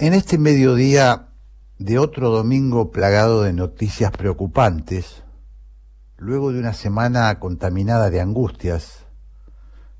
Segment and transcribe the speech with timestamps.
[0.00, 1.28] En este mediodía
[1.78, 5.22] de otro domingo plagado de noticias preocupantes,
[6.16, 9.06] luego de una semana contaminada de angustias,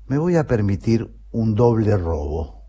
[0.05, 2.65] me voy a permitir un doble robo,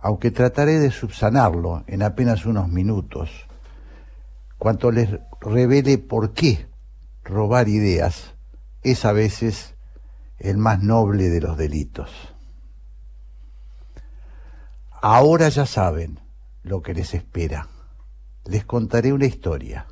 [0.00, 3.46] aunque trataré de subsanarlo en apenas unos minutos,
[4.56, 6.66] cuanto les revele por qué
[7.24, 8.32] robar ideas
[8.80, 9.74] es a veces
[10.38, 12.35] el más noble de los delitos.
[15.08, 16.18] Ahora ya saben
[16.64, 17.68] lo que les espera.
[18.44, 19.86] Les contaré una historia.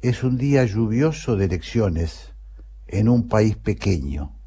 [0.00, 2.32] Es un día lluvioso de elecciones
[2.86, 4.38] en un país pequeño,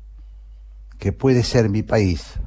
[0.98, 2.40] que puede ser mi país,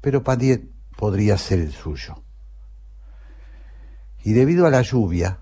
[0.00, 2.14] pero podría ser el suyo.
[4.24, 5.40] Y debido a la lluvia,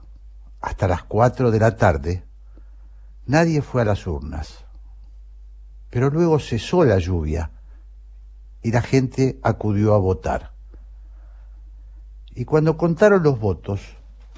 [0.61, 2.25] hasta las cuatro de la tarde,
[3.27, 4.65] nadie fue a las urnas.
[5.89, 7.53] Pero luego cesó la lluvia
[8.61, 10.54] y la gente acudió a votar.
[12.35, 13.81] Y cuando contaron los votos,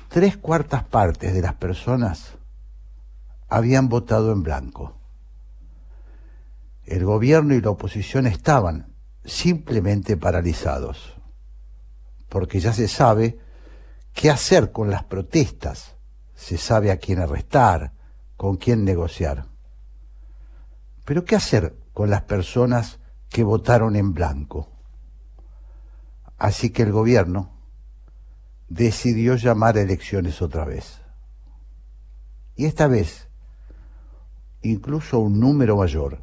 [0.08, 2.36] tres cuartas partes de las personas
[3.48, 4.98] habían votado en blanco.
[6.84, 11.16] El gobierno y la oposición estaban simplemente paralizados,
[12.28, 13.38] porque ya se sabe
[14.12, 15.96] qué hacer con las protestas,
[16.34, 17.92] se sabe a quién arrestar,
[18.36, 19.46] con quién negociar.
[21.06, 24.70] Pero ¿qué hacer con las personas que votaron en blanco?
[26.36, 27.55] Así que el gobierno
[28.68, 31.00] decidió llamar a elecciones otra vez.
[32.54, 33.28] Y esta vez,
[34.62, 36.20] incluso un número mayor,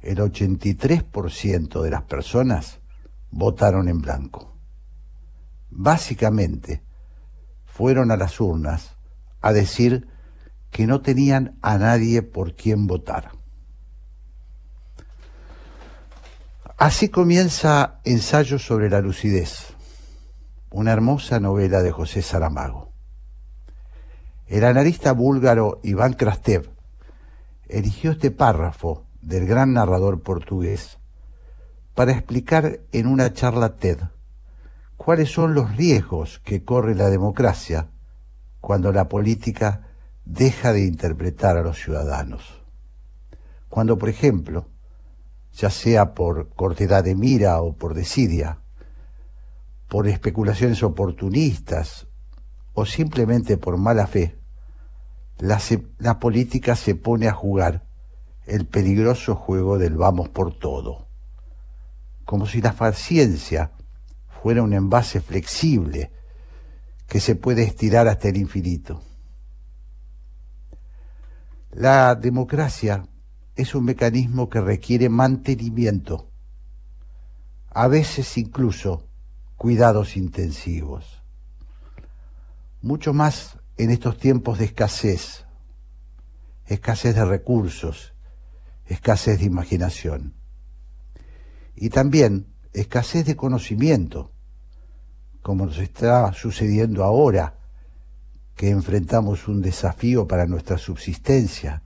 [0.00, 2.78] el 83% de las personas
[3.30, 4.56] votaron en blanco.
[5.70, 6.82] Básicamente,
[7.64, 8.96] fueron a las urnas
[9.40, 10.08] a decir
[10.70, 13.32] que no tenían a nadie por quien votar.
[16.76, 19.77] Así comienza Ensayo sobre la lucidez
[20.70, 22.92] una hermosa novela de José Saramago.
[24.46, 26.70] El analista búlgaro Iván Krastev
[27.68, 30.98] eligió este párrafo del gran narrador portugués
[31.94, 33.98] para explicar en una charla TED
[34.96, 37.90] cuáles son los riesgos que corre la democracia
[38.60, 39.88] cuando la política
[40.24, 42.62] deja de interpretar a los ciudadanos.
[43.68, 44.68] Cuando, por ejemplo,
[45.52, 48.60] ya sea por cortedad de mira o por desidia,
[49.88, 52.06] por especulaciones oportunistas
[52.74, 54.38] o simplemente por mala fe,
[55.38, 57.86] la, política se pone a jugar
[58.46, 61.08] el peligroso juego del vamos por todo,
[62.24, 63.72] como si la ciencia
[64.42, 66.12] fuera un envase flexible
[67.06, 69.02] que se puede estirar hasta el infinito.
[71.72, 73.06] La democracia
[73.54, 76.30] es un mecanismo que requiere mantenimiento,
[77.70, 79.07] a veces incluso
[79.58, 81.20] cuidados intensivos.
[82.80, 85.44] Mucho más en estos tiempos de escasez,
[86.66, 88.14] escasez de recursos,
[88.86, 90.34] escasez de imaginación.
[91.74, 94.32] Y también escasez de conocimiento,
[95.42, 97.58] como nos está sucediendo ahora,
[98.54, 101.82] que enfrentamos un desafío para nuestra subsistencia,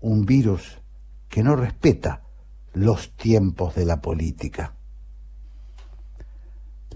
[0.00, 0.80] un virus
[1.28, 2.22] que no respeta
[2.74, 4.75] los tiempos de la política.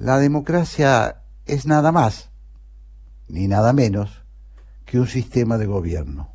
[0.00, 2.30] La democracia es nada más,
[3.28, 4.24] ni nada menos,
[4.86, 6.32] que un sistema de gobierno.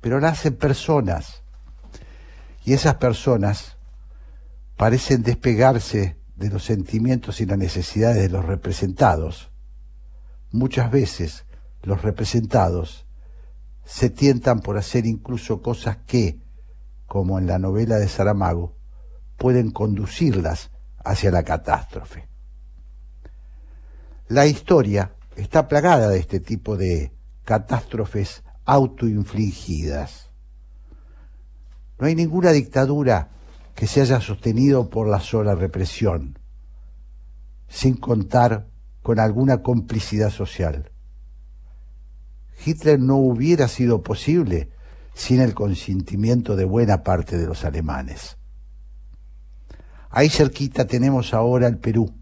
[0.00, 1.44] Pero la hacen personas,
[2.64, 3.76] y esas personas
[4.76, 9.52] parecen despegarse de los sentimientos y las necesidades de los representados.
[10.50, 11.46] Muchas veces
[11.84, 13.06] los representados
[13.84, 16.40] se tientan por hacer incluso cosas que,
[17.06, 18.76] como en la novela de Saramago,
[19.36, 20.72] pueden conducirlas
[21.04, 22.28] hacia la catástrofe.
[24.28, 27.12] La historia está plagada de este tipo de
[27.44, 30.30] catástrofes autoinfligidas.
[31.98, 33.30] No hay ninguna dictadura
[33.74, 36.38] que se haya sostenido por la sola represión,
[37.68, 38.68] sin contar
[39.02, 40.90] con alguna complicidad social.
[42.64, 44.70] Hitler no hubiera sido posible
[45.12, 48.38] sin el consentimiento de buena parte de los alemanes.
[50.16, 52.14] Ahí cerquita tenemos ahora el Perú,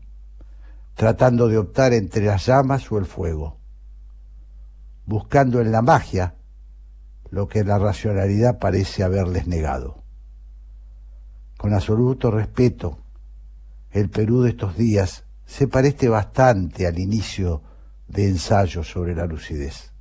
[0.94, 3.61] tratando de optar entre las llamas o el fuego,
[5.05, 6.37] buscando en la magia
[7.29, 10.03] lo que la racionalidad parece haberles negado.
[11.59, 12.97] Con absoluto respeto,
[13.91, 17.62] el Perú de estos días se parece bastante al inicio
[18.09, 19.93] de ensayos sobre la lucidez.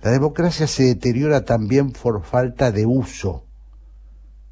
[0.00, 3.49] La democracia se deteriora también por falta de uso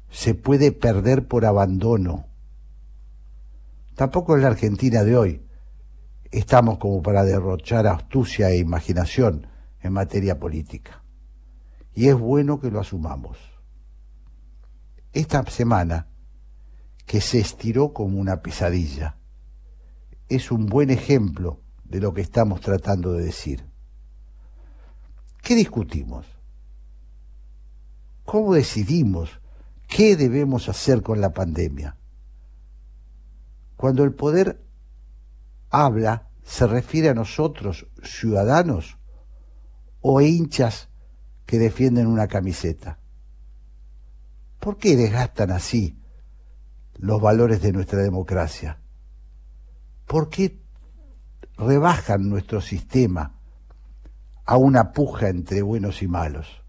[0.09, 2.25] se puede perder por abandono.
[3.95, 5.45] Tampoco en la Argentina de hoy
[6.31, 9.47] estamos como para derrochar astucia e imaginación
[9.81, 11.03] en materia política.
[11.93, 13.37] Y es bueno que lo asumamos.
[15.11, 16.07] Esta semana,
[17.05, 19.17] que se estiró como una pesadilla,
[20.27, 23.65] es un buen ejemplo de lo que estamos tratando de decir.
[25.41, 26.27] ¿Qué discutimos?
[28.23, 29.38] ¿Cómo decidimos
[29.89, 31.97] qué debemos hacer con la pandemia?
[33.75, 34.63] Cuando el poder
[35.69, 38.97] habla, ¿se refiere a nosotros, ciudadanos,
[40.01, 40.89] o hinchas
[41.45, 42.99] que defienden una camiseta?
[44.59, 45.99] ¿Por qué desgastan así
[46.95, 48.79] los valores de nuestra democracia?
[50.05, 50.61] ¿Por qué
[51.57, 53.39] rebajan nuestro sistema
[54.45, 56.63] a una puja entre buenos y malos?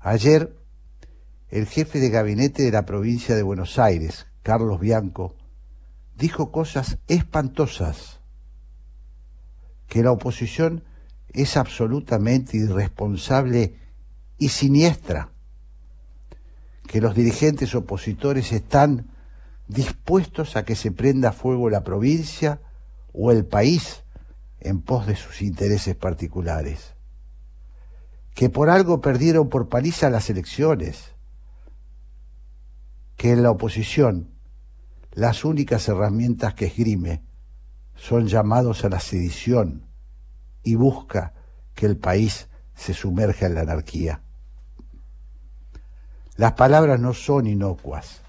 [0.00, 0.61] Ayer,
[1.52, 5.36] el jefe de gabinete de la provincia de Buenos Aires, Carlos Bianco,
[6.16, 8.20] dijo cosas espantosas,
[9.86, 10.82] que la oposición
[11.34, 13.76] es absolutamente irresponsable
[14.38, 15.28] y siniestra,
[16.86, 19.10] que los dirigentes opositores están
[19.68, 22.62] dispuestos a que se prenda fuego la provincia
[23.12, 24.04] o el país
[24.58, 26.94] en pos de sus intereses particulares
[28.34, 31.11] que por algo perdieron por paliza las elecciones,
[33.22, 34.32] que en la oposición
[35.12, 37.22] las únicas herramientas que esgrime
[37.94, 39.86] son llamados a la sedición
[40.64, 41.32] y busca
[41.76, 44.22] que el país se sumerja en la anarquía.
[46.34, 48.22] Las palabras no son inocuas,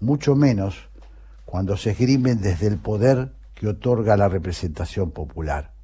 [0.00, 0.88] mucho menos
[1.44, 5.74] cuando se esgrimen desde el poder que otorga la representación popular.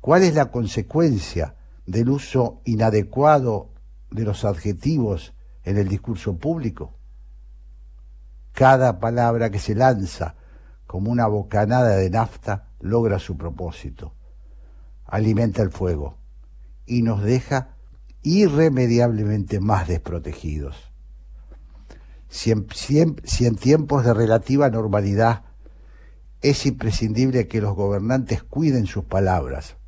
[0.00, 1.54] ¿Cuál es la consecuencia
[1.86, 3.70] del uso inadecuado
[4.10, 5.32] de los adjetivos
[5.64, 6.94] en el discurso público.
[8.54, 10.36] Cada palabra que se lanza
[10.86, 14.14] como una bocanada de nafta logra su propósito,
[15.04, 16.18] alimenta el fuego
[16.86, 17.74] y nos deja
[18.22, 20.92] irremediablemente más desprotegidos.
[22.28, 25.42] Si en, tiempos de relativa normalidad
[26.40, 29.78] es imprescindible que los gobernantes cuiden sus palabras,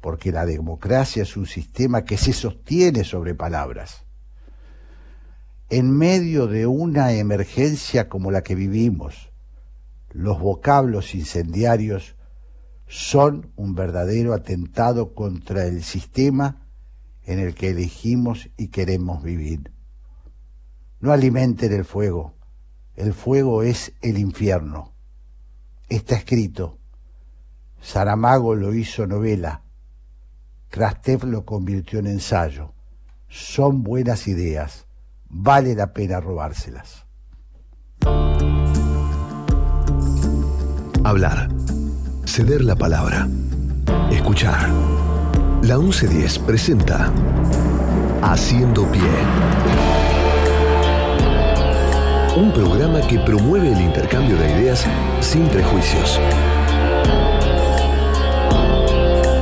[0.00, 4.07] porque la democracia es un sistema que se sostiene sobre palabras.
[5.70, 9.30] En medio de una emergencia como la que vivimos,
[10.12, 12.16] los vocablos incendiarios
[12.86, 16.66] son un verdadero atentado contra el sistema
[17.24, 19.70] en el que elegimos y queremos vivir.
[21.00, 22.34] No alimenten el fuego,
[22.96, 24.94] el fuego es el infierno.
[25.90, 26.78] Está escrito,
[27.82, 29.64] Saramago lo hizo novela,
[30.70, 32.72] Krastev lo convirtió en ensayo.
[33.28, 34.87] Son buenas ideas,
[35.28, 37.06] vale la pena robárselas.
[41.04, 41.48] Hablar,
[42.24, 43.28] ceder la palabra,
[44.10, 44.68] escuchar.
[45.62, 47.12] La 1110 presenta
[48.22, 49.02] Haciendo Pie.
[52.36, 54.86] Un programa que promueve el intercambio de ideas
[55.20, 56.20] sin prejuicios.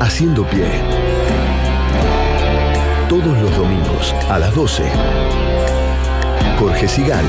[0.01, 1.06] Haciendo Pie
[3.23, 4.83] todos los domingos a las 12.
[6.59, 7.25] Jorge Sigal,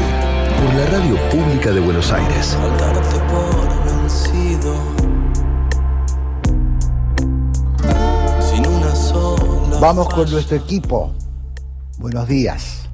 [0.60, 2.58] por la Radio Pública de Buenos Aires.
[9.80, 11.14] Vamos con nuestro equipo.
[12.00, 12.90] Buenos días.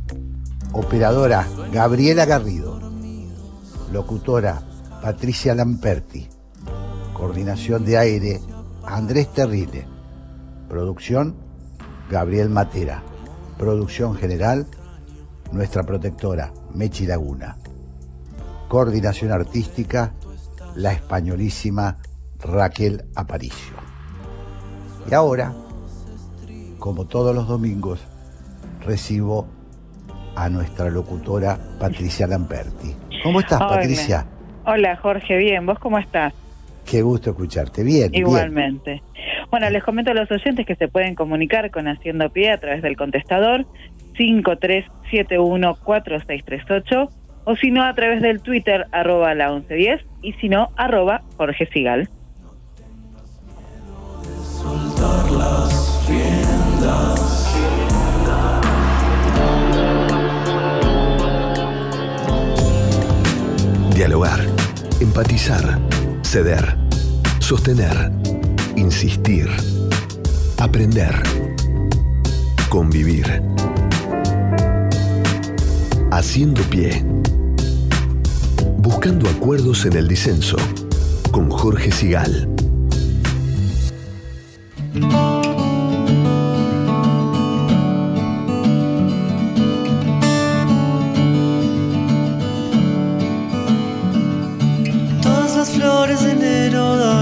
[0.72, 2.80] Operadora Gabriela Garrido.
[3.92, 4.62] Locutora
[5.02, 6.28] Patricia Lamperti.
[7.14, 8.42] Coordinación de aire
[8.86, 9.88] Andrés Terrile.
[10.70, 11.43] Producción
[12.10, 13.02] Gabriel Matera.
[13.58, 14.66] Producción general,
[15.52, 17.58] nuestra protectora, Mechi Laguna.
[18.68, 20.14] Coordinación artística,
[20.76, 21.98] la españolísima
[22.40, 23.76] Raquel Aparicio.
[25.10, 25.54] Y ahora,
[26.80, 28.00] como todos los domingos,
[28.86, 29.48] recibo
[30.36, 32.96] a nuestra locutora Patricia Lamperti.
[33.24, 34.26] ¿Cómo estás, Patricia?
[34.66, 35.66] Hola, Jorge, bien.
[35.66, 36.34] ¿Vos cómo estás?
[36.86, 37.84] Qué gusto escucharte.
[37.84, 38.14] Bien.
[38.14, 39.02] Igualmente.
[39.50, 42.82] Bueno, les comento a los oyentes que se pueden comunicar con Haciendo Pie a través
[42.82, 43.66] del contestador
[44.14, 47.10] 53714638
[47.46, 51.68] o si no a través del Twitter arroba la 1110 y si no arroba Jorge
[51.68, 52.10] Sigal.
[63.96, 64.40] Dialogar,
[65.00, 65.80] empatizar,
[66.34, 66.76] ceder,
[67.38, 68.12] sostener
[68.76, 69.48] insistir,
[70.58, 71.14] aprender,
[72.70, 73.44] convivir.
[76.10, 77.06] Haciendo pie.
[78.80, 80.58] Buscando acuerdos en el disenso,
[81.30, 82.63] con Jorge Sigal.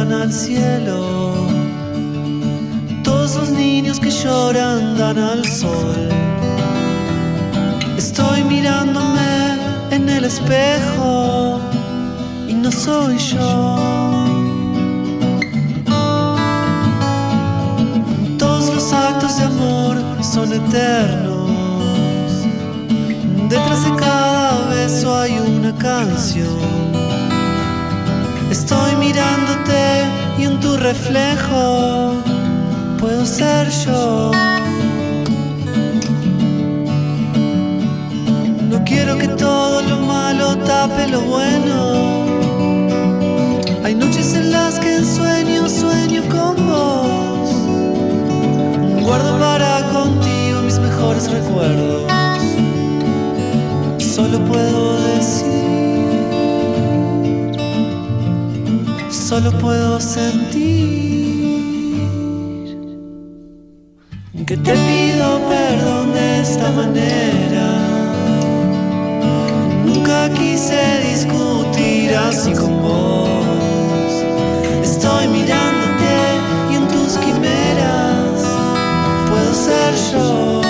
[0.01, 1.47] Dan al cielo.
[3.03, 6.09] Todos los niños que lloran dan al sol.
[7.97, 9.59] Estoy mirándome
[9.91, 11.59] en el espejo
[12.47, 13.75] y no soy yo.
[18.39, 22.31] Todos los actos de amor son eternos.
[23.49, 26.90] Detrás de cada beso hay una canción.
[28.71, 30.05] Estoy mirándote
[30.39, 32.13] y en tu reflejo
[32.99, 34.31] puedo ser yo.
[38.69, 42.25] No quiero que todo lo malo tape lo bueno.
[43.83, 47.49] Hay noches en las que en sueño sueño con vos.
[49.03, 52.09] Guardo para contigo mis mejores recuerdos.
[53.97, 55.70] Solo puedo decir.
[59.31, 60.41] Solo puedo sentir
[64.45, 67.67] que te pido perdón de esta manera.
[69.85, 74.11] Nunca quise discutir así con vos.
[74.83, 76.15] Estoy mirándote
[76.69, 78.43] y en tus quimeras
[79.29, 80.60] puedo ser yo.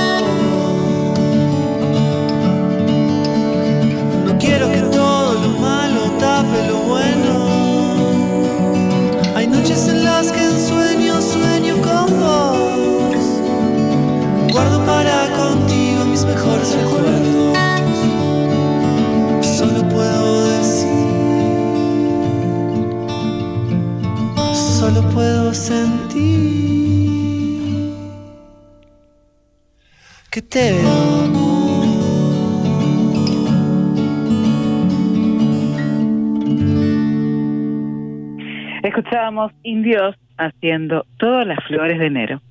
[38.83, 42.41] Escuchábamos Indios haciendo todas las flores de enero.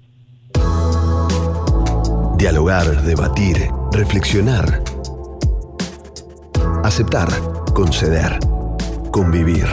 [2.39, 3.57] Dialogar, debatir,
[3.93, 4.83] reflexionar.
[6.85, 7.29] Aceptar,
[7.75, 8.39] conceder,
[9.11, 9.67] convivir.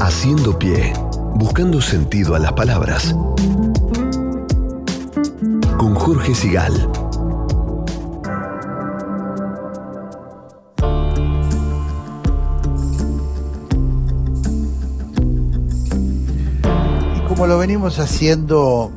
[0.00, 0.92] Haciendo pie,
[1.34, 3.14] buscando sentido a las palabras.
[5.76, 6.90] Con Jorge Sigal.
[17.16, 18.90] Y como lo venimos haciendo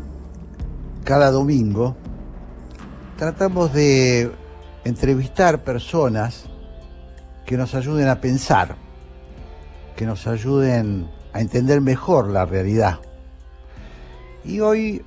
[1.12, 1.98] cada domingo,
[3.18, 4.32] tratamos de
[4.86, 6.46] entrevistar personas
[7.46, 8.78] que nos ayuden a pensar,
[9.98, 13.02] que nos ayuden a entender mejor la realidad.
[14.46, 15.04] Y hoy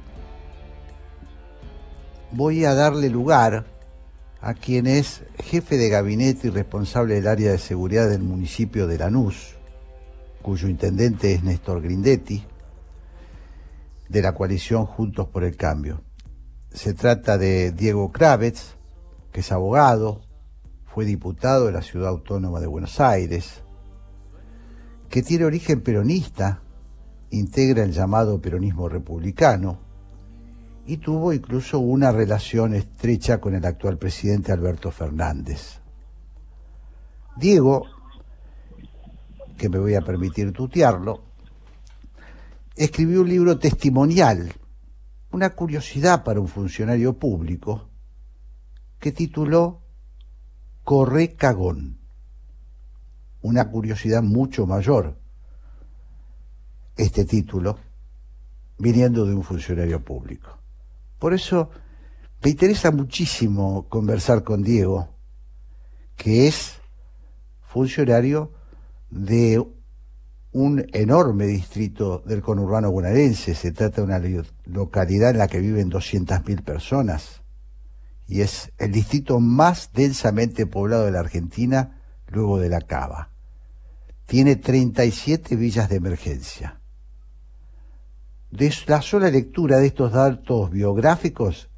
[2.32, 3.64] voy a darle lugar
[4.42, 8.98] a quien es jefe de gabinete y responsable del área de seguridad del municipio de
[8.98, 9.54] Lanús,
[10.42, 12.44] cuyo intendente es Néstor Grindetti,
[14.14, 16.00] de la coalición Juntos por el Cambio.
[16.70, 18.76] Se trata de Diego Kravets,
[19.32, 20.20] que es abogado,
[20.86, 23.64] fue diputado de la Ciudad Autónoma de Buenos Aires,
[25.10, 26.62] que tiene origen peronista,
[27.30, 29.80] integra el llamado peronismo republicano
[30.86, 35.80] y tuvo incluso una relación estrecha con el actual presidente Alberto Fernández.
[37.36, 37.82] Diego,
[39.58, 41.33] que me voy a permitir tutearlo,
[42.76, 44.52] escribió un libro testimonial,
[45.30, 47.88] una curiosidad para un funcionario público,
[48.98, 49.82] que tituló
[50.82, 51.98] Corre Cagón.
[53.42, 55.18] Una curiosidad mucho mayor,
[56.96, 57.78] este título,
[58.78, 60.58] viniendo de un funcionario público.
[61.18, 61.70] Por eso
[62.42, 65.08] me interesa muchísimo conversar con Diego,
[66.16, 66.80] que es
[67.60, 68.52] funcionario
[69.10, 69.62] de
[70.54, 73.56] un enorme distrito del conurbano bonaerense.
[73.56, 74.22] Se trata de una
[74.66, 77.42] localidad en la que viven 200.000 personas
[78.28, 83.30] y es el distrito más densamente poblado de la Argentina luego de la Cava.
[84.26, 86.80] Tiene 37 villas de emergencia.
[88.52, 91.68] De la sola lectura de estos datos biográficos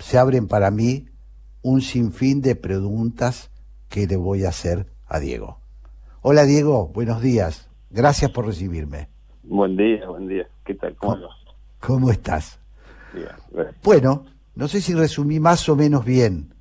[0.00, 1.06] se abren para mí
[1.62, 3.50] un sinfín de preguntas
[3.88, 5.60] que le voy a hacer a Diego.
[6.20, 7.71] Hola Diego, buenos días.
[7.92, 9.08] Gracias por recibirme.
[9.42, 10.46] Buen día, buen día.
[10.64, 10.94] ¿Qué tal?
[10.96, 11.28] ¿Cómo, ¿Cómo,
[11.80, 12.58] ¿cómo estás?
[13.12, 13.26] Bien.
[13.82, 16.54] Bueno, no sé si resumí más o menos bien,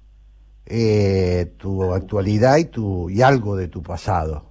[0.66, 4.48] eh, tu actualidad y, tu, y algo de tu pasado.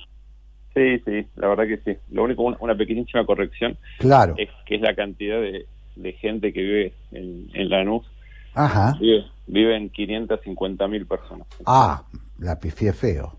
[0.74, 1.98] Sí, sí, la verdad que sí.
[2.10, 4.34] Lo único, una, una pequeñísima corrección, Claro.
[4.38, 8.06] es que es la cantidad de, de gente que vive en, en Lanús.
[8.54, 8.96] Ajá.
[9.00, 11.46] Vive, viven 550 mil personas.
[11.66, 12.04] Ah,
[12.38, 13.36] la pifié feo.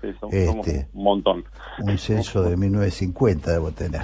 [0.00, 0.88] Sí, son- somos este.
[0.92, 1.44] un montón.
[1.80, 4.02] Un censo de 1950 debo tener.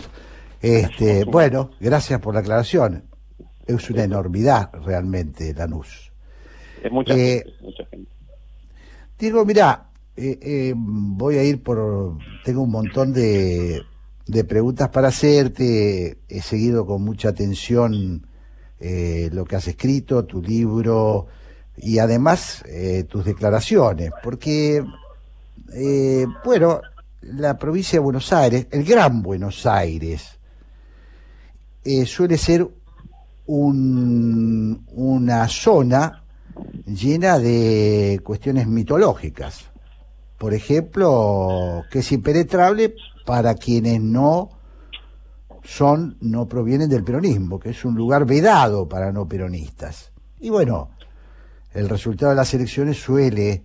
[0.60, 3.04] Este, bueno, gracias por la aclaración.
[3.66, 6.10] Es una enormidad realmente Lanús.
[6.82, 8.10] Es mucha Eh, gente, mucha gente.
[9.18, 12.18] Diego, mira, eh, eh, voy a ir por...
[12.44, 13.82] Tengo un montón de,
[14.26, 16.18] de preguntas para hacerte.
[16.28, 18.26] He seguido con mucha atención
[18.80, 21.26] eh, lo que has escrito, tu libro
[21.76, 24.84] y además eh, tus declaraciones, porque,
[25.72, 26.80] eh, bueno,
[27.22, 30.38] la provincia de Buenos Aires, el Gran Buenos Aires,
[31.84, 32.68] eh, suele ser
[33.46, 36.22] un- una zona
[36.86, 39.64] llena de cuestiones mitológicas.
[40.38, 42.94] Por ejemplo, que es impenetrable
[43.24, 44.50] para quienes no
[45.62, 50.12] son, no provienen del peronismo, que es un lugar vedado para no peronistas.
[50.40, 50.90] Y bueno,
[51.72, 53.64] el resultado de las elecciones suele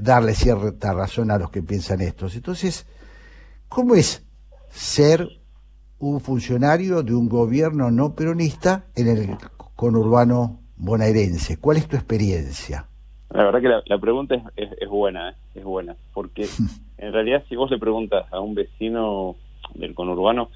[0.00, 2.36] darle cierta razón a los que piensan estos.
[2.36, 2.86] Entonces,
[3.68, 4.26] ¿cómo es
[4.68, 5.26] ser
[5.98, 9.36] un funcionario de un gobierno no peronista en el
[9.74, 11.58] conurbano bonaerense?
[11.60, 12.86] ¿Cuál es tu experiencia?
[13.30, 15.34] La verdad que la, la pregunta es, es, es buena, ¿eh?
[15.54, 16.46] es buena, porque
[16.98, 19.36] en realidad si vos le preguntas a un vecino
[19.74, 20.50] del conurbano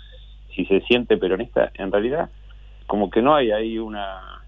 [0.55, 2.31] si se siente peronista, en realidad
[2.87, 4.43] como que no hay ahí una,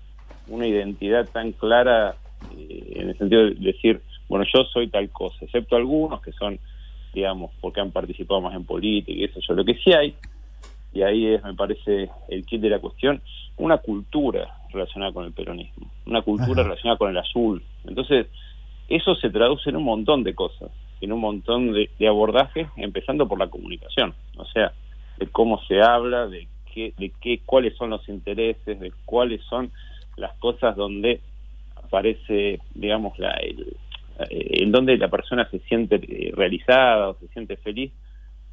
[0.49, 2.17] una identidad tan clara
[2.57, 4.03] eh, en el sentido de decir,
[4.35, 6.59] bueno, yo soy tal cosa, excepto algunos que son,
[7.13, 10.13] digamos, porque han participado más en política y eso, yo lo que sí hay,
[10.93, 13.23] y ahí es, me parece, el kit de la cuestión,
[13.59, 16.71] una cultura relacionada con el peronismo, una cultura Ajá.
[16.71, 17.63] relacionada con el azul.
[17.85, 18.27] Entonces,
[18.89, 23.29] eso se traduce en un montón de cosas, en un montón de, de abordajes, empezando
[23.29, 24.73] por la comunicación, o sea,
[25.17, 29.71] de cómo se habla, de qué, de qué, cuáles son los intereses, de cuáles son
[30.17, 31.21] las cosas donde
[31.77, 33.77] aparece, digamos, la, el,
[34.31, 37.93] en donde la persona se siente eh, realizada o se siente feliz.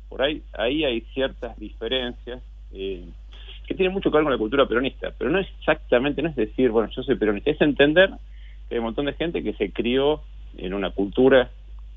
[0.10, 2.42] Por ahí, ahí hay ciertas diferencias
[2.74, 3.04] eh,
[3.68, 6.70] que tienen mucho que ver con la cultura peronista, pero no exactamente, no es decir,
[6.72, 8.10] bueno, yo soy peronista, es entender
[8.68, 10.22] que hay un montón de gente que se crió
[10.58, 11.52] en una cultura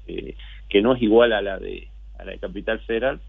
[0.06, 0.34] eh,
[0.68, 3.20] que no es igual a la de a la de Capital Federal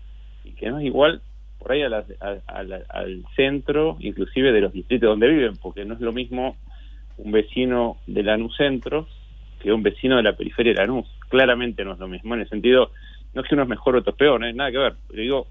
[0.43, 1.21] y que no es igual
[1.57, 5.95] por ahí a la- a- al centro, inclusive de los distritos donde viven, porque no
[5.95, 6.55] es lo mismo
[7.17, 9.07] un vecino de Lanús Centro
[9.65, 11.07] que un vecino de la periferia de Lanús.
[11.27, 12.91] Claramente no es lo mismo, en el sentido,
[13.33, 14.93] no es que uno es mejor o otro es peor, no hay nada que ver,
[15.07, 15.47] pero digo,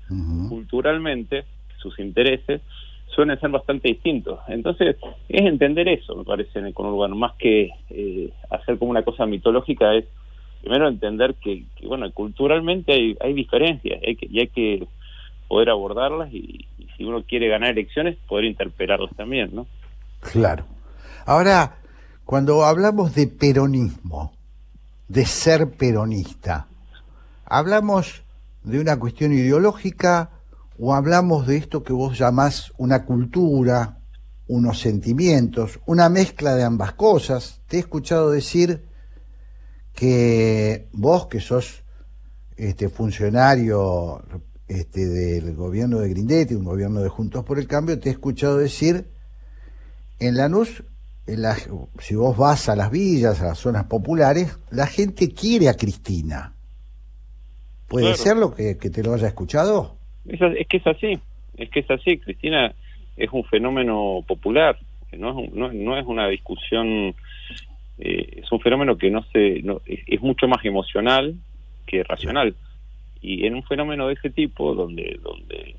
[0.49, 1.45] culturalmente
[1.79, 2.61] sus intereses
[3.09, 4.39] suelen ser bastante distintos.
[4.47, 4.97] Entonces,
[5.29, 9.27] es entender eso, me parece, en el conurbano, más que eh, hacer como una cosa
[9.27, 10.05] mitológica, es
[10.61, 14.87] primero entender que, que, bueno, culturalmente hay, hay diferencias hay que, y hay que
[15.49, 19.67] poder abordarlas y, y si uno quiere ganar elecciones, poder interpelarlas también, ¿no?
[20.21, 20.65] Claro.
[21.27, 21.77] Ahora,
[22.25, 24.33] cuando hablamos de peronismo,
[25.09, 26.69] de ser peronista,
[27.45, 28.25] ¿hablamos
[28.63, 30.31] de una cuestión ideológica
[30.79, 33.99] o hablamos de esto que vos llamás una cultura,
[34.49, 37.61] unos sentimientos, una mezcla de ambas cosas?
[37.69, 38.85] Te he escuchado decir
[39.95, 41.85] que vos, que sos
[42.57, 44.23] este funcionario
[44.67, 48.57] este, del gobierno de Grindetti, un gobierno de Juntos por el Cambio, te he escuchado
[48.57, 49.11] decir
[50.19, 50.83] en Lanús,
[51.27, 51.57] la-
[51.99, 56.53] si vos vas a las villas, a las zonas populares, la gente quiere a Cristina.
[57.89, 58.23] ¿Puede Claro.
[58.23, 59.97] ser lo que, que te lo haya escuchado?
[60.27, 61.19] Es, es que es así,
[61.57, 62.19] es que es así.
[62.19, 62.75] Cristina
[63.17, 64.79] es un fenómeno popular,
[65.13, 67.15] no es, un- no, no es una discusión,
[67.99, 71.35] eh, es un fenómeno que no se, no, es, es mucho más emocional
[71.87, 72.55] que racional.
[73.21, 75.77] Y en un fenómeno de ese tipo, donde, donde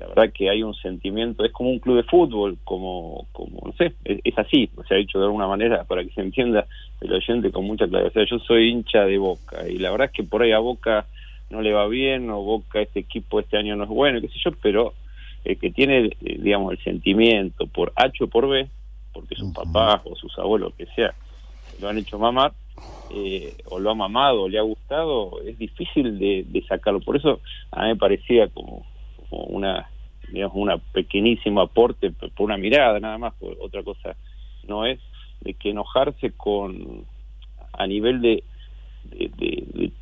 [0.00, 3.72] la verdad que hay un sentimiento, es como un club de fútbol, como, como no
[3.74, 6.66] sé, es, es así, o sea, dicho de alguna manera para que se entienda
[7.02, 8.10] el oyente con mucha claridad.
[8.10, 10.58] O sea, yo soy hincha de Boca y la verdad es que por ahí a
[10.58, 11.06] Boca
[11.50, 14.38] no le va bien o Boca este equipo este año no es bueno, qué sé
[14.42, 14.94] yo, pero
[15.44, 18.70] el que tiene, eh, digamos, el sentimiento por H o por B,
[19.12, 19.54] porque sus Ujú.
[19.54, 21.14] papás o sus abuelos, lo que sea,
[21.78, 22.54] lo han hecho mamar,
[23.10, 27.00] eh, o lo ha mamado o le ha gustado, es difícil de, de sacarlo.
[27.00, 27.40] Por eso
[27.72, 28.86] a mí me parecía como,
[29.28, 29.89] como una,
[30.32, 34.16] digamos, una pequeñísimo aporte por una mirada nada más, por otra cosa
[34.66, 35.00] no es,
[35.40, 37.06] de que enojarse con,
[37.72, 38.44] a nivel de,
[39.04, 39.30] de,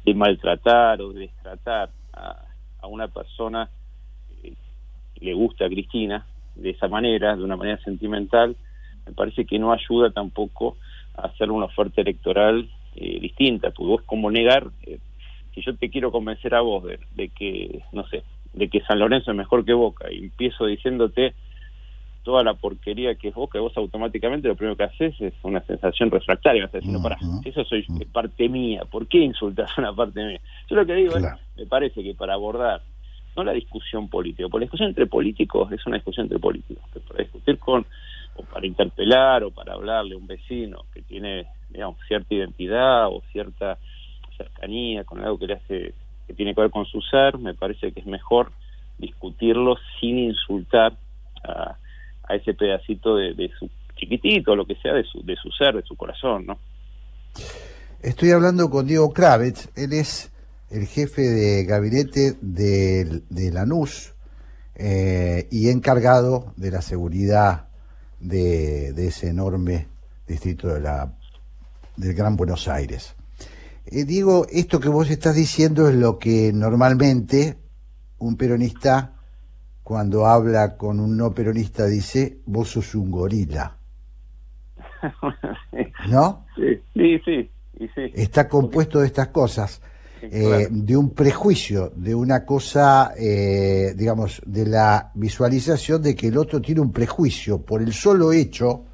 [0.04, 2.36] de- maltratar o de destratar a,
[2.80, 3.70] a una persona
[4.42, 4.54] eh,
[5.14, 8.56] que le gusta a Cristina de esa manera, de una manera sentimental,
[9.06, 10.76] me parece que no ayuda tampoco
[11.14, 14.98] hacer una oferta electoral eh, distinta, porque vos como negar, eh,
[15.54, 18.22] si yo te quiero convencer a vos de, que, no sé,
[18.58, 21.34] de que San Lorenzo es mejor que Boca, y empiezo diciéndote
[22.22, 26.10] toda la porquería que es Boca, vos automáticamente lo primero que haces es una sensación
[26.10, 29.80] refractaria, vas a decir, no, pará, si eso soy parte mía, ¿por qué insultas a
[29.80, 30.40] una parte mía?
[30.68, 31.24] Yo lo que digo es,
[31.56, 32.82] me parece que para abordar
[33.36, 37.22] no la discusión política, porque la discusión entre políticos es una discusión entre políticos, para
[37.22, 37.86] discutir con,
[38.34, 43.22] o para interpelar, o para hablarle a un vecino que tiene, digamos, cierta identidad o
[43.32, 43.78] cierta
[44.36, 45.94] cercanía con algo que le hace,
[46.28, 48.52] que tiene que ver con su ser, me parece que es mejor
[48.98, 50.92] discutirlo sin insultar
[51.42, 51.76] a,
[52.34, 55.82] ese pedacito de, de, su chiquitito, lo que sea, de su, de su ser, de
[55.82, 56.58] su corazón, ¿no?
[58.02, 60.30] Estoy hablando con Diego Kravitz, él es
[60.70, 64.12] el jefe de gabinete de, de Lanús
[64.74, 67.68] eh, y encargado de la seguridad
[68.20, 69.88] de, de, ese enorme
[70.26, 71.10] distrito de la,
[71.96, 73.16] del Gran Buenos Aires.
[73.90, 77.56] Eh, digo, esto que vos estás diciendo es lo que normalmente
[78.18, 79.14] un peronista
[79.82, 83.78] cuando habla con un no peronista dice, vos sos un gorila.
[86.10, 86.44] ¿No?
[86.54, 87.50] Sí, sí, sí.
[87.78, 88.12] sí.
[88.14, 89.80] Está compuesto de estas cosas.
[90.20, 96.36] Eh, de un prejuicio, de una cosa, eh, digamos, de la visualización de que el
[96.36, 98.84] otro tiene un prejuicio por el solo hecho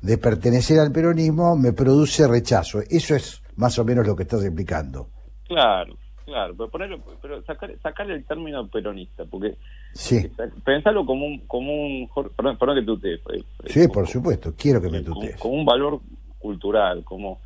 [0.00, 2.80] de pertenecer al peronismo, me produce rechazo.
[2.88, 5.08] Eso es más o menos lo que estás explicando.
[5.46, 9.56] Claro, claro, pero, ponerlo, pero sacar, sacar el término peronista, porque
[9.92, 10.30] sí.
[10.64, 13.20] pensarlo como un, como un perdón, perdón que tú te...
[13.66, 15.36] Sí, por supuesto, quiero que me tutees.
[15.36, 16.00] Como, como un valor
[16.38, 17.40] cultural, como,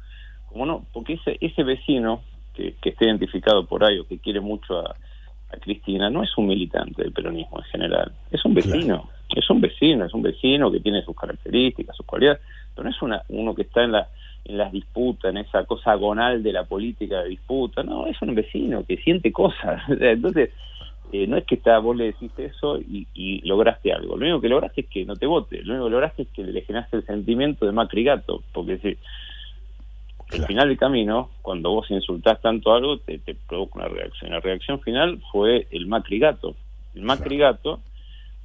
[0.47, 2.23] como no, porque ese, ese vecino
[2.55, 4.97] que, que, esté identificado por ahí o que quiere mucho a,
[5.53, 9.11] a, Cristina no es un militante del peronismo en general, es un vecino, claro.
[9.37, 12.40] es un vecino, es un vecino que tiene sus características, sus cualidades,
[12.75, 14.09] pero no es una, uno que está en la
[14.57, 18.85] las disputas, en esa cosa agonal de la política de disputa, no, es un vecino
[18.85, 20.51] que siente cosas, entonces
[21.13, 24.41] eh, no es que está, vos le decís eso y, y, lograste algo, lo único
[24.41, 26.97] que lograste es que no te vote, lo único que lograste es que le generaste
[26.99, 28.97] el sentimiento de Macri Gato, porque si,
[30.29, 30.43] Claro.
[30.43, 34.31] Al final del camino, cuando vos insultás tanto algo, te, te, provoca una reacción.
[34.31, 36.55] La reacción final fue el Macri Gato.
[36.95, 37.55] El Macri claro.
[37.55, 37.81] Gato,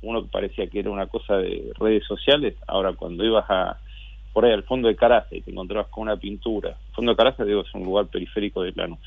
[0.01, 3.79] uno que parecía que era una cosa de redes sociales, ahora cuando ibas a
[4.33, 7.17] por ahí al fondo de Caraza y te encontrabas con una pintura, el fondo de
[7.17, 8.97] Caraza digo es un lugar periférico de plano,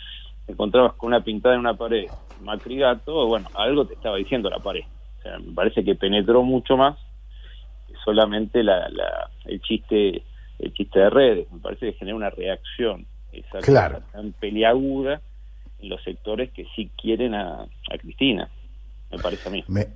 [0.47, 2.07] te encontrabas con una pintada en una pared,
[2.43, 4.85] Macri Gato, bueno, algo te estaba diciendo la pared.
[5.19, 6.97] O sea, me parece que penetró mucho más
[7.89, 10.23] que solamente la, la, el chiste
[10.59, 14.01] el chiste de redes, me parece que genera una reacción esa claro.
[14.13, 15.21] tan peliaguda
[15.79, 18.49] en los sectores que sí quieren a, a Cristina,
[19.11, 19.65] me parece a mí.
[19.69, 19.89] Me,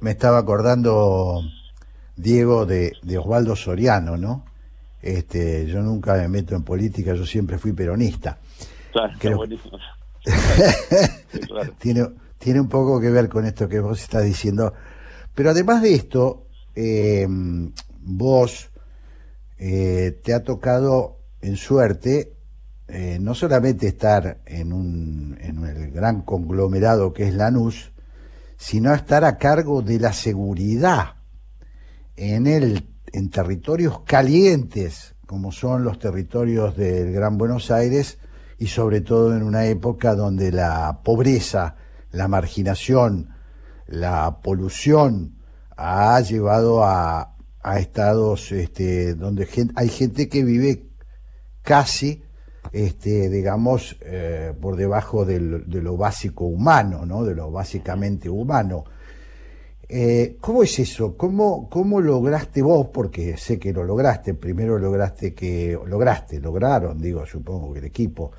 [0.00, 1.42] me estaba acordando,
[2.16, 4.44] Diego, de, de, Osvaldo Soriano, ¿no?
[5.02, 8.38] Este, yo nunca me meto en política, yo siempre fui peronista.
[8.92, 9.36] Claro, Creo...
[9.38, 9.78] buenísimo.
[11.46, 11.72] claro.
[11.78, 14.72] tiene, tiene un poco que ver con esto que vos estás diciendo.
[15.34, 17.26] Pero además de esto, eh,
[18.00, 18.70] vos
[19.58, 22.36] eh, te ha tocado en suerte
[22.88, 27.92] eh, no solamente estar en, un, en el gran conglomerado que es Lanús,
[28.56, 31.16] sino estar a cargo de la seguridad
[32.14, 38.18] en, el, en territorios calientes, como son los territorios del Gran Buenos Aires,
[38.58, 41.76] y sobre todo en una época donde la pobreza,
[42.10, 43.30] la marginación,
[43.86, 45.38] la polución
[45.76, 50.86] ha llevado a, a estados este, donde gente, hay gente que vive
[51.62, 52.22] casi,
[52.72, 57.24] este, digamos, eh, por debajo de lo básico humano, ¿no?
[57.24, 58.84] de lo básicamente humano.
[59.88, 61.16] Eh, ¿Cómo es eso?
[61.16, 62.88] ¿Cómo, ¿Cómo lograste vos?
[62.92, 64.34] Porque sé que lo lograste.
[64.34, 65.78] Primero lograste que.
[65.86, 68.32] Lograste, lograron, digo, supongo que el equipo.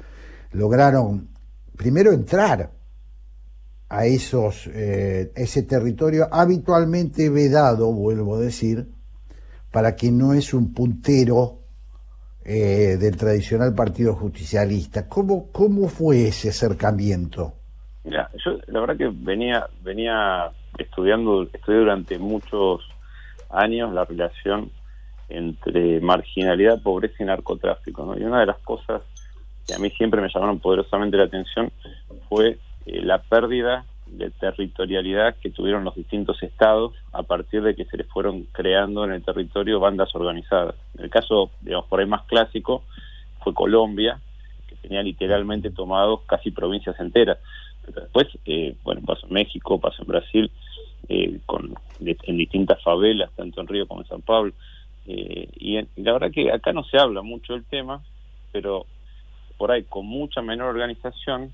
[0.51, 1.29] Lograron
[1.75, 2.71] primero entrar
[3.89, 8.91] a esos, eh, ese territorio habitualmente vedado, vuelvo a decir,
[9.71, 11.62] para quien no es un puntero
[12.43, 15.07] eh, del tradicional partido justicialista.
[15.07, 17.56] ¿Cómo, ¿Cómo fue ese acercamiento?
[18.07, 22.87] Mira, yo la verdad que venía, venía estudiando, estudié durante muchos
[23.49, 24.71] años la relación
[25.27, 28.05] entre marginalidad, pobreza y narcotráfico.
[28.05, 28.17] ¿no?
[28.17, 29.01] Y una de las cosas
[29.67, 31.69] que a mí siempre me llamaron poderosamente la atención
[32.29, 37.83] fue eh, la pérdida de territorialidad que tuvieron los distintos estados a partir de que
[37.83, 40.75] se les fueron creando en el territorio bandas organizadas.
[40.97, 42.85] En el caso, digamos, por ahí más clásico,
[43.43, 44.21] fue Colombia,
[44.65, 47.39] que tenía literalmente tomados casi provincias enteras.
[47.93, 50.52] Después, eh, bueno, pasó en México, pasó en Brasil,
[51.10, 54.54] eh, con, de, en distintas favelas, tanto en Río como en San Pablo.
[55.08, 58.02] Eh, y, la verdad que acá no se habla mucho del tema,
[58.52, 58.86] pero
[59.58, 61.52] por ahí con mucha menor organización,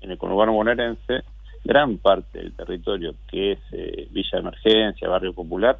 [0.00, 1.22] en el conurbano bonaerense,
[1.64, 5.78] gran parte del territorio que es eh, Villa de Emergencia, Barrio Popular,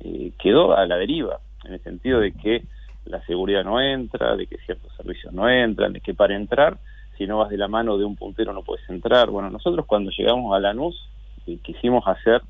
[0.00, 2.64] eh, quedó a la deriva, en el sentido de que
[3.06, 6.78] la seguridad no entra, de que ciertos servicios no entran, de que para entrar,
[7.16, 9.30] si no vas de la mano de un puntero no puedes entrar.
[9.30, 11.08] Bueno, nosotros cuando llegamos a Lanús
[11.46, 12.42] eh, quisimos hacer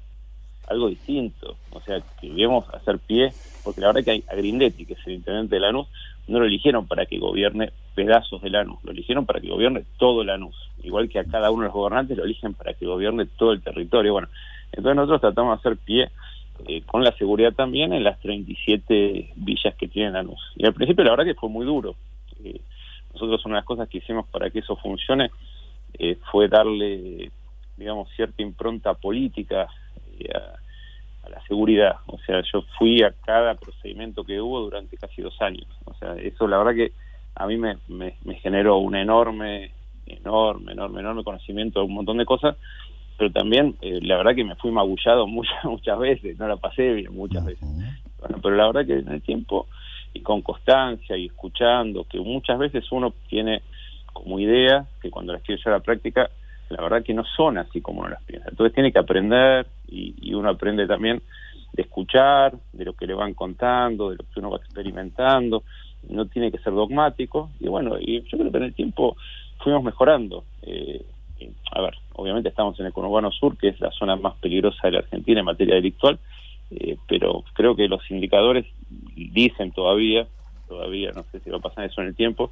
[0.69, 5.07] algo distinto, o sea, queríamos hacer pie, porque la verdad que a Grindetti, que es
[5.07, 5.89] el intendente de Lanús,
[6.27, 10.25] no lo eligieron para que gobierne pedazos de Lanús, lo eligieron para que gobierne todo
[10.25, 13.53] Lanús, igual que a cada uno de los gobernantes lo eligen para que gobierne todo
[13.53, 14.13] el territorio.
[14.13, 14.29] Bueno,
[14.73, 16.11] entonces nosotros tratamos de hacer pie
[16.67, 20.41] eh, con la seguridad también en las 37 villas que tiene Lanús.
[20.57, 21.95] Y al principio la verdad que fue muy duro.
[22.43, 22.61] Eh,
[23.15, 25.31] nosotros una de las cosas que hicimos para que eso funcione
[25.99, 27.31] eh, fue darle,
[27.77, 31.97] digamos, cierta impronta política a, a, la seguridad.
[32.07, 35.67] O sea, yo fui a cada procedimiento que hubo durante casi dos años.
[35.85, 36.93] O sea, eso la verdad que
[37.37, 39.73] a mí me, me, me generó un enorme,
[40.07, 42.57] enorme, enorme, enorme conocimiento de un montón de cosas
[43.17, 46.93] pero también eh, la verdad que me fui magullado muchas muchas veces, no la pasé
[46.93, 47.67] bien muchas veces.
[48.19, 49.67] Bueno, pero la verdad que en el tiempo
[50.15, 53.63] y con constancia y escuchando, que muchas veces uno tiene
[54.13, 56.31] como idea que cuando las quiere llevar a la práctica,
[56.71, 58.49] la verdad que no son así como uno las piensa.
[58.49, 61.21] Entonces tiene que aprender y, y uno aprende también
[61.73, 65.65] de escuchar, de lo que le van contando, de lo que uno va experimentando,
[66.09, 69.17] no tiene que ser dogmático y bueno, y yo creo que en el tiempo
[69.59, 70.45] fuimos mejorando.
[70.63, 71.05] Eh,
[71.73, 74.93] a ver, obviamente estamos en el conurbano sur, que es la zona más peligrosa de
[74.93, 76.19] la Argentina en materia delictual,
[76.71, 78.67] eh, pero creo que los indicadores
[79.15, 80.27] dicen todavía,
[80.69, 82.51] todavía, no sé si va a pasar eso en el tiempo,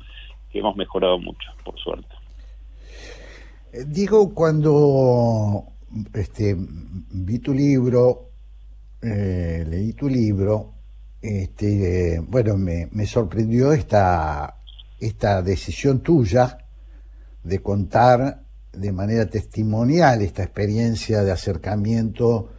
[0.50, 2.14] que hemos mejorado mucho, por suerte.
[3.72, 5.64] Eh, Digo, cuando
[6.14, 8.28] este, vi tu libro,
[9.00, 10.74] eh, leí tu libro,
[11.20, 14.56] este, bueno, me, me sorprendió esta,
[15.00, 16.58] esta decisión tuya
[17.42, 22.51] de contar de manera testimonial esta experiencia de acercamiento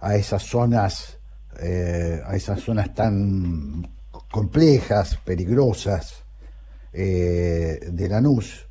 [0.00, 1.20] a esas zonas,
[1.62, 3.86] eh, a esas zonas tan
[4.30, 6.24] complejas, peligrosas
[6.92, 8.66] eh, de Lanús.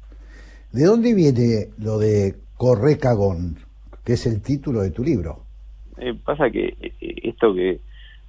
[0.71, 3.57] ¿De dónde viene lo de Correcagón,
[4.03, 5.45] que es el título de tu libro?
[5.97, 7.79] Eh, pasa que eh, esto que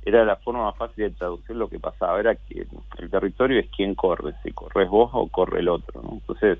[0.04, 2.64] era la forma más fácil de traducir lo que pasaba, era que
[2.98, 6.12] el territorio es quien corre, si corres vos o corre el otro, ¿no?
[6.12, 6.58] Entonces,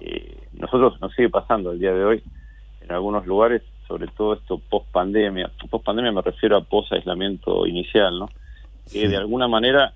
[0.00, 2.22] eh, nosotros nos sigue pasando el día de hoy
[2.80, 5.50] en algunos lugares, sobre todo esto post pandemia.
[5.70, 8.28] Post pandemia me refiero a post aislamiento inicial, ¿no?
[8.90, 9.92] Que de alguna manera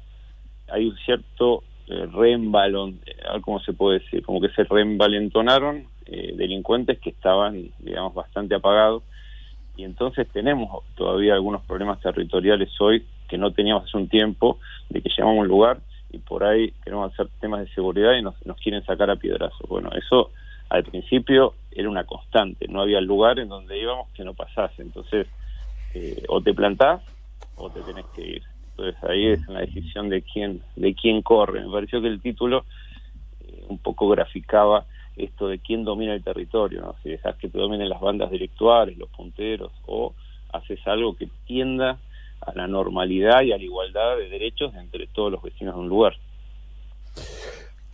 [0.69, 6.35] hay un cierto eh, reembalón, eh, cómo se puede decir, como que se reemvalentonaron eh,
[6.37, 9.03] delincuentes que estaban, digamos, bastante apagados.
[9.77, 15.03] Y entonces tenemos todavía algunos problemas territoriales hoy que no teníamos hace un tiempo, de
[15.03, 18.35] que llegamos a un lugar y por ahí queremos hacer temas de seguridad y nos,
[18.47, 19.69] nos quieren sacar a piedrazos.
[19.69, 20.31] Bueno, eso
[20.69, 25.27] al principio era una constante, no había lugar en donde íbamos que no pasase, entonces
[25.95, 27.03] eh, o te plantás
[27.57, 28.43] o te tenés que ir.
[28.71, 31.65] Entonces ahí es la decisión de quién, de quién corre.
[31.65, 32.65] Me pareció que el título
[33.47, 36.97] eh, un poco graficaba esto de quién domina el territorio, ¿no?
[37.03, 40.15] si dejas que te dominen las bandas delictuales, los punteros, o
[40.53, 41.99] haces algo que tienda
[42.41, 45.89] a la normalidad y a la igualdad de derechos entre todos los vecinos de un
[45.89, 46.17] lugar.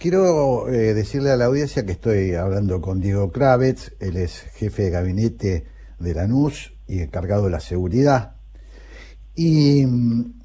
[0.03, 4.83] Quiero eh, decirle a la audiencia que estoy hablando con Diego Kravitz, él es jefe
[4.83, 5.67] de gabinete
[6.01, 8.35] de Lanús y encargado de la seguridad,
[9.37, 10.41] y mm,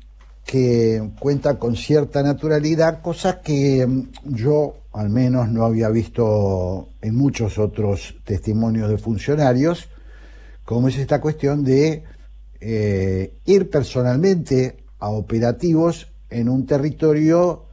[0.46, 7.16] que cuenta con cierta naturalidad, cosa que mm, yo al menos no había visto en
[7.16, 9.90] muchos otros testimonios de funcionarios,
[10.66, 12.04] como es esta cuestión de
[12.62, 17.67] eh, ir personalmente a operativos en un territorio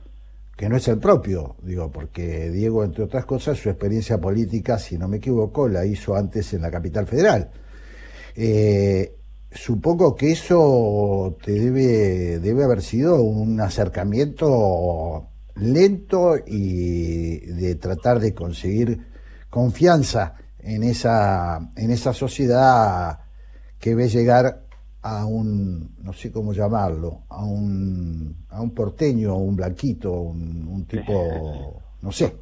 [0.56, 4.96] que no es el propio, digo, porque Diego, entre otras cosas, su experiencia política, si
[4.96, 7.50] no me equivoco, la hizo antes en la capital federal.
[8.36, 9.16] Eh,
[9.50, 18.34] supongo que eso te debe, debe haber sido un acercamiento lento y de tratar de
[18.34, 19.06] conseguir
[19.50, 23.20] confianza en esa, en esa sociedad
[23.78, 24.63] que ve llegar
[25.04, 30.86] a un, no sé cómo llamarlo, a un, a un porteño, un blanquito, un, un
[30.86, 32.34] tipo, no sé.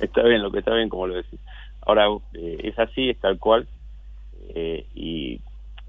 [0.00, 1.38] Está bien, lo que está bien, como lo decís.
[1.82, 3.68] Ahora, eh, es así, es tal cual,
[4.54, 5.42] eh, y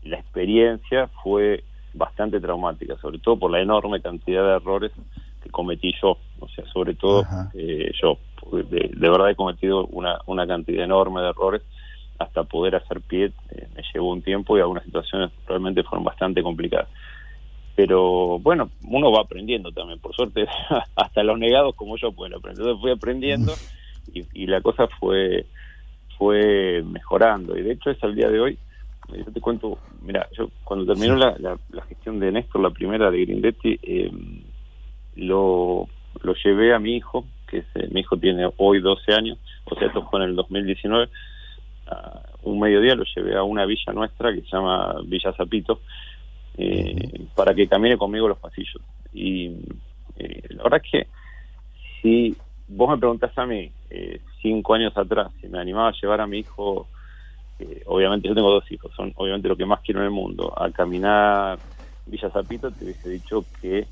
[0.03, 1.63] la experiencia fue
[1.93, 4.91] bastante traumática, sobre todo por la enorme cantidad de errores
[5.41, 8.17] que cometí yo, o sea, sobre todo eh, yo,
[8.51, 11.61] de, de, verdad he cometido una, una cantidad enorme de errores
[12.19, 16.43] hasta poder hacer pie eh, me llevó un tiempo y algunas situaciones realmente fueron bastante
[16.43, 16.89] complicadas.
[17.75, 20.45] pero bueno, uno va aprendiendo también, por suerte,
[20.95, 22.62] hasta los negados como yo pueden aprender.
[22.62, 23.53] Entonces fui aprendiendo
[24.13, 25.45] y, la cosa fue
[26.17, 27.58] fue mejorando.
[27.58, 28.58] Y de hecho es al día de hoy,
[29.17, 33.21] yo te cuento, mira, yo cuando terminó la, la, gestión de Néstor, la primera de
[33.21, 34.12] Grindetti, eh,
[35.15, 35.88] lo,
[36.21, 39.88] lo llevé a mi hijo, que eh, mi hijo tiene hoy 12 años, o sea,
[39.88, 41.10] esto fue en el 2019,
[42.43, 45.82] un mediodía lo llevé a una villa nuestra que se llama Villa Zapito,
[46.58, 48.82] eh, para que camine conmigo los pasillos.
[49.13, 49.47] Y
[50.17, 51.08] eh, la verdad es que
[52.02, 52.36] si
[52.67, 56.28] vos me preguntás a mí, eh, cinco años atrás, si me animaba a llevar a
[56.28, 56.88] mi hijo,
[57.88, 60.71] obviamente yo tengo dos hijos, son obviamente lo que más quiero en el mundo, a
[60.71, 61.60] caminar
[62.06, 63.86] Villa Zapito, te hubiese dicho que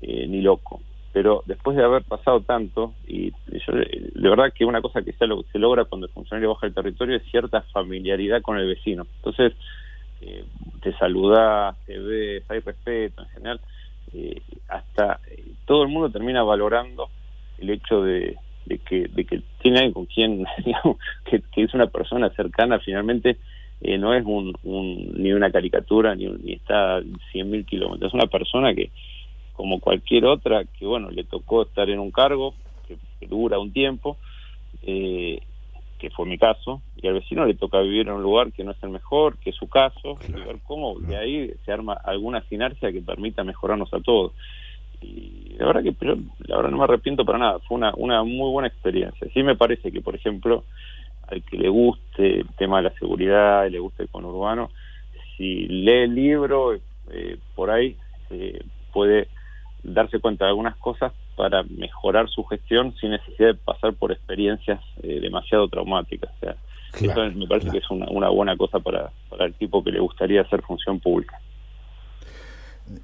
[0.00, 0.80] ni loco.
[1.12, 5.26] Pero después de haber pasado tanto, y yo, de verdad que una cosa que se,
[5.52, 9.06] se logra cuando el funcionario baja el territorio es cierta familiaridad con el vecino.
[9.16, 9.52] Entonces,
[10.24, 10.44] eh,
[10.80, 13.60] te saluda, te ves, hay respeto en general,
[14.14, 17.08] eh, hasta eh, todo el mundo termina valorando
[17.58, 18.36] el hecho de,
[18.84, 23.38] que, de que tiene alguien con quien, digamos, que, es una persona cercana, finalmente
[23.98, 24.54] no es un,
[25.16, 28.90] ni una caricatura, ni, ni está a 100.000 kilómetros, es una persona que,
[29.52, 32.54] como cualquier otra, que bueno, le tocó estar en un cargo
[32.86, 34.18] que, que dura un tiempo,
[34.82, 35.40] eh,
[35.98, 38.72] que fue mi caso, y al vecino le toca vivir en un lugar que no
[38.72, 42.42] es el mejor, que es su caso, y ver cómo de ahí se arma alguna
[42.48, 44.32] sinergia que permita mejorarnos a todos.
[45.00, 48.24] Y la verdad que pero, la verdad no me arrepiento para nada, fue una, una
[48.24, 49.28] muy buena experiencia.
[49.32, 50.64] Sí me parece que, por ejemplo,
[51.28, 54.70] al que le guste el tema de la seguridad, y le guste el conurbano,
[55.36, 57.96] si lee el libro, eh, por ahí
[58.30, 58.60] eh,
[58.92, 59.28] puede
[59.82, 64.80] darse cuenta de algunas cosas para mejorar su gestión sin necesidad de pasar por experiencias
[65.02, 66.30] eh, demasiado traumáticas.
[66.36, 66.56] O sea,
[67.00, 70.00] eso me parece que es una, una buena cosa para, para el tipo que le
[70.00, 71.38] gustaría hacer función pública.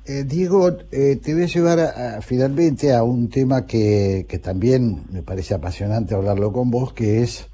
[0.07, 1.79] Eh, Diego, eh, te voy a llevar
[2.23, 7.51] finalmente a un tema que, que, también me parece apasionante hablarlo con vos, que es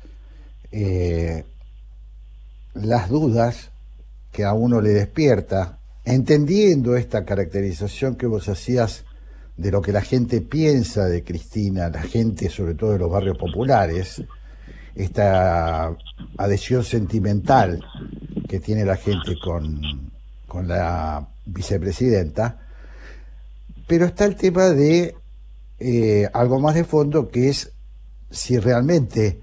[2.74, 3.70] las dudas
[4.32, 9.04] que a uno le despierta, entendiendo esta caracterización que vos hacías
[9.56, 13.38] de lo que la gente piensa de Cristina, la gente sobre todo de los barrios
[13.38, 14.22] populares,
[14.94, 15.96] esta
[16.36, 17.84] adhesión sentimental
[18.48, 20.10] que tiene la gente con,
[20.46, 22.60] con la vicepresidenta,
[23.86, 25.14] pero está el tema de
[25.78, 27.72] eh, algo más de fondo que es
[28.30, 29.40] si realmente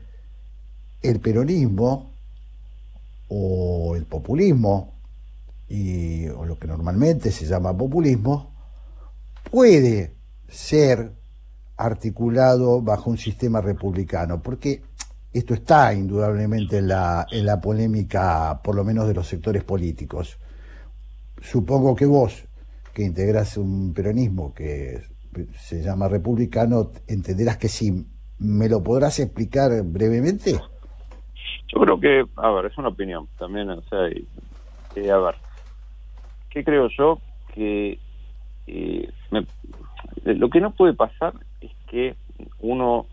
[1.02, 2.14] el peronismo
[3.28, 4.94] o el populismo
[5.70, 8.51] y, o lo que normalmente se llama populismo
[9.50, 10.16] puede
[10.48, 11.14] ser
[11.78, 14.82] articulado bajo un sistema republicano, porque
[15.34, 20.38] esto está indudablemente en la, en la polémica, por lo menos de los sectores políticos.
[21.42, 22.48] Supongo que vos,
[22.94, 25.02] que integras un peronismo que
[25.58, 28.06] se llama republicano, entenderás que sí.
[28.40, 30.60] ¿Me lo podrás explicar brevemente?
[31.74, 35.36] Yo creo que, a ver, es una opinión también, o sea, a ver,
[36.50, 37.20] ¿qué creo yo?
[37.54, 37.98] Que
[38.68, 39.10] eh,
[40.24, 42.16] lo que no puede pasar es que
[42.60, 43.06] uno,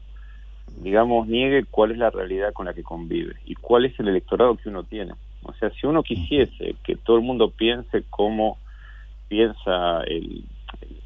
[0.83, 4.57] digamos, niegue cuál es la realidad con la que convive y cuál es el electorado
[4.57, 5.13] que uno tiene.
[5.43, 8.59] O sea, si uno quisiese que todo el mundo piense como
[9.29, 10.45] piensa el,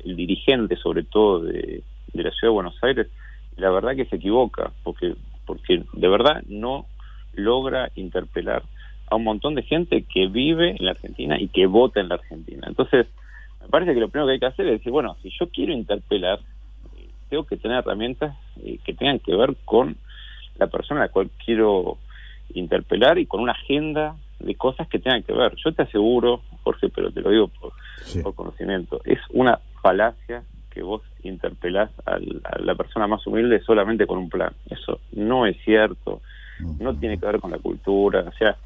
[0.05, 3.09] dirigente, sobre todo de, de, la ciudad de Buenos Aires,
[3.57, 5.15] la verdad que se equivoca, porque,
[5.47, 6.87] porque de verdad no
[7.35, 8.63] logra interpelar
[9.11, 12.17] a un montón de gente que vive en la Argentina y que vota en la
[12.17, 12.67] Argentina.
[12.67, 13.07] Entonces,
[13.63, 15.73] me parece que lo primero que hay que hacer es decir, bueno, si yo quiero
[15.73, 16.41] interpelar,
[16.97, 19.97] eh, tengo que tener herramientas eh, que tengan que ver con
[20.59, 21.99] la persona a la cual quiero
[22.55, 25.55] interpelar y con una agenda de cosas que tengan que ver.
[25.57, 31.03] Yo te aseguro, Jorge, pero te lo digo por, conocimiento, es una falacia que vos
[31.23, 32.19] interpelás a
[32.61, 34.53] la persona más humilde solamente con un plan.
[34.69, 36.21] Eso no es cierto,
[36.81, 38.57] no tiene que ver con la cultura, o sea,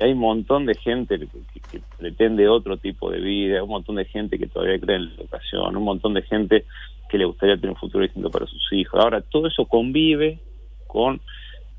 [0.00, 4.38] hay un montón de gente que, pretende otro tipo de vida, un montón de gente
[4.38, 6.64] que todavía cree en la educación, un montón de gente
[7.08, 9.00] que le gustaría tener un futuro distinto para sus hijos.
[9.02, 10.38] Ahora, todo eso convive
[10.86, 11.20] con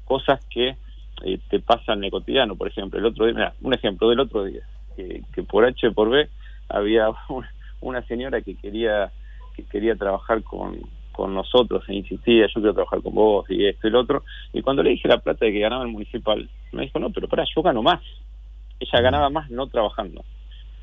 [0.05, 0.75] cosas que
[1.23, 2.55] eh, te pasan en el cotidiano.
[2.55, 4.61] Por ejemplo, el otro día, mira, un ejemplo del otro día,
[4.95, 6.27] que, que por H por B
[6.67, 7.09] había
[7.81, 9.11] una señora que quería
[9.55, 10.79] que quería trabajar con,
[11.19, 14.23] con nosotros e insistía, yo quiero trabajar con vos y esto y lo otro.
[14.53, 17.27] Y cuando le dije la plata de que ganaba el municipal, me dijo, no, pero
[17.27, 18.01] para, yo gano más.
[18.79, 20.23] Ella ganaba más no trabajando.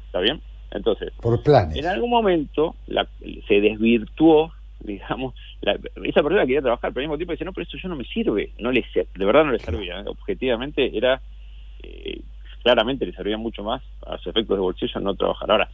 [0.05, 0.43] ¿Está bien?
[0.73, 1.79] Entonces, por planes.
[1.79, 3.09] En algún momento la,
[3.49, 7.79] se desvirtuó, digamos, esa persona quería trabajar, pero al mismo tiempo dice, no, pero esto
[7.79, 8.53] yo no me sirve.
[8.59, 10.01] no le De verdad no le servía.
[10.01, 10.05] ¿eh?
[10.07, 11.23] Objetivamente era,
[11.83, 12.21] eh,
[12.63, 15.51] claramente le servía mucho más a sus efectos de bolsillo no trabajar.
[15.51, 15.71] Ahora,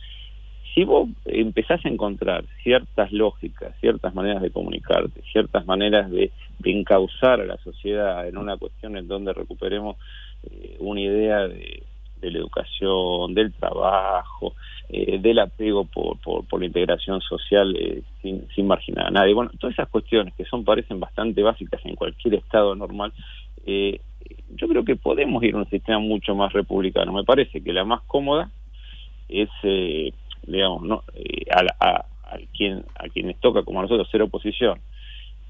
[0.74, 6.30] si vos empezás a encontrar ciertas lógicas, ciertas maneras de comunicarte, ciertas maneras de,
[6.64, 9.96] encauzar a la sociedad en una cuestión en donde recuperemos
[10.48, 11.82] eh, una idea de,
[12.20, 14.54] la educación, del trabajo,
[14.88, 19.34] eh, del apego por, por, la integración social eh, sin, sin marginar a nadie.
[19.34, 23.12] Bueno, todas esas cuestiones que son parecen bastante básicas en cualquier estado normal,
[23.64, 27.12] yo creo que podemos ir a un sistema mucho más republicano.
[27.12, 28.50] Me parece que la más cómoda
[29.28, 29.48] es
[30.46, 32.00] digamos, no, eh, a,
[32.56, 34.80] quien, a quienes toca como a nosotros ser oposición,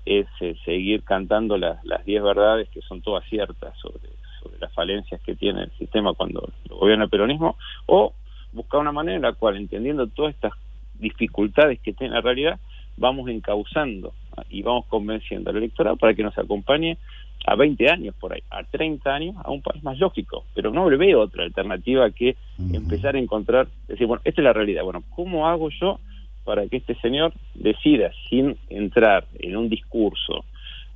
[0.05, 4.73] es eh, seguir cantando las, las diez verdades que son todas ciertas sobre, sobre las
[4.73, 8.15] falencias que tiene el sistema cuando gobierna el peronismo, o
[8.53, 10.53] buscar una manera en la cual, entendiendo todas estas
[10.95, 12.61] dificultades que tiene la realidad,
[12.97, 14.13] vamos encauzando
[14.51, 16.99] y vamos convenciendo al electorado para que nos acompañe
[17.45, 20.45] a 20 años por ahí, a 30 años, a un país más lógico.
[20.55, 22.37] Pero no le veo otra alternativa que
[22.73, 24.85] empezar a encontrar, decir, bueno, esta es la realidad.
[24.85, 25.99] Bueno, ¿cómo hago yo
[26.45, 30.45] para que este señor decida, sin entrar en un discurso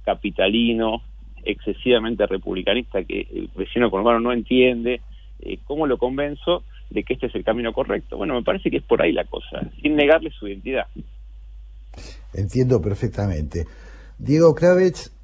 [0.05, 1.03] capitalino,
[1.44, 5.01] excesivamente republicanista, que el vecino conurbano no entiende,
[5.40, 8.16] eh, cómo lo convenzo de que este es el camino correcto?
[8.16, 10.86] Bueno, me parece que es por ahí la cosa, sin negarle su identidad.
[12.34, 13.64] Entiendo perfectamente.
[14.18, 15.16] Diego Kravitz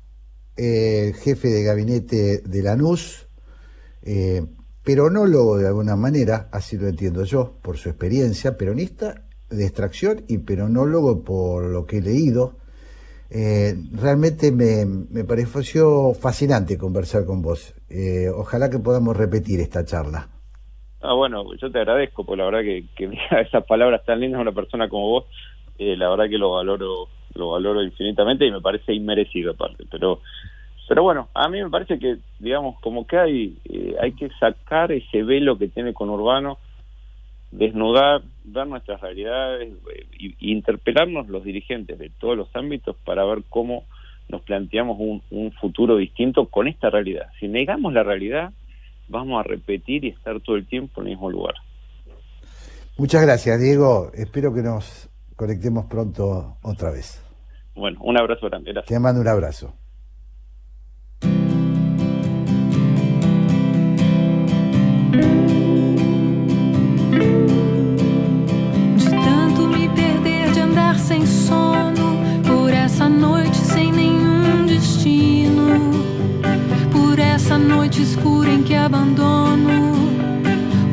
[0.57, 3.27] eh, jefe de gabinete de Lanús,
[4.05, 4.43] eh,
[4.85, 10.39] peronólogo de alguna manera, así lo entiendo yo, por su experiencia, peronista de extracción y
[10.39, 12.57] peronólogo por lo que he leído.
[13.31, 17.75] Eh, realmente me, me, pareció fascinante conversar con vos.
[17.89, 20.29] Eh, ojalá que podamos repetir esta charla.
[21.01, 24.43] Ah, bueno, yo te agradezco, por la verdad que, que esas palabras tan lindas a
[24.43, 25.25] una persona como vos,
[25.79, 30.21] la verdad que lo valoro lo valoro infinitamente y me parece inmerecido aparte, pero
[30.89, 34.93] pero bueno, a mí me parece que, digamos, como que hay, eh, hay que sacar
[34.93, 36.59] ese velo que tiene con Urbano,
[37.51, 39.73] desnudar, ver nuestras realidades
[40.19, 43.85] e interpelarnos los dirigentes de todos los ámbitos para ver cómo
[44.29, 47.29] nos planteamos un futuro distinto con esta realidad.
[47.39, 48.53] Si negamos la realidad,
[49.09, 51.55] vamos a repetir y estar todo el tiempo en el mismo lugar.
[52.99, 54.11] Muchas gracias, Diego.
[54.15, 57.22] Espero que nos conectemos pronto otra vez.
[57.75, 58.73] Bueno, un abrazo grande.
[58.73, 58.89] Gracias.
[58.89, 59.75] Te mando un abrazo.
[68.97, 72.17] De tanto me perder, de andar sem sono,
[72.47, 75.79] por essa noite sem nenhum destino,
[76.93, 79.93] por essa noite escura em que abandono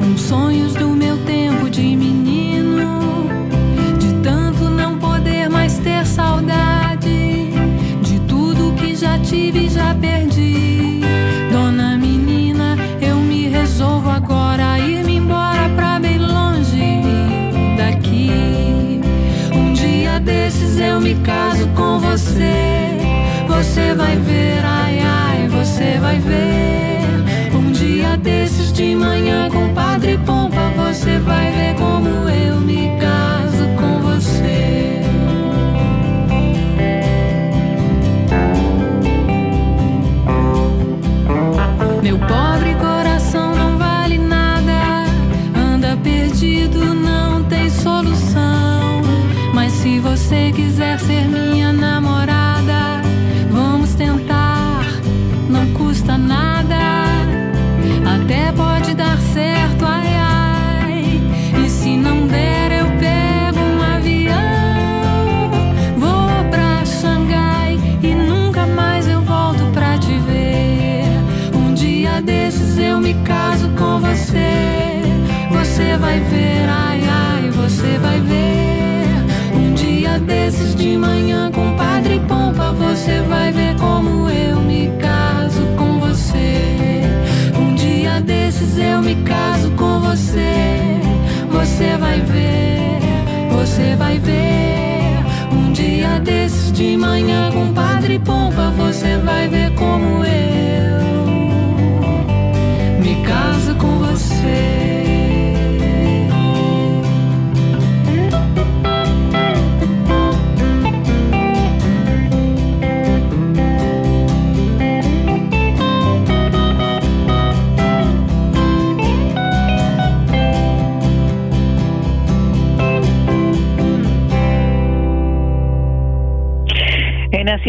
[0.01, 0.88] uns sonhos do
[9.29, 11.01] tive já perdi.
[11.51, 17.01] Dona menina, eu me resolvo agora a ir-me embora pra bem longe
[17.77, 18.99] daqui.
[19.53, 22.97] Um dia desses eu me caso com você.
[23.47, 27.55] Você vai ver, ai ai, você vai ver.
[27.55, 33.38] Um dia desses de manhã com Padre Pompa, você vai ver como eu me caso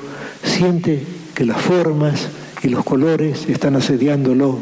[0.44, 1.02] siente
[1.34, 2.28] que las formas
[2.62, 4.58] y los colores están asediándolo,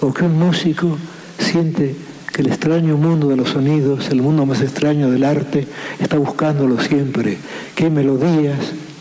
[0.00, 0.96] o que un músico
[1.38, 1.94] siente
[2.32, 5.68] que el extraño mundo de los sonidos, el mundo más extraño del arte,
[6.00, 7.38] está buscándolo siempre,
[7.76, 8.56] hay melodías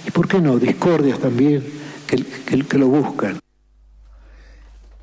[0.06, 1.64] y, ¿por qué no?, discordias también
[2.08, 3.40] que, que, que lo buscan.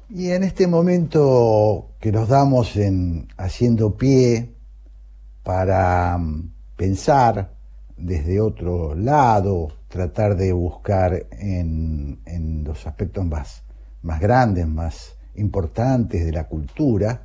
[0.09, 4.55] Y en este momento que nos damos en haciendo pie
[5.42, 7.55] para mm, pensar
[7.96, 13.62] desde otro lado, tratar de buscar en, en los aspectos más,
[14.03, 17.22] más grandes, más importantes de la cultura,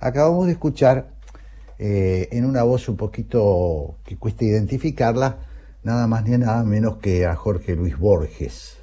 [0.00, 1.08] acabamos de escuchar
[1.78, 5.38] eh, en una voz un poquito que cuesta identificarla,
[5.84, 8.78] nada más ni nada menos que a Jorge Luis Borges.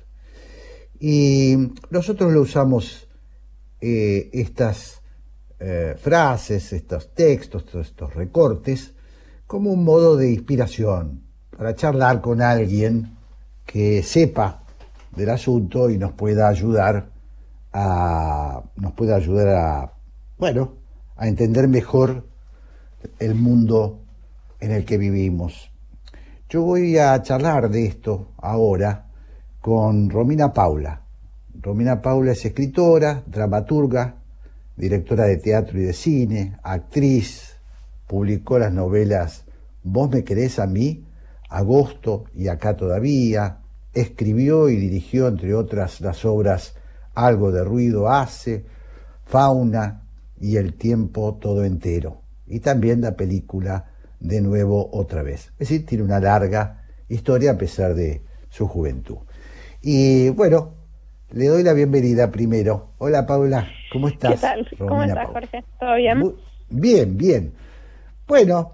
[0.99, 3.07] Y nosotros lo usamos
[3.81, 5.01] eh, estas
[5.59, 8.93] eh, frases, estos textos, todos estos recortes,
[9.47, 11.23] como un modo de inspiración,
[11.57, 13.17] para charlar con alguien
[13.65, 14.63] que sepa
[15.15, 17.11] del asunto y nos pueda ayudar
[17.73, 19.93] a nos pueda ayudar a
[20.37, 20.77] bueno
[21.15, 22.27] a entender mejor
[23.19, 24.03] el mundo
[24.59, 25.70] en el que vivimos.
[26.51, 29.07] Yo voy a charlar de esto ahora
[29.61, 31.01] con Romina Paula.
[31.61, 34.17] Romina Paula es escritora, dramaturga,
[34.75, 37.55] directora de teatro y de cine, actriz,
[38.05, 39.45] publicó las novelas
[39.81, 41.05] Vos me querés a mí,
[41.47, 43.59] Agosto y Acá todavía,
[43.93, 46.75] escribió y dirigió, entre otras, las obras
[47.15, 48.65] Algo de ruido hace,
[49.23, 50.01] Fauna
[50.37, 53.90] y El tiempo todo entero, y también la película
[54.21, 55.51] De nuevo otra vez.
[55.53, 59.17] Es decir, tiene una larga historia a pesar de su juventud.
[59.81, 60.75] Y bueno,
[61.31, 62.91] le doy la bienvenida primero.
[62.99, 64.33] Hola Paula, ¿cómo estás?
[64.33, 64.67] ¿Qué tal?
[64.77, 65.63] ¿Cómo estás, Jorge?
[65.79, 66.19] ¿Todo bien?
[66.19, 66.35] Muy,
[66.69, 67.53] bien, bien.
[68.27, 68.73] Bueno,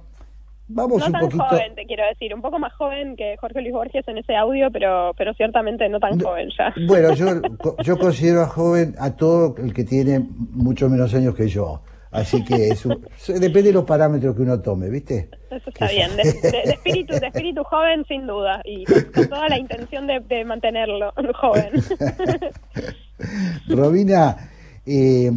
[0.68, 1.46] vamos no un tan poquito.
[1.46, 4.70] joven, te quiero decir, un poco más joven que Jorge Luis Borges en ese audio,
[4.70, 6.74] pero pero ciertamente no tan joven ya.
[6.86, 7.28] Bueno, yo,
[7.84, 11.82] yo considero a joven a todo el que tiene mucho menos años que yo.
[12.18, 15.30] Así que es un- depende de los parámetros que uno tome, ¿viste?
[15.52, 19.48] Eso está bien, de, de- de espíritu, de espíritu joven sin duda, y con, toda
[19.50, 21.72] la intención de, de mantenerlo joven.
[23.68, 24.50] Robina,
[24.86, 25.32] eh,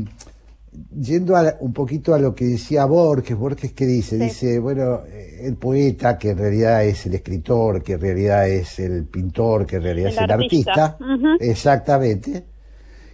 [0.99, 4.25] yendo a- un poquito a lo que decía Borges, Borges que dice, Sí.
[4.25, 8.79] dice, bueno, eh, el poeta que en realidad es el escritor, que en realidad es
[8.79, 10.85] el pintor, que en realidad El es el artista.
[10.85, 12.45] artista, exactamente,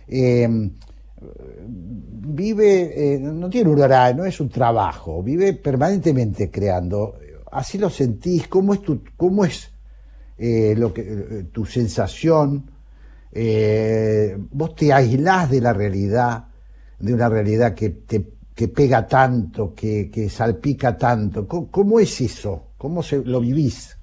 [0.09, 0.49] eh,
[1.19, 7.19] vive, eh, no tiene un horario, no es un trabajo, vive permanentemente creando.
[7.53, 9.71] Así lo sentís, ¿cómo es tu, cómo es
[10.39, 12.71] eh, lo que, eh, tu sensación?
[14.51, 16.47] Vos te aislás de la realidad,
[16.99, 21.47] de una realidad que te que pega tanto, que, que salpica tanto.
[21.47, 22.69] ¿Cómo, cómo es eso?
[22.79, 23.96] ¿Cómo se, lo vivís?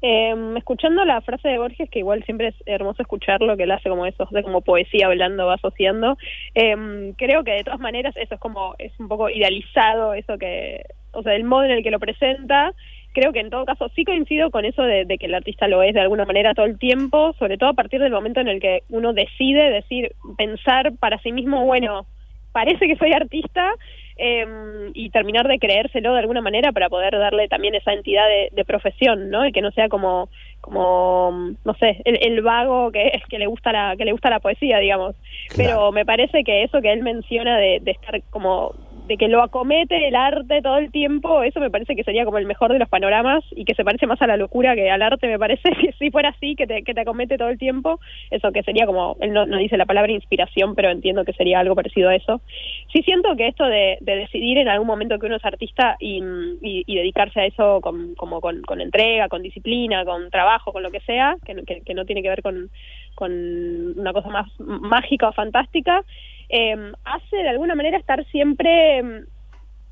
[0.00, 3.88] Eh, escuchando la frase de Borges, que igual siempre es hermoso escucharlo, que él hace
[3.88, 6.16] como eso, de como poesía hablando, va asociando,
[6.54, 10.84] eh, creo que de todas maneras eso es como, es un poco idealizado, eso que,
[11.12, 12.72] o sea, el modo en el que lo presenta,
[13.12, 15.82] creo que en todo caso sí coincido con eso de, de que el artista lo
[15.82, 18.60] es de alguna manera todo el tiempo, sobre todo a partir del momento en el
[18.60, 22.06] que uno decide decir, pensar para sí mismo, bueno,
[22.52, 23.72] parece que soy artista,
[24.18, 28.48] eh, y terminar de creérselo de alguna manera para poder darle también esa entidad de,
[28.52, 29.46] de profesión, ¿no?
[29.46, 30.28] Y que no sea como,
[30.60, 34.40] como no sé, el, el vago que, que le gusta la que le gusta la
[34.40, 35.14] poesía, digamos.
[35.56, 38.74] Pero me parece que eso que él menciona de, de estar como
[39.08, 42.36] de que lo acomete el arte todo el tiempo, eso me parece que sería como
[42.36, 45.00] el mejor de los panoramas y que se parece más a la locura que al
[45.00, 48.00] arte, me parece que si fuera así, que te, que te acomete todo el tiempo,
[48.30, 51.58] eso que sería como, él no, no dice la palabra inspiración, pero entiendo que sería
[51.58, 52.42] algo parecido a eso.
[52.92, 56.22] Sí siento que esto de, de decidir en algún momento que uno es artista y,
[56.60, 60.90] y, dedicarse a eso con, como con, con entrega, con disciplina, con trabajo, con lo
[60.90, 62.68] que sea, que, que, que no tiene que ver con,
[63.14, 63.32] con
[63.98, 66.04] una cosa más mágica o fantástica,
[66.48, 69.24] eh, hace de alguna manera estar siempre, eh,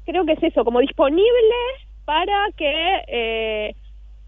[0.04, 1.54] creo que es eso, como disponible
[2.04, 3.74] para que eh,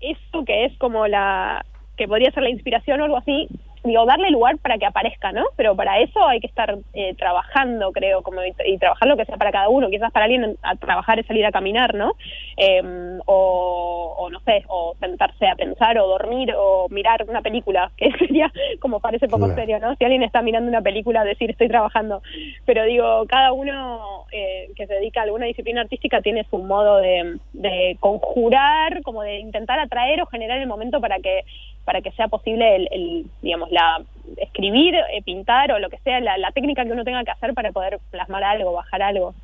[0.01, 1.65] eso que es como la,
[1.97, 3.49] que podría ser la inspiración o algo así,
[3.85, 5.45] digo, darle lugar para que aparezca, ¿no?
[5.57, 9.25] Pero para eso hay que estar eh, trabajando, creo, como y, y, trabajar lo que
[9.25, 9.89] sea para cada uno.
[9.91, 12.13] Quizás para alguien a trabajar es salir a caminar, ¿no?
[12.57, 12.83] Eh,
[13.27, 18.11] o, o, no sé, o sentarse a pensar o dormir o mirar una película, que
[18.13, 19.55] sería como parece poco claro.
[19.55, 19.95] serio, ¿no?
[19.97, 22.23] Si alguien está mirando una película, decir estoy trabajando.
[22.65, 26.99] Pero digo, cada uno eh, que se dedica a alguna disciplina artística tiene su modo
[26.99, 31.45] de, de conjurar, como de intentar atraer o generar el momento para que
[31.89, 34.03] para que sea posible el, el digamos la
[34.37, 37.73] escribir eh, pintar o lo que sea la, técnica que uno tenga que hacer para
[37.73, 39.35] poder plasmar algo bajar algo.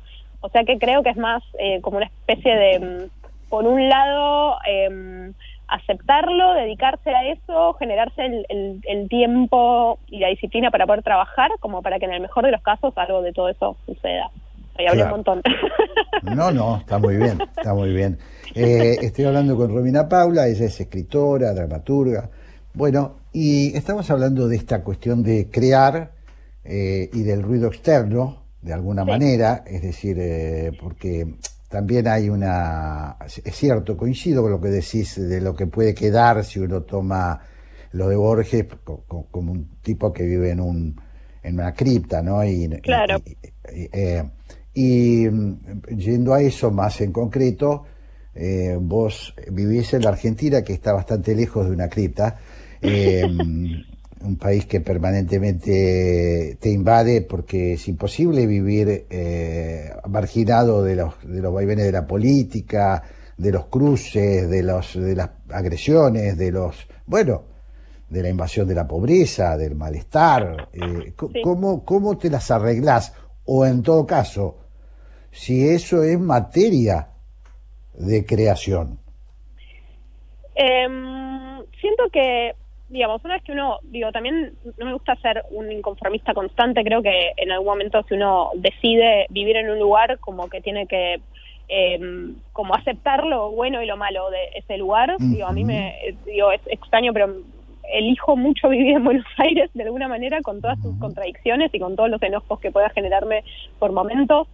[0.41, 3.89] O sea que creo que es más eh, como una especie de mm, por un
[3.89, 5.31] lado eh,
[5.67, 11.49] aceptarlo dedicarse a eso generarse el, el, el, tiempo y la disciplina para poder trabajar
[11.59, 14.29] como para que en el mejor de los casos algo de todo eso suceda
[14.77, 15.15] Ahí hablé claro.
[15.15, 15.41] un montón.
[16.35, 18.17] No, no, está muy bien, está muy bien.
[18.55, 22.29] Eh, estoy hablando con Romina Paula, ella es escritora, dramaturga.
[22.73, 26.13] Bueno, y estamos hablando de esta cuestión de crear
[26.63, 29.11] eh, y del ruido externo, de alguna sí.
[29.11, 31.35] manera, es decir, eh, porque
[31.69, 33.17] también hay una...
[33.25, 37.39] Es cierto, coincido con lo que decís de lo que puede quedar si uno toma
[37.91, 38.65] lo de Borges
[39.05, 41.05] como un tipo que vive en un
[41.45, 42.43] en una cripta, ¿no?
[42.43, 43.21] Y, claro.
[43.23, 44.23] Y, y, eh,
[44.75, 45.27] y
[45.95, 47.85] yendo a eso más en concreto,
[48.35, 52.37] eh, vos vivís en la Argentina, que está bastante lejos de una cripta,
[52.81, 61.13] eh, un país que permanentemente te invade porque es imposible vivir eh, marginado de los,
[61.23, 63.01] de los vaivenes de la política,
[63.37, 67.43] de los cruces, de, los, de las agresiones, de los, bueno,
[68.09, 70.69] de la invasión de la pobreza, del malestar.
[70.73, 71.41] Eh, sí.
[71.43, 73.13] ¿cómo, ¿Cómo te las arreglás?
[73.45, 74.64] O en todo caso,
[75.35, 77.09] si eso es materia
[77.93, 78.97] de creación.
[80.55, 80.87] Eh,
[81.81, 82.55] siento que,
[82.89, 87.01] digamos, una vez que uno, digo, también no me gusta ser un inconformista constante, creo
[87.01, 91.19] que en algún momento si uno decide vivir en un lugar, como que tiene que
[91.67, 91.99] eh,
[92.53, 95.17] como aceptar lo bueno y lo malo de ese lugar.
[95.19, 97.33] Digo, a mí me, digo, es extraño, pero
[97.91, 101.95] elijo mucho vivir en Buenos Aires de alguna manera con todas sus contradicciones y con
[101.95, 103.43] todos los enojos que pueda generarme
[103.79, 104.47] por momentos.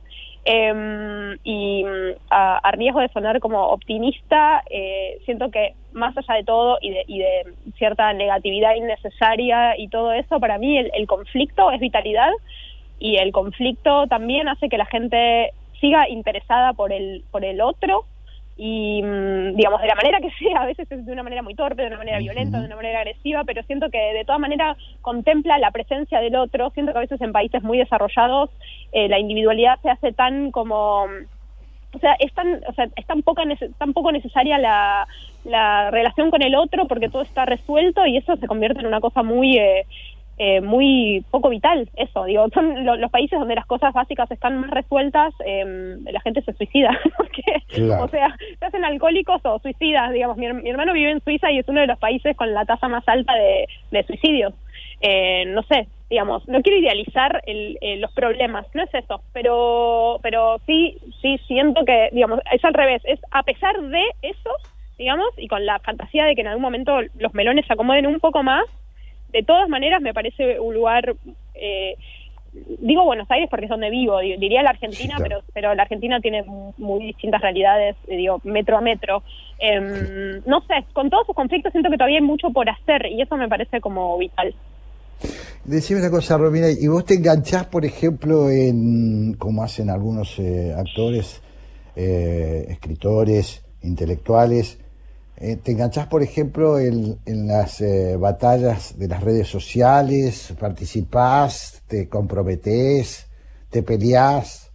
[0.43, 1.85] Eh, y
[2.31, 6.89] a, a, riesgo de sonar como optimista, eh, siento que más allá de todo y
[6.89, 11.79] de, y de, cierta negatividad innecesaria y todo eso, para mí el, el, conflicto es
[11.79, 12.31] vitalidad
[12.99, 18.05] y el conflicto también hace que la gente siga interesada por el, por el otro
[18.63, 21.55] y mm, digamos de la manera que sea, a veces es de una manera muy
[21.55, 24.77] torpe, de una manera violenta, de una manera agresiva, pero siento que de todas maneras
[25.01, 28.51] contempla la presencia del otro, siento que a veces en países muy desarrollados
[28.91, 31.05] eh, la individualidad se hace tan como
[31.93, 33.41] o sea, es tan, o sea, es tan poca
[33.79, 35.07] tan poco necesaria la,
[35.43, 39.01] la relación con el otro porque todo está resuelto y eso se convierte en una
[39.01, 39.87] cosa muy eh,
[40.43, 44.59] eh, muy poco vital, eso, digo, son lo, los países donde las cosas básicas están
[44.59, 48.05] más resueltas, eh, la gente se suicida, porque, claro.
[48.05, 51.59] o sea, se hacen alcohólicos o suicidas, digamos, mi, mi, hermano vive en Suiza y
[51.59, 54.55] es uno de los países con la tasa más alta de, de suicidios,
[55.01, 60.17] eh, no sé, digamos, no quiero idealizar el, eh, los problemas, no es eso, pero,
[60.23, 64.49] pero sí, sí siento que, digamos, es al revés, es a pesar de eso,
[64.97, 68.19] digamos, y con la fantasía de que en algún momento los melones se acomoden un
[68.19, 68.65] poco más,
[69.31, 71.15] de todas maneras me parece un lugar
[71.55, 71.95] eh,
[72.79, 75.45] digo Buenos Aires porque es donde vivo, di- diría la Argentina, Sí, pero claro.
[75.53, 76.43] pero la Argentina tiene
[76.77, 79.23] muy distintas realidades, eh, digo, metro a metro.
[79.57, 83.21] Em, No sé, con todos sus conflictos siento que todavía hay mucho por hacer y
[83.21, 84.53] eso me parece como vital.
[85.63, 90.73] Decime una cosa, Romina, ¿y vos te enganchás, por ejemplo, en, como hacen algunos eh,
[90.75, 91.41] actores,
[91.95, 94.80] eh, escritores, intelectuales,
[95.41, 97.17] eh, te enganchás, por ejemplo, en,
[97.47, 103.27] las eh, batallas de las redes sociales, participás, te comprometés,
[103.71, 104.71] te peleás?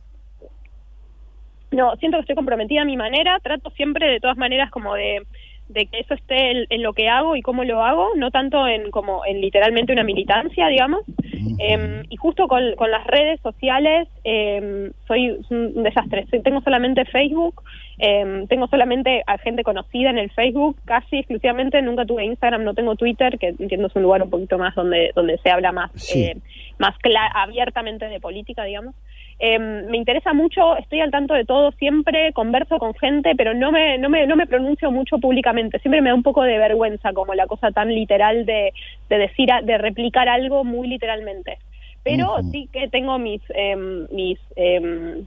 [1.70, 5.24] No, siento que estoy comprometida a mi manera, trato siempre de todas maneras como de,
[5.68, 8.66] de que eso esté en, en lo que hago y cómo lo hago, no tanto
[8.68, 11.02] en como en literalmente una militancia, digamos.
[11.58, 16.26] Em, y justo con, con las redes sociales em, soy un desastre.
[16.44, 17.62] Tengo solamente Facebook,
[17.98, 21.80] em, tengo solamente a gente conocida en el Facebook, casi exclusivamente.
[21.82, 25.12] Nunca tuve Instagram, no tengo Twitter, que entiendo es un lugar un poquito más donde
[25.14, 26.24] donde se habla más Sí.
[26.24, 26.36] eh,
[26.78, 26.94] más
[27.34, 28.94] abiertamente de política, digamos.
[29.38, 33.70] Em, me interesa mucho, estoy al tanto de todo siempre, converso con gente, pero no
[33.70, 35.78] me, no me, no me pronuncio mucho públicamente.
[35.80, 38.72] Siempre me da un poco de vergüenza como la cosa tan literal de,
[39.10, 41.58] de decir, a- de replicar algo muy literalmente.
[42.02, 45.26] Pero sí que tengo mis, em, mis, em,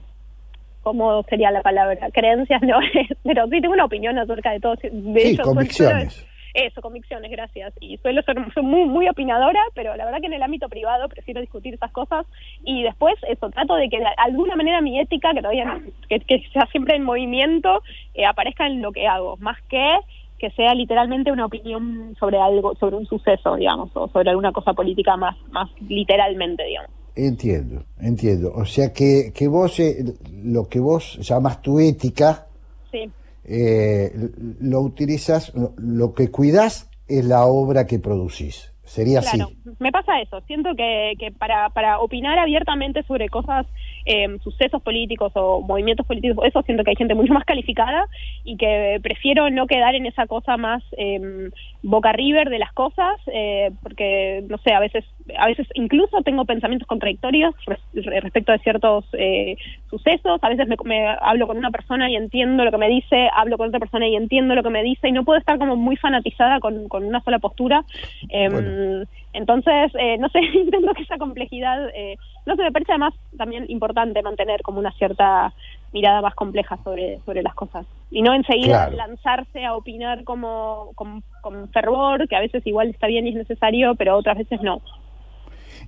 [0.82, 2.10] ¿cómo sería la palabra?
[2.12, 2.78] Creencias, no,
[3.24, 4.76] pero sí tengo una opinión acerca de todo.
[4.82, 6.26] De Sí, convicciones.
[6.54, 7.72] Eso, convicciones, gracias.
[7.80, 11.08] Y suelo ser soy muy, muy opinadora, pero la verdad que en el ámbito privado
[11.08, 12.26] prefiero discutir esas cosas.
[12.64, 16.20] Y después, eso, trato de que de alguna manera mi ética, que todavía no- que,
[16.20, 17.82] que sea siempre en movimiento,
[18.14, 19.98] eh, aparezca en lo que hago, más que
[20.38, 24.72] que sea literalmente una opinión sobre algo, sobre un suceso, digamos, o sobre alguna cosa
[24.72, 26.90] política más, más literalmente, digamos.
[27.14, 28.50] Entiendo, entiendo.
[28.54, 30.02] O sea que, que vos, eh,
[30.42, 32.46] lo que vos llamas tu ética,
[32.90, 33.10] Sí.
[33.52, 34.12] Eh,
[34.60, 38.72] lo utilizas, lo, que cuidás es la obra que producís.
[38.84, 39.38] Sería así.
[39.78, 40.40] me pasa eso.
[40.48, 43.66] Siento que, que para, para opinar abiertamente sobre cosas,
[44.04, 48.06] eh, sucesos políticos o movimientos políticos, eso siento que hay gente mucho más calificada
[48.42, 51.50] y que prefiero no quedar en esa cosa más eh,
[51.82, 55.04] boca river de las cosas, eh, porque, no sé, a veces,
[55.38, 57.80] a veces incluso tengo pensamientos contradictorios res-
[58.22, 59.56] respecto de ciertos eh,
[59.88, 60.38] sucesos.
[60.42, 63.56] A veces me, me hablo con una persona y entiendo lo que me dice, hablo
[63.58, 65.96] con otra persona y entiendo lo que me dice y no puedo estar como muy
[65.96, 67.84] fanatizada con, con una sola postura.
[68.28, 69.04] Em, Bueno.
[69.32, 72.16] Entonces, eh, no sé, intento que esa complejidad, eh,
[72.46, 75.54] no sé, me parece además también importante mantener como una cierta
[75.92, 78.96] mirada más compleja sobre, sobre las cosas y no enseguida Claro.
[78.96, 83.36] lanzarse a opinar como con, con fervor, que a veces igual está bien y es
[83.36, 84.82] necesario, pero otras veces no.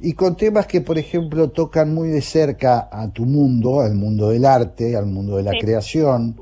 [0.01, 4.31] Y con temas que, por ejemplo, tocan muy de cerca a tu mundo, al mundo
[4.31, 5.59] del arte, al mundo de la Sí.
[5.61, 6.37] creación,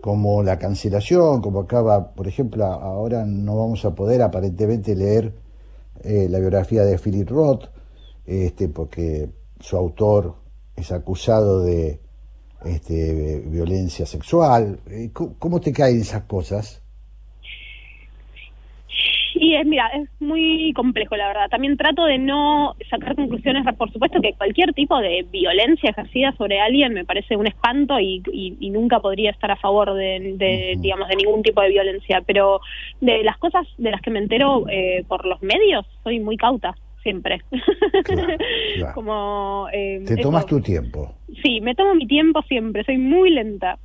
[0.00, 5.32] como la cancelación, como acaba, por ejemplo, ahora no vamos a poder aparentemente leer
[6.02, 7.64] eh, la biografía de Philip Roth,
[8.26, 10.34] este, porque su autor
[10.76, 12.00] es acusado de
[12.64, 14.80] este, violencia sexual.
[14.90, 16.82] Eh, ¿Cómo, cómo te caen esas cosas?
[19.38, 21.48] Y es, mira, es muy complejo, la verdad.
[21.50, 23.64] También trato de no sacar conclusiones.
[23.76, 28.22] Por supuesto que cualquier tipo de violencia ejercida sobre alguien me parece un espanto y,
[28.32, 32.22] y- y nunca podría estar a favor de, digamos, de ningún tipo de violencia.
[32.26, 32.60] Pero
[33.02, 36.74] de las cosas de las que me entero eh, por los medios, soy muy cauta,
[37.02, 37.42] siempre.
[38.04, 38.38] Claro,
[38.76, 38.94] claro.
[38.94, 40.22] Como, eh, Te eso.
[40.22, 41.14] tomas tu tiempo.
[41.42, 43.78] Sí, me tomo mi tiempo siempre, soy muy lenta.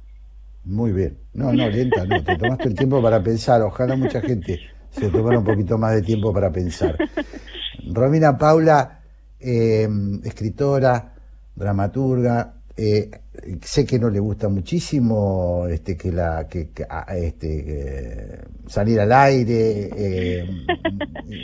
[0.64, 1.18] Muy bien.
[1.34, 2.24] No, no, lenta, no.
[2.24, 3.62] Te tomaste el tiempo para pensar.
[3.64, 4.60] Ojalá mucha gente
[4.92, 6.96] se tomara un poquito más de tiempo para pensar.
[7.92, 9.00] Romina Paula,
[9.40, 9.88] eh,
[10.24, 11.14] escritora,
[11.56, 12.54] dramaturga.
[12.78, 13.10] eh,
[13.62, 19.12] sé que no le gusta muchísimo este que la que, que, ah, este salir al
[19.12, 20.46] aire eh,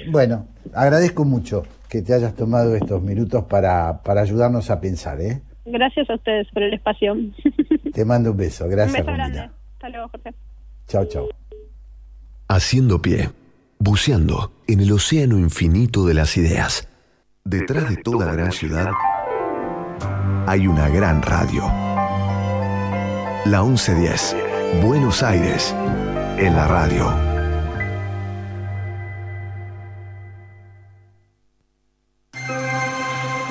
[0.09, 5.41] bueno agradezco mucho que te hayas tomado estos minutos para, para ayudarnos a pensar ¿eh?
[5.65, 7.11] Gracias a ustedes por el espacio.
[7.13, 7.33] un
[7.93, 9.39] te mando un beso gracias beso grande.
[9.39, 10.31] Romina Hasta luego, Jorge.
[10.87, 11.46] chao chao
[12.49, 13.31] Haciendo pie,
[13.77, 16.87] buceando en el océano infinito de las ideas.
[17.43, 18.89] Detrás de toda gran ciudad
[20.45, 21.63] hay una gran radio.
[23.43, 24.37] La 1110,
[24.81, 25.75] Buenos Aires,
[26.37, 27.13] en la radio.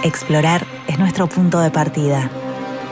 [0.05, 2.31] Explorar es nuestro punto de partida.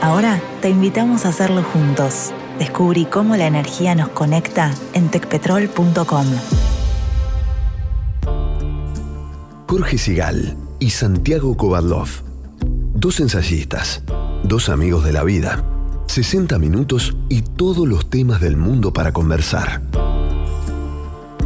[0.02, 2.34] Ahora te invitamos a hacerlo juntos.
[2.58, 6.26] Descubrí cómo la energía nos conecta en tecpetrol.com.
[9.68, 12.08] Jorge Sigal y Santiago Kovadlov.
[12.94, 14.02] Dos ensayistas,
[14.44, 15.64] dos amigos de la vida.
[16.06, 19.82] 60 minutos y todos los temas del mundo para conversar.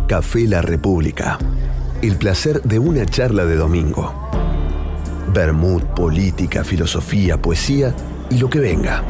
[0.08, 1.38] Café La República.
[2.02, 4.12] El placer de una charla de domingo.
[5.32, 7.94] Bermud, política, filosofía, poesía
[8.28, 9.02] y lo que venga.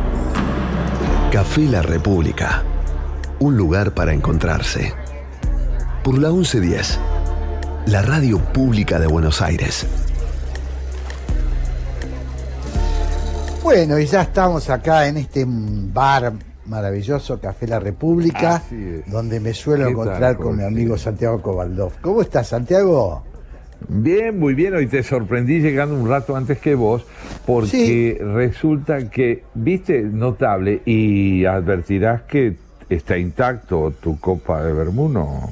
[1.33, 2.62] Café La República.
[3.39, 4.95] Un lugar para encontrarse.
[6.03, 6.99] Por la 1110.
[7.85, 9.87] La radio pública de Buenos Aires.
[13.62, 16.33] Bueno, y ya estamos acá en este bar
[16.64, 18.62] maravilloso, Café La República,
[19.07, 21.93] donde me suelo ¿Qué encontrar tal, con mi amigo Santiago Cobaldov.
[22.01, 23.28] ¿Cómo estás, Santiago?
[23.87, 24.74] Bien, muy bien.
[24.74, 27.07] Hoy te sorprendí llegando un rato antes que vos,
[27.47, 32.57] porque resulta que, viste, notable, y advertirás que
[32.89, 35.49] está intacto tu copa de Bermú, no,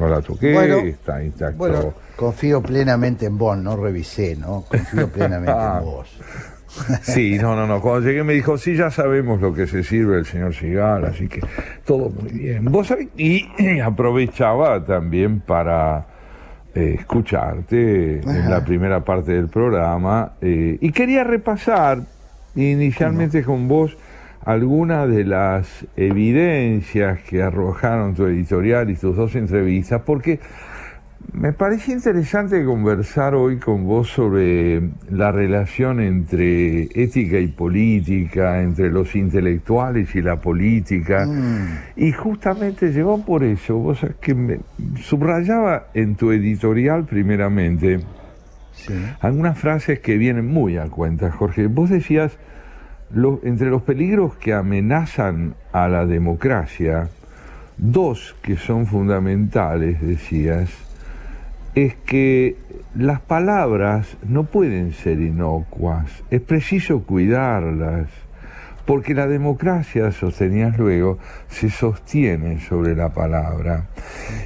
[0.00, 1.56] la toqué, Bueno, está intacto.
[1.58, 4.64] Bueno, confío plenamente en vos, no revisé, ¿no?
[4.68, 5.76] Confío plenamente Ah.
[5.78, 6.08] en vos.
[7.02, 7.80] Sí, no, no, no.
[7.80, 11.26] Cuando llegué me dijo, sí, ya sabemos lo que se sirve el señor Sigal, así
[11.26, 11.40] que
[11.84, 12.64] todo muy bien.
[12.66, 13.46] Vos sabés, y
[13.82, 16.06] aprovechaba también para
[16.74, 22.02] eh, escucharte en la primera parte del programa eh, y quería repasar
[22.54, 23.96] inicialmente con vos
[24.44, 30.40] algunas de las evidencias que arrojaron tu editorial y tus dos entrevistas, porque
[31.32, 38.90] me parece interesante conversar hoy con vos sobre la relación entre ética y política, entre
[38.90, 41.26] los intelectuales y la política.
[41.26, 41.78] Mm.
[41.96, 44.58] Y justamente llegó por eso, vos que me
[45.02, 48.00] subrayaba en tu editorial primeramente
[48.72, 48.94] Sí.
[49.20, 51.66] algunas frases que vienen muy a cuenta, Jorge.
[51.66, 52.38] Vos decías,
[53.12, 57.08] lo- entre los peligros que amenazan a la democracia,
[57.76, 60.70] dos que son fundamentales, decías,
[61.84, 62.56] es que
[62.96, 68.08] las palabras no pueden ser inocuas, es preciso cuidarlas,
[68.84, 71.18] porque la democracia, sostenías luego,
[71.48, 73.86] se sostiene sobre la palabra.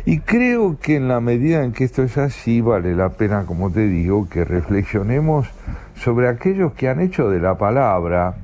[0.04, 3.70] Y creo que en la medida en que esto es así, vale la pena, como
[3.70, 5.48] te digo, que reflexionemos
[5.94, 8.34] sobre aquellos que han hecho de la palabra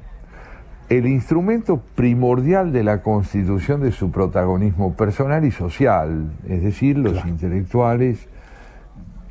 [0.88, 7.22] el instrumento primordial de la constitución de su protagonismo personal y social, es decir, los
[7.26, 8.26] intelectuales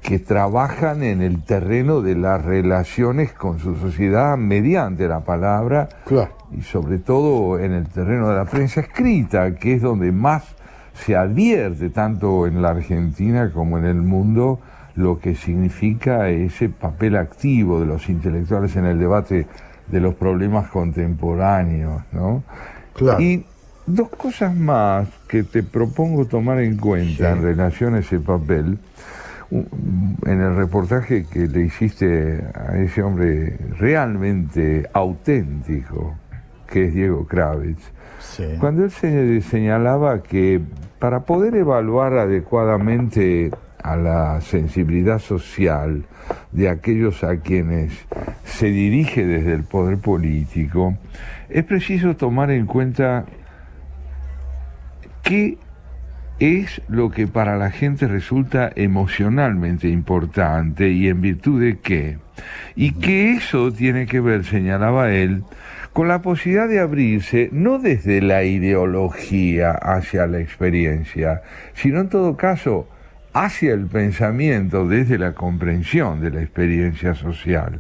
[0.08, 6.32] que trabajan en el terreno de las relaciones con su sociedad mediante la palabra Claro.
[6.58, 10.46] y sobre todo en el terreno de la prensa escrita, que es donde más
[10.94, 14.62] se advierte, tanto en la Argentina como en el mundo,
[14.96, 19.46] lo que significa ese papel activo de los intelectuales en el debate
[19.88, 22.44] de los problemas contemporáneos, ¿no?
[22.94, 23.20] Claro.
[23.20, 23.46] Y
[23.86, 28.80] dos cosas más que te propongo tomar en cuenta en relación a ese papel.
[29.50, 36.16] En el reportaje que le hiciste a ese hombre realmente auténtico,
[36.68, 38.44] que es Diego Kravitz, Sí.
[38.60, 40.60] cuando él se señalaba que
[41.00, 46.04] para poder evaluar adecuadamente a la sensibilidad social
[46.52, 47.94] de aquellos a quienes
[48.44, 50.98] se dirige desde el poder político,
[51.48, 53.26] es preciso tomar en cuenta
[55.24, 55.58] qué
[56.40, 62.18] es lo que para la gente resulta emocionalmente importante y en virtud de qué.
[62.76, 65.44] Y que eso tiene que ver, señalaba él,
[65.94, 71.42] con la posibilidad de abrirse no desde la ideología hacia la experiencia,
[71.74, 72.88] sino en todo caso
[73.34, 77.80] hacia el pensamiento desde la comprensión de la experiencia social.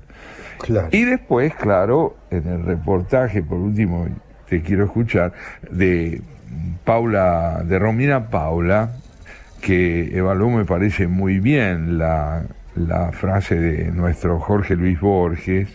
[0.59, 0.89] Claro.
[0.91, 4.07] Y después, claro, en el reportaje, por último,
[4.49, 5.33] te quiero escuchar,
[5.69, 6.21] de
[6.83, 8.91] Paula, de Romina Paula,
[9.61, 12.43] que evaluó, me parece muy bien, la,
[13.11, 15.67] frase de nuestro Jorge Luis Borges,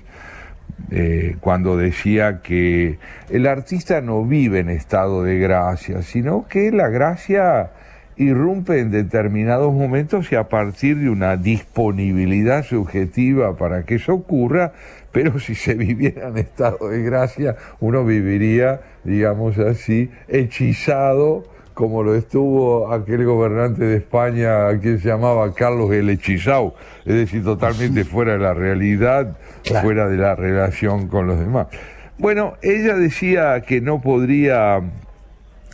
[0.91, 2.99] eh, cuando decía que
[3.29, 7.71] el artista no vive en estado de gracia, sino que la gracia
[8.17, 14.73] irrumpe en determinados momentos y a partir de una disponibilidad subjetiva para que eso ocurra,
[15.13, 21.45] pero si se viviera en estado de gracia, uno viviría, digamos así, hechizado
[21.75, 26.75] como lo estuvo aquel gobernante de España a quien se llamaba Carlos el Hechizao,
[27.07, 29.85] es decir, totalmente fuera de la realidad, Claro.
[29.87, 31.69] fuera de la relación con los demás.
[32.19, 34.83] Bueno, ella decía que no podría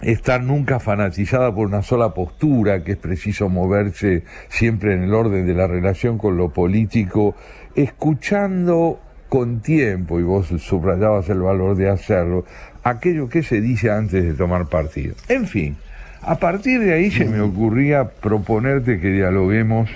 [0.03, 5.47] estar nunca fanatizada por una sola postura, que es preciso moverse siempre en el orden
[5.47, 7.35] de la relación con lo político,
[7.75, 12.45] escuchando con tiempo, y vos subrayabas el valor de hacerlo,
[12.83, 15.15] aquello que se dice antes de tomar partido.
[15.29, 15.77] En fin,
[16.23, 19.91] a partir de ahí se me ocurría proponerte que dialoguemos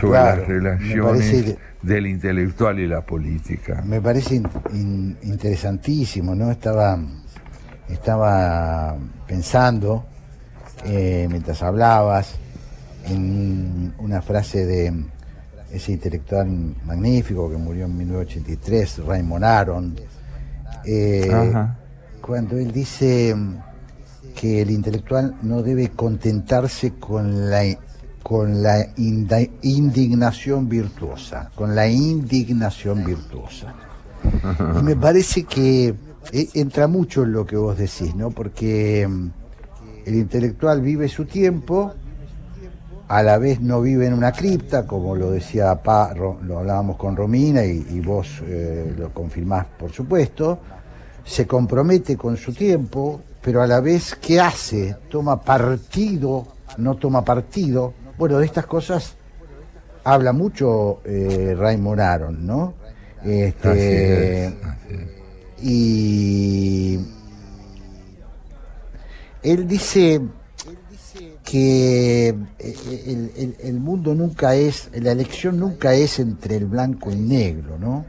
[0.00, 3.82] sobre Claro, las relaciones parece- del intelectual y la política.
[3.84, 6.50] Me parece in- in- interesantísimo, ¿no?
[6.50, 6.98] Estaba,
[7.88, 10.04] estaba pensando,
[10.84, 12.38] eh, mientras hablabas,
[13.08, 14.92] en una frase de
[15.70, 16.48] ese intelectual
[16.84, 19.96] magnífico que murió en 1983, Raymond Aron,
[20.84, 21.52] eh,
[22.20, 23.34] cuando él dice
[24.34, 27.64] que el intelectual no debe contentarse con la
[28.22, 28.84] con la
[29.62, 33.72] indignación virtuosa, con la indignación virtuosa.
[34.76, 35.94] Y me parece que
[36.32, 38.32] eh, entra mucho en lo que vos decís, ¿no?
[38.32, 39.28] Porque mm,
[40.06, 41.94] el intelectual vive su tiempo,
[43.08, 47.16] a la vez no vive en una cripta, como lo decía Pa, lo hablábamos con
[47.16, 50.58] Romina y, y vos eh, lo confirmás, por supuesto,
[51.24, 54.96] se compromete con su tiempo, pero a la vez, ¿qué hace?
[55.08, 56.46] ¿Toma partido?
[56.78, 57.94] ¿No toma partido?
[58.18, 59.14] Bueno, de estas cosas
[60.04, 62.74] habla mucho eh, Raymond Aron, ¿no?
[63.24, 65.64] Este, Así es, así es.
[65.64, 67.00] y
[69.42, 70.20] él dice
[71.46, 72.34] que eh,
[73.06, 77.28] el, el- el mundo nunca es, la elección nunca es entre el blanco y el
[77.28, 78.04] negro, ¿no?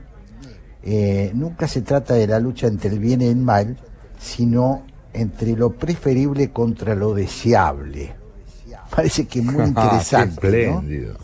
[0.84, 3.78] Eh, nunca se trata de la lucha entre el bien y el mal,
[4.20, 8.16] sino entre lo preferible contra lo deseable.
[8.90, 10.80] Parece que es muy interesante, Qué ¿no?
[10.80, 11.18] espléndido.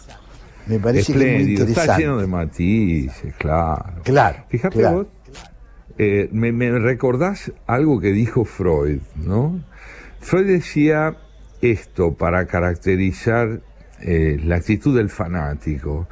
[0.68, 2.01] Me parece que es muy Espléndido, está interesante.
[2.03, 4.01] lleno de matices, claro.
[4.03, 4.97] Claro, Fíjate claro.
[4.97, 5.07] vos,
[5.97, 9.59] eh, me, me recordás algo que dijo Freud, ¿no?
[10.20, 11.18] Freud decía
[11.64, 13.61] esto para caracterizar
[14.01, 16.07] eh, la actitud del fanático.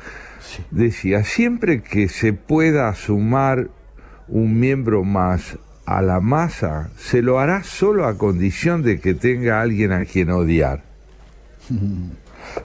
[0.72, 3.70] Decía, siempre que se pueda sumar
[4.28, 9.62] un miembro más a la masa, se lo hará solo a condición de que tenga
[9.62, 10.84] alguien a quien odiar.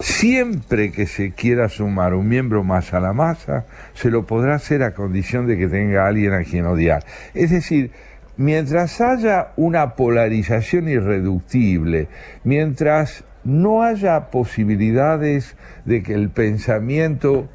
[0.00, 4.82] Siempre que se quiera sumar un miembro más a la masa, se lo podrá hacer
[4.82, 7.04] a condición de que tenga alguien a quien odiar.
[7.34, 7.90] Es decir,
[8.36, 12.08] mientras haya una polarización irreductible,
[12.44, 17.48] mientras no haya posibilidades de que el pensamiento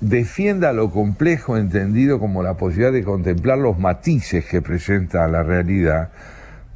[0.00, 6.10] defienda lo complejo entendido como la posibilidad de contemplar los matices que presenta la realidad,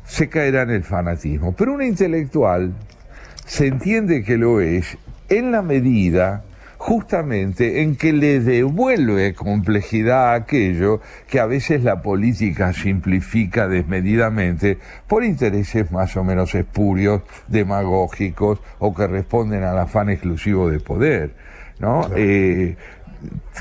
[0.05, 1.55] se caerá en el fanatismo.
[1.57, 2.73] Pero un intelectual
[3.47, 6.45] se entiende que lo es en la medida
[6.83, 14.79] justamente en que le devuelve complejidad a aquello que a veces la política simplifica desmedidamente
[15.07, 21.35] por intereses más o menos espurios, demagógicos o que responden al afán exclusivo de poder.
[21.79, 22.11] ¿no?
[22.17, 22.75] Eh,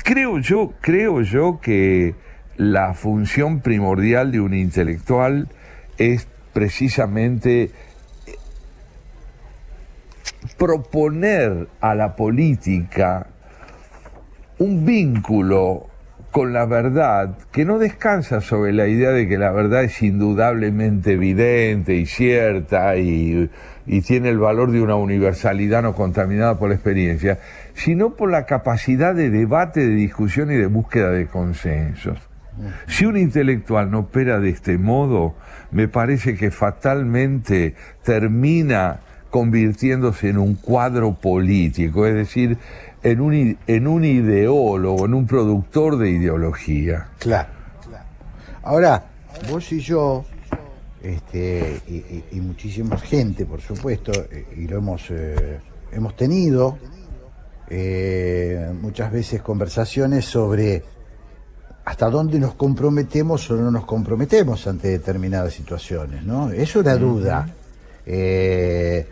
[0.02, 2.16] creo yo, creo yo que
[2.56, 5.48] la función primordial de un intelectual
[5.96, 7.70] es precisamente
[10.58, 13.26] proponer a la política
[14.58, 15.88] un vínculo
[16.30, 21.12] con la verdad que no descansa sobre la idea de que la verdad es indudablemente
[21.12, 23.50] evidente y cierta y,
[23.86, 27.38] y tiene el valor de una universalidad no contaminada por la experiencia,
[27.74, 32.18] sino por la capacidad de debate, de discusión y de búsqueda de consensos.
[32.86, 35.34] Si un intelectual no opera de este modo,
[35.70, 37.74] me parece que fatalmente
[38.04, 39.00] termina
[39.32, 42.58] convirtiéndose en un cuadro político, es decir,
[43.02, 47.08] en un, en un ideólogo, en un productor de ideología.
[47.18, 47.48] Claro.
[48.62, 49.02] Ahora,
[49.50, 50.24] vos y yo,
[51.02, 55.58] este, y, y- y muchísima gente, por supuesto, eh, y lo hemos, eh,
[55.92, 56.76] hemos tenido
[57.70, 60.84] eh, muchas veces conversaciones sobre
[61.86, 66.50] hasta dónde nos comprometemos o no nos comprometemos ante determinadas situaciones, ¿no?
[66.50, 67.48] Es una duda.
[68.04, 69.06] Eh,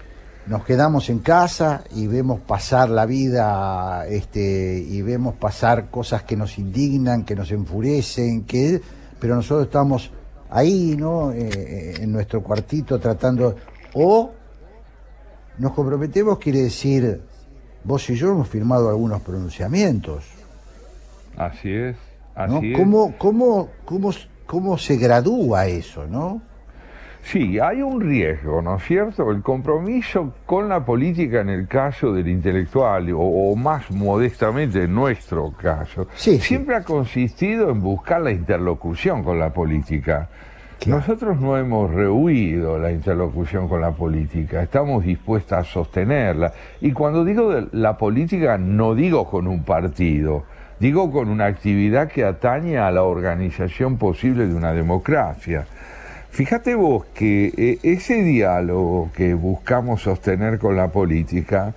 [0.46, 6.36] nos quedamos en casa y vemos pasar la vida este, y vemos pasar cosas que
[6.36, 8.80] nos indignan, que nos enfurecen, que,
[9.18, 10.10] pero nosotros estamos
[10.50, 11.32] ahí, ¿no?
[11.32, 13.54] Eh, eh, en nuestro cuartito tratando.
[13.94, 14.32] O
[15.58, 17.20] nos comprometemos, quiere decir,
[17.84, 20.24] vos y yo hemos firmado algunos pronunciamientos.
[21.36, 21.96] Así es,
[22.36, 22.56] ¿no?
[22.56, 22.78] así es.
[22.78, 24.12] ¿Cómo, cómo, cómo,
[24.50, 26.42] ¿Cómo se gradúa eso, no?
[27.22, 29.30] Sí, hay un riesgo, ¿no es cierto?
[29.30, 34.94] El compromiso con la política en el caso del intelectual, o, o más modestamente en
[34.94, 40.28] nuestro caso, siempre ha consistido en buscar la interlocución con la política.
[40.86, 46.54] Nosotros no hemos rehuido la interlocución con la política, estamos dispuestos a sostenerla.
[46.80, 50.44] Y cuando digo de la política, no digo con un partido,
[50.78, 55.66] digo con una actividad que atañe a la organización posible de una democracia.
[56.30, 61.74] Fíjate vos que eh, ese diálogo que buscamos sostener con la política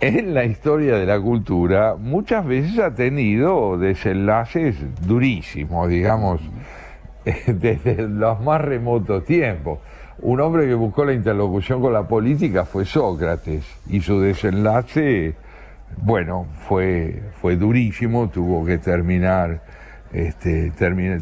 [0.00, 4.76] en la historia de la cultura muchas veces ha tenido desenlaces
[5.06, 6.40] durísimos, digamos,
[7.46, 9.78] desde los más remotos tiempos.
[10.18, 15.34] Un hombre que buscó la interlocución con la política fue Sócrates y su desenlace
[16.02, 19.60] bueno, fue, fue durísimo, tuvo que terminar,
[20.16, 20.72] este,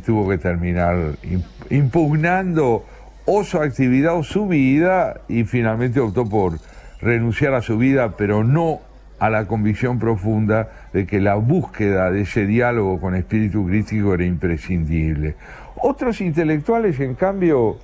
[0.04, 2.84] tuvo que terminar im- impugnando
[3.26, 6.58] o su actividad o su vida y finalmente optó por
[7.00, 8.78] renunciar a su vida, pero no
[9.18, 14.24] a la convicción profunda de que la búsqueda de ese diálogo con espíritu crítico era
[14.24, 15.34] imprescindible.
[15.76, 17.78] Otros intelectuales, en cambio,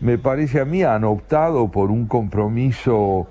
[0.00, 3.28] me parece a mí, han optado por un compromiso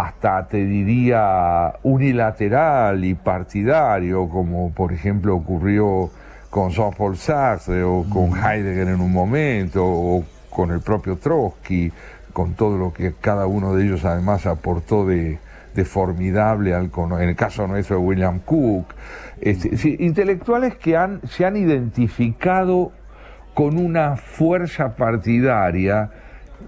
[0.00, 6.10] hasta te diría unilateral y partidario, como por ejemplo ocurrió
[6.48, 11.92] con Jean-Paul Sartre o con Heidegger en un momento, o con el propio Trotsky,
[12.32, 15.38] con todo lo que cada uno de ellos además aportó de,
[15.74, 16.90] de formidable, al,
[17.20, 18.94] en el caso nuestro de William Cook,
[19.40, 22.92] Este, sí, intelectuales que han, se han identificado
[23.54, 26.10] con una fuerza partidaria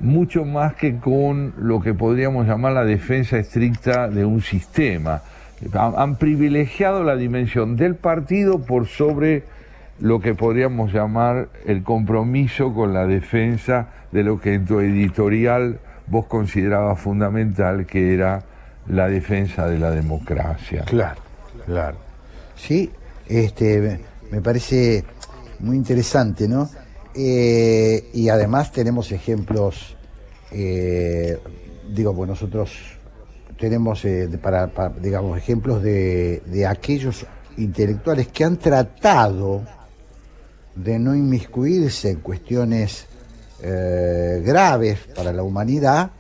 [0.03, 5.23] mucho más que con lo que podríamos llamar la defensa estricta de un sistema.
[5.73, 9.45] Han, han privilegiado la dimensión del partido por sobre
[10.01, 15.79] lo que podríamos llamar el compromiso con la defensa de lo que en tu editorial
[16.09, 18.43] vos considerabas fundamental, que era
[18.89, 20.83] la defensa de la democracia.
[20.85, 21.21] Claro,
[21.65, 21.97] claro.
[22.57, 22.91] Sí,
[23.29, 24.01] este, me-
[24.37, 25.05] me parece
[25.61, 26.69] muy interesante, ¿no?
[27.15, 29.97] Eh, y además tenemos ejemplos,
[30.51, 31.39] eh,
[31.89, 32.73] digo, pues nosotros
[33.59, 39.63] tenemos, eh, para, para, digamos, ejemplos de, de aquellos intelectuales que han tratado
[40.75, 43.07] de no inmiscuirse en cuestiones
[43.63, 46.11] eh, graves para la humanidad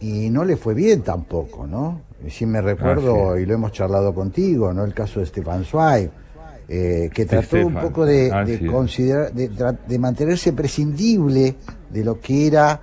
[0.00, 2.02] y no le fue bien tampoco, ¿no?
[2.28, 4.84] Si me recuerdo, Así y lo hemos charlado contigo, ¿no?
[4.84, 6.10] El caso de Stefan Zweig,
[6.68, 8.70] eh, que trató un poco de, es.
[8.70, 11.56] considerar, de, mantenerse prescindible
[11.90, 12.80] de lo que era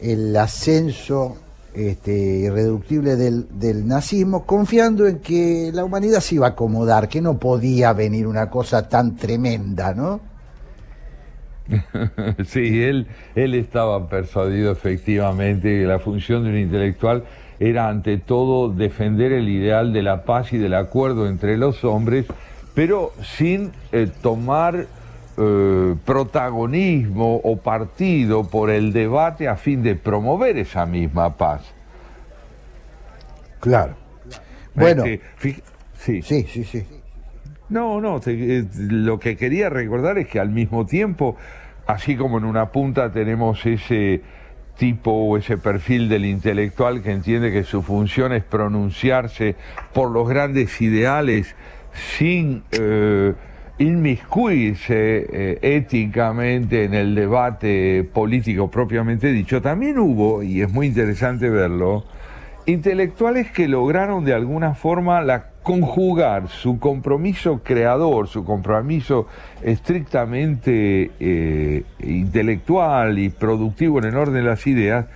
[0.00, 1.36] el ascenso
[1.74, 7.20] este, irreductible del, del nazismo, confiando en que la humanidad se iba a acomodar, que
[7.20, 10.20] no podía venir una cosa tan tremenda, ¿no?
[12.46, 17.24] Sí, él, él estaba persuadido efectivamente que la función de un intelectual
[17.60, 22.26] era ante todo defender el ideal de la paz y del acuerdo entre los hombres,
[22.74, 24.86] pero sin eh, tomar
[25.38, 31.62] eh, protagonismo o partido por el debate a fin de promover esa misma paz.
[33.60, 33.94] Claro.
[34.74, 35.62] Bueno, Este, fij-
[35.98, 36.22] sí.
[36.22, 36.86] sí, sí, sí.
[37.68, 41.36] No, no, te- eh, lo que quería recordar es que al mismo tiempo,
[41.86, 44.22] así como en una punta tenemos ese
[44.76, 49.54] tipo o ese perfil del intelectual que entiende que su función es pronunciarse
[49.92, 51.54] por los grandes ideales
[51.92, 53.32] sin eh,
[53.78, 61.48] inmiscuirse eh, éticamente en el debate político propiamente dicho, también hubo, y es muy interesante
[61.48, 62.04] verlo,
[62.66, 69.26] intelectuales que lograron de alguna forma la, conjugar su compromiso creador, su compromiso
[69.62, 75.06] estrictamente eh, intelectual y productivo en el orden de las ideas,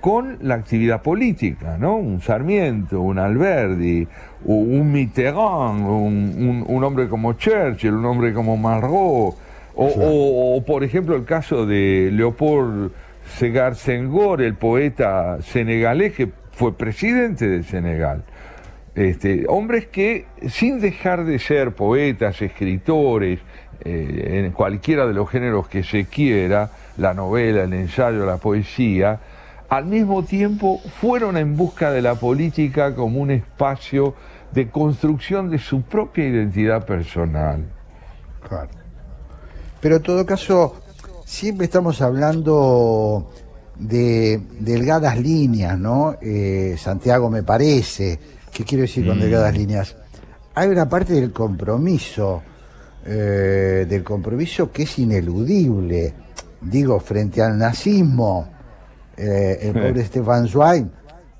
[0.00, 1.94] con la actividad política, ¿no?
[1.94, 4.08] Un Sarmiento, un Alberdi,
[4.44, 9.34] un Mitterrand, un, un- un hombre como Churchill, un hombre como o,
[9.74, 12.90] o- o, por ejemplo el caso de Leopold
[13.38, 18.24] Segar Senghor, el poeta senegalés que fue presidente de Senegal.
[18.94, 23.38] Este, hombres que, sin dejar de ser poetas, escritores,
[23.84, 29.18] eh, en cualquiera de los géneros que se quiera, la novela, el ensayo, la poesía,
[29.70, 34.14] al mismo tiempo fueron en busca de la política como un espacio
[34.52, 37.64] de construcción de su propia identidad personal.
[38.46, 38.68] Claro.
[39.80, 40.76] Pero en todo caso,
[41.24, 43.30] siempre estamos hablando
[43.78, 46.16] de delgadas líneas, ¿no?
[46.20, 48.18] Eh, Santiago me parece.
[48.52, 49.22] ¿Qué quiero decir con Mm.
[49.22, 49.96] delgadas líneas?
[50.54, 52.42] Hay una parte del compromiso,
[53.06, 56.12] eh, del compromiso que es ineludible.
[56.60, 58.48] Digo, frente al nazismo,
[59.16, 60.86] eh, el pobre Stefan Zweig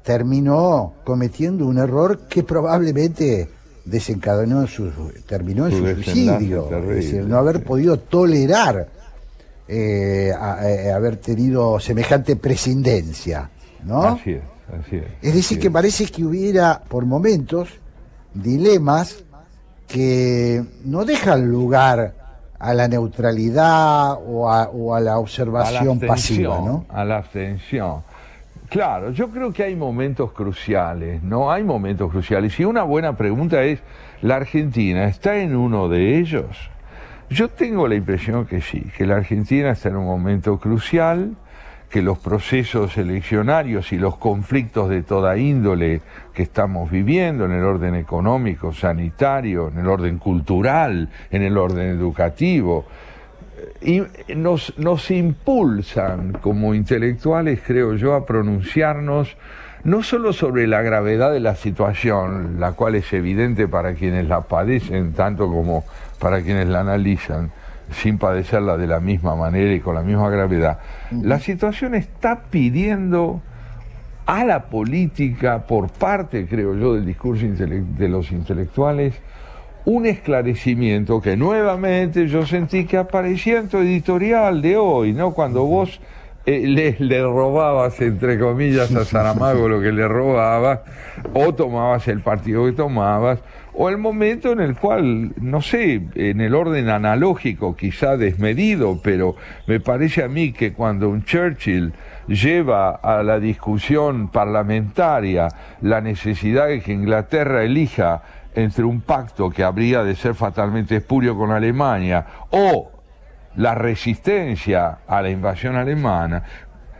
[0.03, 3.49] terminó cometiendo un error que probablemente
[3.85, 4.91] desencadenó su,
[5.27, 6.65] terminó en Su suicidio.
[6.65, 7.63] terrible, es decir, no haber sí.
[7.65, 8.89] podido tolerar
[9.69, 13.49] eh, a- eh, haber tenido semejante prescindencia,
[13.85, 14.03] ¿no?
[14.03, 14.43] Así es,
[14.85, 15.05] así es.
[15.23, 17.69] Es decir, así que parece que hubiera por momentos
[18.35, 19.23] dilemas
[19.89, 22.15] que no dejan lugar
[22.59, 26.87] a la neutralidad o a, o a la a la observación pasiva, ¿no?
[26.89, 28.03] A la abstención.
[28.73, 31.53] Claro, yo creo que hay momentos cruciales, ¿no?
[31.53, 32.59] Hay momentos cruciales.
[32.59, 33.83] Y una buena pregunta es,
[34.23, 36.71] ¿la Argentina está en uno de ellos?
[37.29, 41.37] Yo tengo la impresión que sí, que la Argentina está en un momento crucial,
[41.91, 46.01] que los procesos eleccionarios y los conflictos de toda índole
[46.33, 51.91] que estamos viviendo en el orden económico, sanitario, en el orden cultural, en el orden
[51.91, 52.87] educativo,
[53.81, 54.03] y
[54.35, 59.37] nos, nos impulsan como intelectuales, creo yo, a pronunciarnos
[59.85, 64.43] no solo sobre la gravedad de la situación, la cual es evidente para quienes la
[64.43, 65.85] padecen tanto como
[66.19, 67.51] para quienes la analizan,
[67.91, 70.79] sin padecerla de la misma manera y con la misma gravedad.
[71.11, 73.43] La situación está pidiendo
[74.25, 79.15] a la política, por parte, creo yo, del discurso de los intelectuales,
[79.85, 85.33] un esclarecimiento que nuevamente yo sentí que aparecía en tu editorial de hoy, ¿no?
[85.33, 86.01] Cuando vos
[86.45, 90.81] eh, le, le, robabas, entre comillas, a Saramago lo que le robabas,
[91.35, 93.41] o tomabas el partido que tomabas,
[93.75, 99.37] o el momento en el cual, no sé, en el orden analógico, quizá desmedido, pero
[99.67, 101.93] me parece a mí que cuando un Churchill
[102.27, 105.49] lleva a la discusión parlamentaria
[105.81, 108.23] la necesidad de que Inglaterra elija
[108.55, 112.91] entre un pacto que habría de ser fatalmente espurio con Alemania o
[113.57, 116.43] la resistencia a la invasión alemana,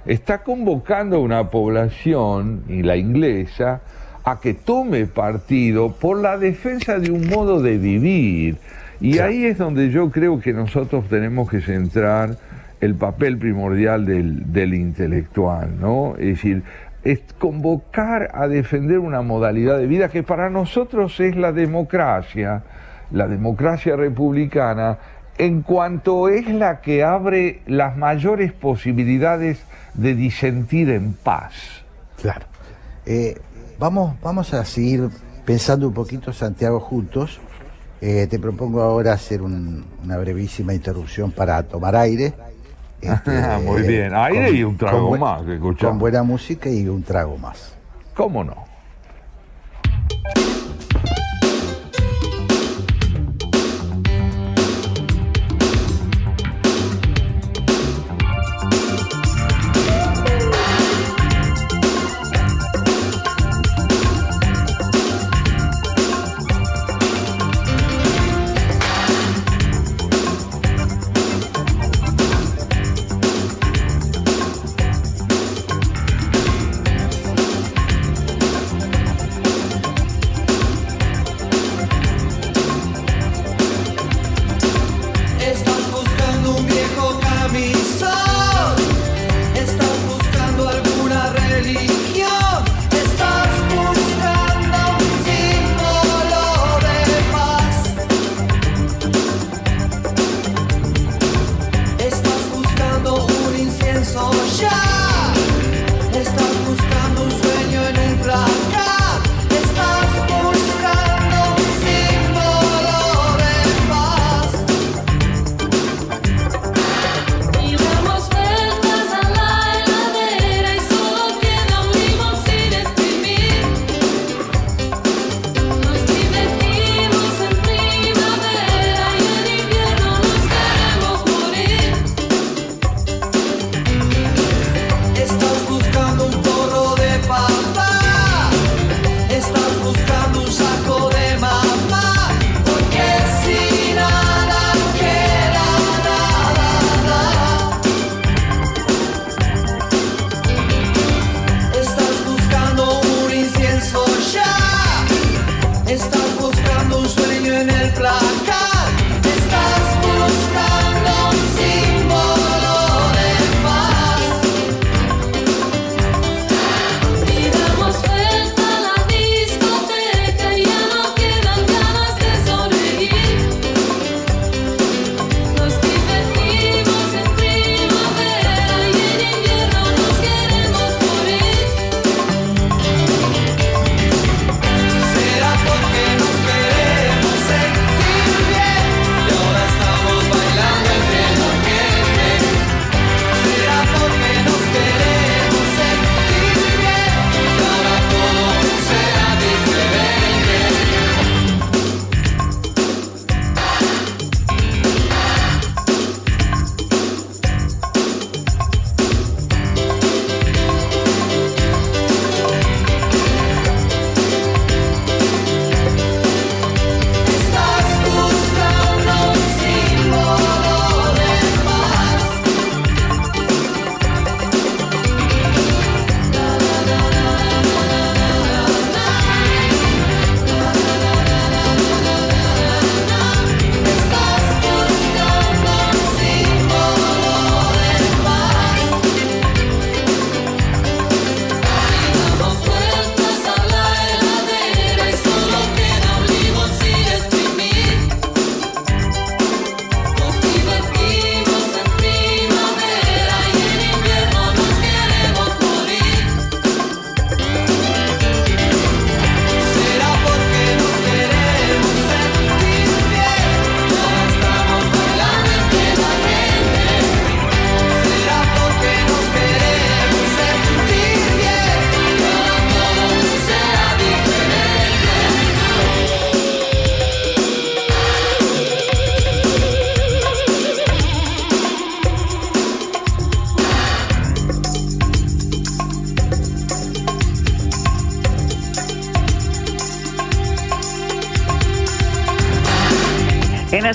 [0.05, 3.81] está convocando a una población, y la inglesa,
[4.25, 8.59] a que tome partido por la defensa de un modo de vivir.
[9.01, 12.37] Y ahí es donde yo creo que nosotros tenemos que centrar
[12.81, 16.15] el papel primordial del, del intelectual, ¿no?
[16.19, 16.63] Es decir,
[17.05, 22.63] es convocar a defender una modalidad de vida que para nosotros es la democracia,
[23.11, 24.99] la democracia republicana,
[25.39, 29.65] en cuanto es la que abre las mayores posibilidades
[29.95, 31.55] de disentir en paz.
[32.21, 32.47] Claro.
[33.05, 33.37] Eh,
[33.79, 35.09] vamos, vamos a seguir
[35.45, 37.41] pensando un poquito, Santiago, juntos.
[38.01, 42.35] Eh, te propongo ahora hacer una brevísima interrupción para tomar aire
[43.03, 45.43] este, Muy bien, aire y un trago más.
[45.81, 47.75] Con buena música y un trago más.
[48.15, 48.65] ¿Cómo no?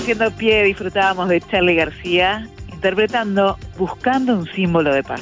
[0.07, 5.21] Haciendo Pie disfrutábamos de Charlie García interpretando Buscando un símbolo de paz.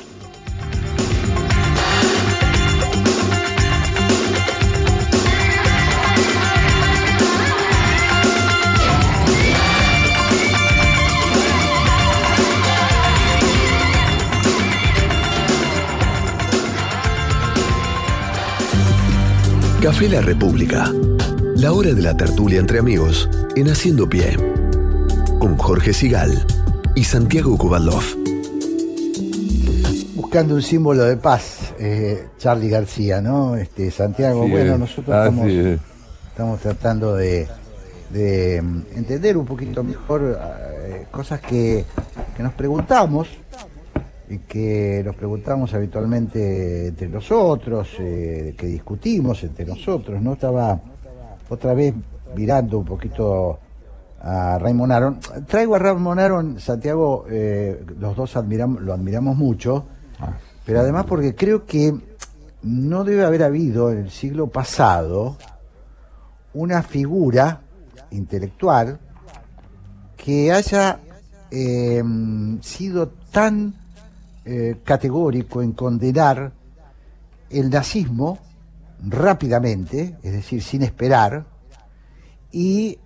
[19.82, 20.92] Café La República.
[21.56, 24.45] La hora de la tertulia entre amigos en Haciendo Pie.
[25.46, 26.44] Con Jorge Sigal
[26.96, 28.02] y Santiago Kubalov.
[30.16, 33.56] Buscando un símbolo de paz, eh, Charlie García, ¿no?
[33.56, 34.80] Este, Santiago, Sí, bueno, es.
[34.80, 35.80] nosotros estamos, es.
[36.30, 37.48] estamos tratando de,
[38.10, 41.86] de, mm, entender un poquito mejor eh, cosas que,
[42.36, 43.28] que nos preguntamos
[44.28, 50.34] y que nos preguntamos habitualmente entre nosotros, eh, que discutimos entre nosotros, ¿no?
[50.34, 50.82] Estaba
[51.50, 51.94] otra vez
[52.36, 53.60] mirando un poquito
[54.22, 55.20] a Raymond Aron.
[55.48, 59.86] Traigo a Raymond Aron, Santiago, eh, los dos admiramos, lo admiramos mucho,
[60.66, 61.94] pero además porque creo que
[62.64, 65.38] no debe haber habido en el siglo pasado
[66.54, 67.62] una figura
[68.12, 69.00] intelectual
[70.18, 71.00] que haya
[71.52, 72.04] eh,
[72.62, 73.74] sido tan
[74.46, 76.52] eh, categórico en condenar
[77.50, 78.40] el nazismo
[79.08, 81.46] rápidamente, es decir, sin esperar,
[82.52, 82.98] y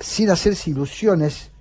[0.00, 1.52] sin hacerse ilusiones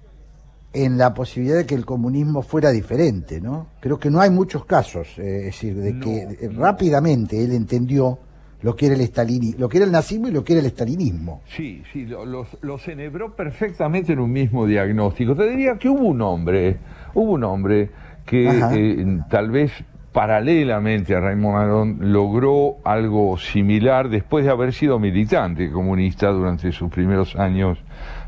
[0.73, 3.67] en la posibilidad de que el comunismo fuera diferente, ¿no?
[3.79, 8.19] Creo que no hay muchos casos, eh, es decir, de que eh, rápidamente él entendió
[8.61, 10.67] lo que era el estalini, lo que era el nazismo y lo que era el
[10.67, 11.41] estalinismo.
[11.47, 15.35] Sí, sí, lo, lo, lo cenebró perfectamente en un mismo diagnóstico.
[15.35, 16.77] Te diría que hubo un hombre,
[17.15, 17.89] hubo un hombre
[18.25, 19.71] que eh, tal vez
[20.11, 26.89] paralelamente a Raymond Aron logró algo similar después de haber sido militante comunista durante sus
[26.89, 27.77] primeros años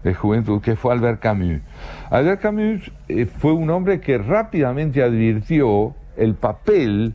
[0.04, 1.62] de juventud, que fue Albert Camus.
[2.10, 7.14] Albert Camus eh, fue un hombre que rápidamente advirtió el papel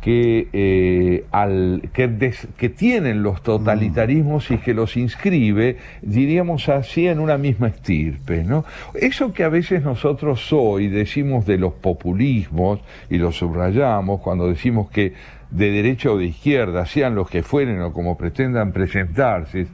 [0.00, 7.18] que, eh, al, que, que tienen los totalitarismos y que los inscribe, diríamos así, en
[7.18, 8.44] una misma estirpe.
[8.44, 8.64] ¿no?
[8.94, 12.80] Eso que a veces nosotros hoy decimos de los populismos,
[13.10, 15.14] y lo subrayamos cuando decimos que
[15.50, 19.66] de derecha o de izquierda, sean los que fueren o como pretendan presentarse,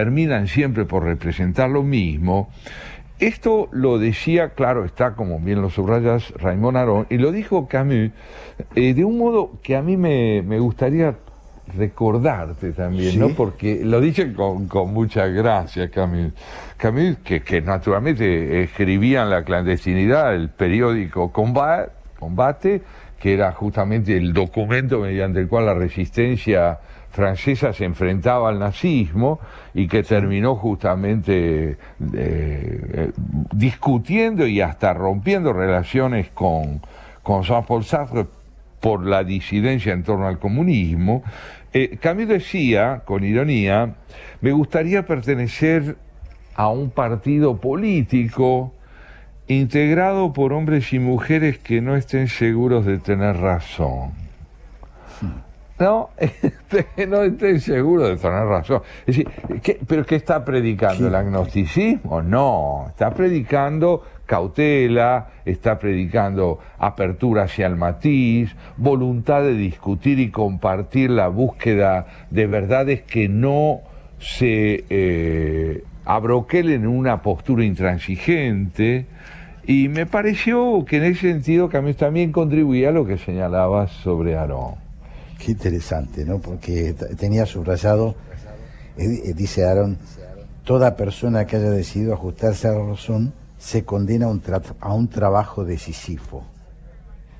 [0.00, 2.50] terminan siempre por representar lo mismo,
[3.18, 8.10] esto lo decía, claro, está como bien lo subrayas, Raymond Aron, y lo dijo Camus
[8.74, 11.14] eh, de un modo que a mí me, me gustaría
[11.78, 13.18] recordarte también, Sí.
[13.18, 13.30] ¿no?
[13.30, 16.32] Porque lo dice con, con mucha gracia Camus.
[16.76, 22.82] Camus, que, que naturalmente escribía en la clandestinidad el periódico Combat- Combate,
[23.18, 26.80] que era justamente el documento mediante el cual la resistencia
[27.16, 29.40] francesa se enfrentaba al nazismo
[29.74, 31.76] y que terminó justamente eh,
[32.12, 33.12] eh,
[33.52, 36.82] discutiendo y hasta rompiendo relaciones con,
[37.22, 38.26] con Jean-Paul Sartre
[38.80, 41.24] por la disidencia en torno al comunismo.
[41.72, 43.94] Eh, Camus decía, con ironía,
[44.42, 45.96] me gustaría pertenecer
[46.54, 48.74] a un partido político
[49.48, 54.25] integrado por hombres y mujeres que no estén seguros de tener razón.
[55.78, 58.82] No, Este, no estén seguros de tener razón.
[59.06, 59.28] Es decir,
[59.62, 61.06] ¿qué- ¿pero qué está predicando?
[61.08, 62.22] ¿El agnosticismo?
[62.22, 71.10] No, está predicando cautela, está predicando apertura hacia el matiz, voluntad de discutir y compartir
[71.10, 73.80] la búsqueda de verdades que no
[74.18, 79.06] se eh, abroquelen en una postura intransigente.
[79.64, 84.85] Y me pareció que en ese sentido también contribuía a lo que señalabas sobre Aarón.
[85.46, 86.40] Qué interesante, ¿no?
[86.40, 88.16] Porque tenía subrayado,
[88.98, 89.96] eh, eh, dice Aaron,
[90.64, 94.92] toda persona que haya decidido ajustarse a la razón se condena a un, tra- a
[94.92, 96.42] un trabajo decisivo.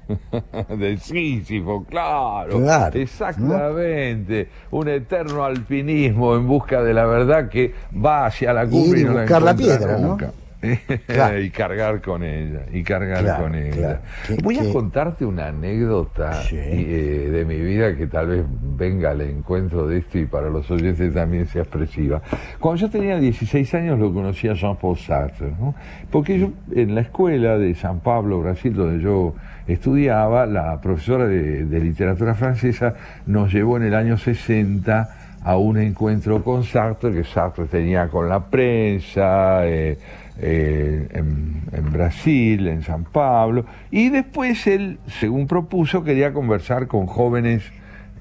[0.79, 8.27] de Sísifo, claro, Claro, exactamente, un eterno alpinismo en busca de la verdad que va
[8.27, 10.17] hacia la cumbre y, y no buscar la piedra, ¿no?
[11.07, 11.41] Claro.
[11.41, 13.73] y cargar con ella, y cargar Claro, con ella.
[13.77, 13.99] claro.
[14.43, 16.57] Voy a contarte una anécdota Sí.
[16.59, 18.45] eh, de mi vida que tal vez
[18.77, 22.23] venga al encuentro de esto y para los oyentes también sea expresiva.
[22.59, 25.75] Cuando yo tenía 16 años lo conocí a Jean-Paul Sartre, ¿no?
[26.11, 29.35] porque yo en la escuela de San Pablo, Brasil, donde yo
[29.67, 32.95] estudiaba, la profesora de, de literatura francesa
[33.27, 35.09] nos llevó en el año 60
[35.43, 39.97] a un encuentro con Sartre que Sartre tenía con la prensa eh,
[40.39, 47.63] eh, en, Brasil, en San Pablo, y después él, según propuso, quería conversar con jóvenes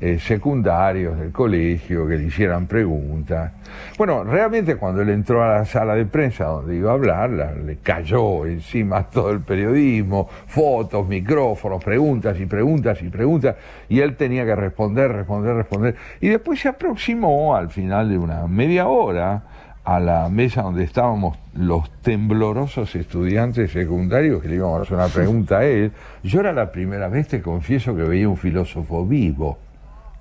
[0.01, 3.53] eh, secundarios del colegio que le hicieran preguntas.
[3.97, 7.53] Bueno, realmente cuando él entró a la sala de prensa donde iba a hablar, la-
[7.53, 13.55] le cayó encima todo el periodismo, fotos, micrófonos, preguntas y preguntas y preguntas,
[13.87, 15.95] y él tenía que responder, responder, responder.
[16.19, 19.43] Y después se aproximó al final de una media hora
[19.85, 25.07] a la mesa donde estábamos los temblorosos estudiantes secundarios que le íbamos a hacer una
[25.07, 25.91] pregunta a él.
[26.23, 29.59] Yo era la primera vez, te confieso, que veía un filósofo vivo.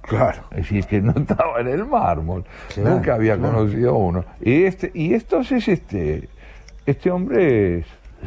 [0.03, 0.43] Claro.
[0.51, 2.45] Es decir, que no estaba en el mármol.
[2.75, 3.57] Claro, Nunca había claro.
[3.57, 4.25] conocido a uno.
[4.43, 6.29] Y este, y entonces este,
[6.85, 7.85] este hombre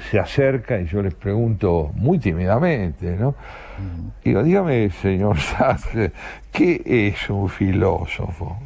[0.10, 3.36] se acerca y yo les pregunto muy tímidamente, ¿no?
[4.24, 6.12] Digo, dígame, señor Sartre,
[6.52, 6.82] ¿qué
[7.14, 8.58] es un filósofo?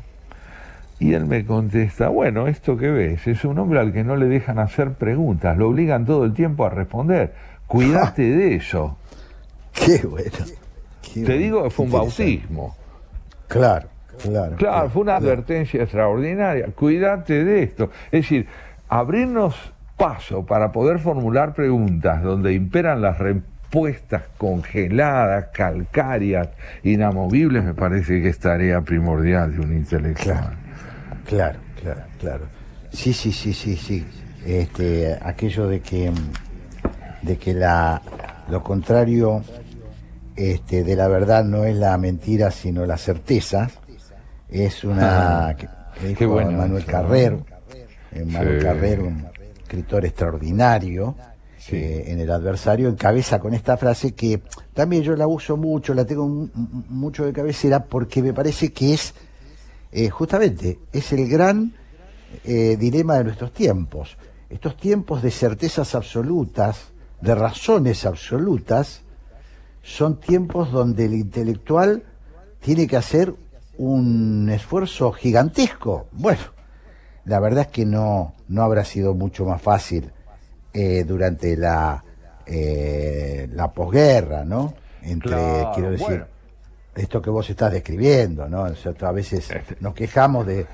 [1.01, 4.27] Y él me contesta, bueno, esto que ves es un hombre al que no le
[4.27, 7.33] dejan hacer preguntas, lo obligan todo el tiempo a responder.
[7.65, 8.97] Cuídate de eso.
[9.73, 10.29] Qué bueno.
[11.01, 12.75] Qué Te bueno, digo que fue un bautismo.
[13.47, 13.87] Claro,
[14.21, 14.55] claro.
[14.57, 16.67] Claro, fue una advertencia extraordinaria.
[16.67, 17.89] Cuídate de esto.
[18.11, 18.45] Es decir,
[18.87, 19.55] abrirnos
[19.97, 26.49] paso para poder formular preguntas donde imperan las respuestas congeladas, calcáreas,
[26.83, 30.37] inamovibles, me parece que es tarea primordial de un intelectual.
[30.37, 30.60] Claro,
[31.25, 31.59] claro,
[32.19, 32.45] claro.
[32.91, 34.05] Sí, sí, sí, sí, sí.
[34.45, 36.11] Este, aquello de que,
[37.21, 38.01] de que la,
[38.49, 39.43] lo contrario
[40.35, 43.69] este, de la verdad no es la mentira, sino la certeza,
[44.49, 45.67] es una Ah, que,
[45.99, 47.37] que dijo qué bueno Manuel Carrer,
[48.13, 48.65] eh, Manuel Sí.
[48.65, 49.25] Carrer, un
[49.61, 51.15] escritor extraordinario,
[51.71, 54.41] eh, en el adversario, encabeza con esta frase que
[54.73, 58.73] también yo la uso mucho, la tengo mu- mu- mucho de cabecera, porque me parece
[58.73, 59.13] que es
[59.91, 61.73] eh, justamente, es el gran
[62.43, 64.17] eh, dilema de nuestros tiempos.
[64.49, 66.91] Estos tiempos de certezas absolutas,
[67.21, 69.01] de razones absolutas,
[69.83, 72.03] son tiempos donde el intelectual
[72.59, 73.33] tiene que hacer
[73.77, 76.07] un esfuerzo gigantesco.
[76.11, 76.41] Bueno,
[77.25, 80.11] la verdad es que no, no habrá sido mucho más fácil
[80.73, 82.03] eh, durante la,
[82.45, 84.73] eh, la posguerra, ¿no?
[85.01, 86.25] Entre, Claro, quiero decir, bueno.
[86.95, 88.63] Esto que vos estás describiendo, ¿no?
[88.63, 89.77] O sea, a veces Este.
[89.79, 90.65] nos quejamos de,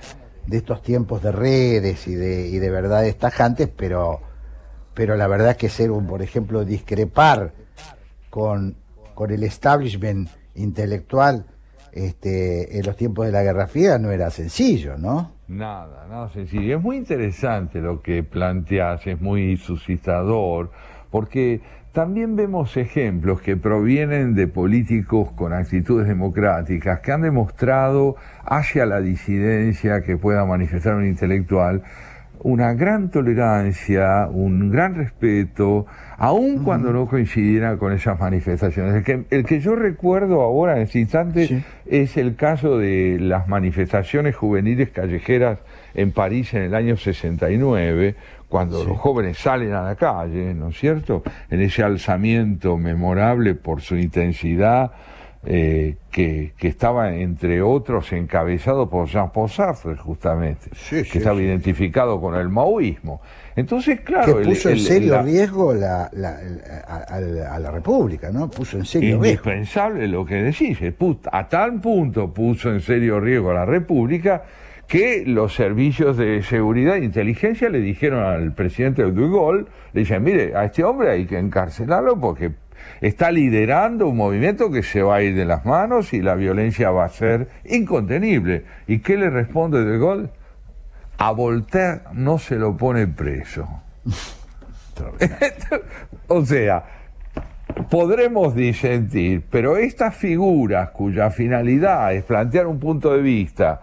[0.45, 4.19] de estos tiempos de redes y de, y de verdades tajantes, pero,
[4.93, 7.53] pero la verdad es que ser un, por ejemplo, discrepar
[8.29, 8.75] con,
[9.13, 11.45] con el establishment intelectual
[11.91, 15.31] este, en los tiempos de la Guerra Fría no era sencillo, ¿no?
[15.47, 16.77] Nada, nada sencillo.
[16.77, 20.71] Es muy interesante lo que planteas, es muy suscitador,
[21.09, 21.61] porque
[21.97, 29.01] también vemos ejemplos que provienen de políticos con actitudes democráticas que han demostrado hacia la
[29.01, 31.81] disidencia que pueda manifestar un intelectual
[32.39, 35.85] una gran tolerancia, un gran respeto,
[36.17, 38.95] aun cuando no coincidiera con esas manifestaciones.
[38.95, 43.47] El que, el que yo recuerdo ahora en este instante es el caso de las
[43.47, 45.59] manifestaciones juveniles callejeras
[45.93, 48.15] en París en el año 69,
[48.49, 51.23] cuando los jóvenes salen a la calle, ¿no es cierto?
[51.49, 54.91] En ese alzamiento memorable por su intensidad,
[55.49, 61.43] eh, que, que estaba entre otros encabezado por Jean-Paul Sartre justamente, que sí, estaba sí.
[61.45, 63.21] identificado con el maoísmo.
[63.55, 66.39] Entonces, claro, que el- puso en serio la- riesgo la, la-
[66.87, 68.49] a, la República, ¿no?
[68.49, 69.25] Puso en serio riesgo.
[69.25, 70.79] indispensable lo que decís,
[71.31, 74.43] a tal punto puso en serio riesgo a la República
[74.87, 80.23] que los servicios de seguridad e inteligencia le dijeron al presidente de Gaulle, le dicen,
[80.23, 82.53] mire, a este hombre hay que encarcelarlo porque
[83.01, 86.89] está liderando un movimiento que se va a ir de las manos y la violencia
[86.91, 88.63] va a ser incontenible.
[88.87, 90.29] ¿Y qué le responde de Gaulle?
[91.17, 93.67] A Voltaire no se lo pone preso.
[96.27, 96.85] o sea,
[97.89, 103.81] podremos disentir, pero estas figuras cuya finalidad es plantear un punto de vista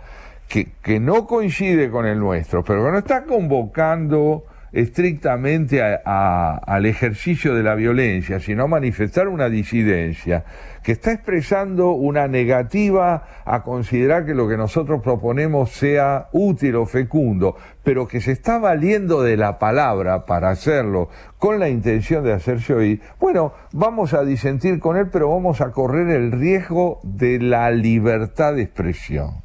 [0.83, 7.63] que, no coincide con el nuestro, pero que no está convocando estrictamente al ejercicio de
[7.63, 10.45] la violencia, sino a manifestar una disidencia,
[10.83, 16.87] que está expresando una negativa a considerar que lo que nosotros proponemos sea útil o
[16.87, 21.09] fecundo, pero que se está valiendo de la palabra para hacerlo
[21.39, 25.71] con la intención de hacerse oír, bueno, vamos a disentir con él, pero vamos a
[25.71, 29.43] correr el riesgo de la libertad de expresión.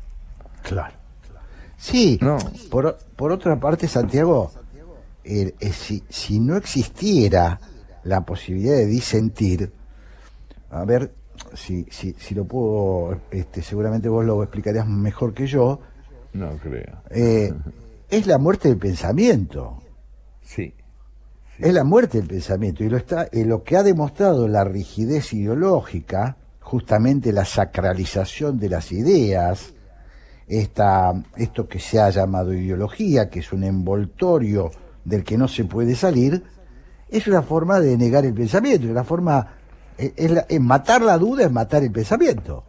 [0.64, 0.98] Claro.
[1.80, 2.19] Sí,
[2.69, 4.51] por, o- por otra parte, Santiago,
[5.23, 7.60] el- eh, si, si no existiera
[8.03, 9.72] la posibilidad de disentir,
[10.72, 11.14] a ver
[11.53, 15.80] si, si, si lo puedo, este, seguramente vos lo explicarías mejor que yo,
[16.34, 17.01] No creo.
[17.11, 17.53] eh,
[18.10, 19.81] es la muerte del pensamiento.
[20.43, 20.73] Sí.
[21.60, 25.34] Es la muerte del pensamiento y lo está, eh, lo que ha demostrado la rigidez
[25.34, 29.73] ideológica, justamente la sacralización de las ideas,
[30.49, 34.71] esta, esto que se ha llamado ideología, que es un envoltorio
[35.05, 36.43] del que no se puede salir,
[37.09, 39.47] es una forma de negar el pensamiento, es una forma,
[40.17, 42.65] la- es matar la duda, es matar el pensamiento.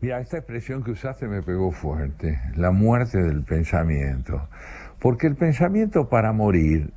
[0.00, 4.48] Mira, esta expresión que usaste me pegó fuerte, la muerte del pensamiento.
[4.98, 6.92] Porque el pensamiento para morir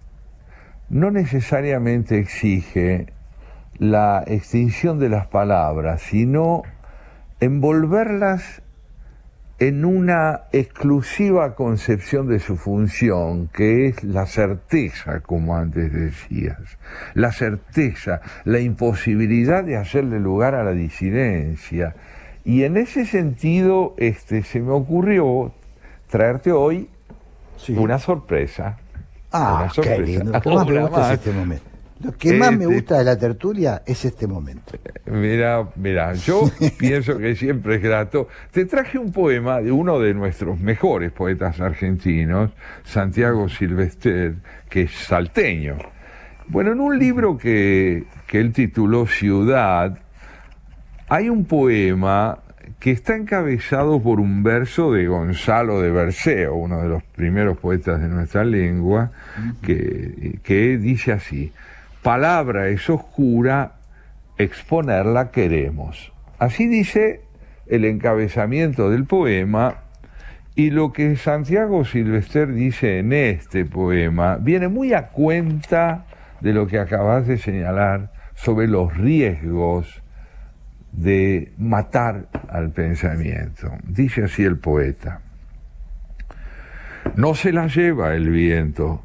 [0.89, 3.13] no necesariamente exige
[3.77, 6.63] la extinción de las palabras, sino
[7.39, 8.61] envolverlas
[9.57, 16.57] en una exclusiva concepción de su función, que es la certeza, como antes decías,
[17.13, 21.95] la certeza, la imposibilidad de hacerle lugar a la disidencia.
[22.43, 25.53] Y en ese sentido, este, se me ocurrió
[26.09, 26.89] traerte hoy
[27.69, 28.77] una sorpresa.
[29.31, 30.01] Ah, Una qué sorpresa.
[30.01, 30.31] lindo.
[30.65, 31.11] Me gusta más.
[31.11, 31.74] es este momento.
[32.01, 34.73] Lo que más me gusta de la tertulia es este momento.
[35.05, 38.27] Mira, mira, yo pienso que siempre es grato.
[38.51, 42.51] Te traje un poema de uno de nuestros mejores poetas argentinos,
[42.83, 44.35] Santiago Silvester,
[44.69, 45.77] que es salteño.
[46.47, 49.97] Bueno, en un libro que, que él tituló Ciudad,
[51.07, 52.39] hay un poema
[52.79, 58.01] que está encabezado por un verso de Gonzalo de Berceo, uno de los primeros poetas
[58.01, 59.11] de nuestra lengua,
[59.61, 61.51] que, que dice así,
[62.05, 63.77] palabra es oscura,
[64.37, 66.13] exponerla queremos.
[66.37, 67.21] Así dice
[67.65, 69.77] el encabezamiento del poema
[70.53, 76.05] y lo que Santiago Silvester dice en este poema viene muy a cuenta
[76.41, 80.03] de lo que acabas de señalar sobre los riesgos
[80.91, 83.71] de matar al pensamiento.
[83.83, 85.21] Dice así el poeta.
[87.15, 89.01] No se las lleva el viento.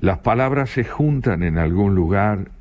[0.00, 2.52] Las palabras se juntan en algún lugar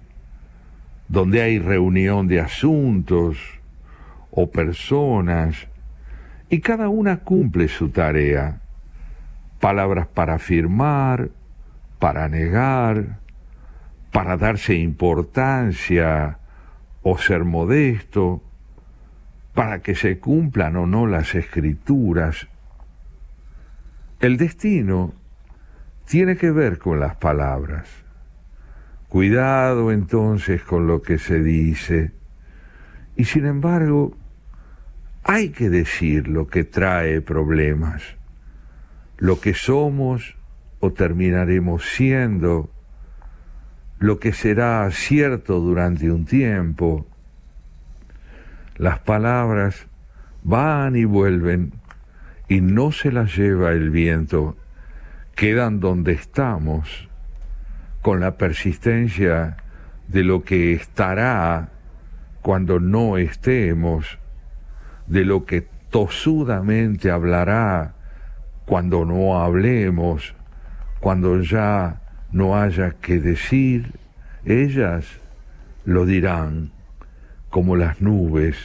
[1.07, 3.37] donde hay reunión de asuntos
[4.31, 5.67] o personas
[6.49, 8.61] y cada una cumple su tarea.
[9.59, 11.29] Palabras para afirmar,
[11.99, 13.19] para negar,
[14.11, 16.39] para darse importancia
[17.03, 18.41] o ser modesto,
[19.53, 22.47] para que se cumplan o no las escrituras.
[24.19, 25.13] El destino
[26.07, 27.85] tiene que ver con las palabras.
[29.09, 32.13] Cuidado entonces con lo que se dice.
[33.17, 34.15] Y sin embargo,
[35.23, 38.03] hay que decir lo que trae problemas,
[39.17, 40.37] lo que somos
[40.79, 42.71] o terminaremos siendo,
[43.99, 47.05] lo que será cierto durante un tiempo.
[48.77, 49.87] Las palabras
[50.43, 51.73] van y vuelven
[52.47, 54.55] y no se las lleva el viento,
[55.37, 57.07] quedan donde estamos,
[58.01, 59.57] con la persistencia
[60.07, 61.69] de lo que estará
[62.41, 64.17] cuando no estemos,
[65.05, 65.61] de lo que
[65.91, 67.93] tosudamente hablará
[68.65, 70.33] cuando no hablemos,
[70.99, 72.01] cuando ya
[72.31, 73.93] no haya que decir,
[74.43, 75.05] ellas
[75.85, 76.71] lo dirán
[77.51, 78.57] como las nubes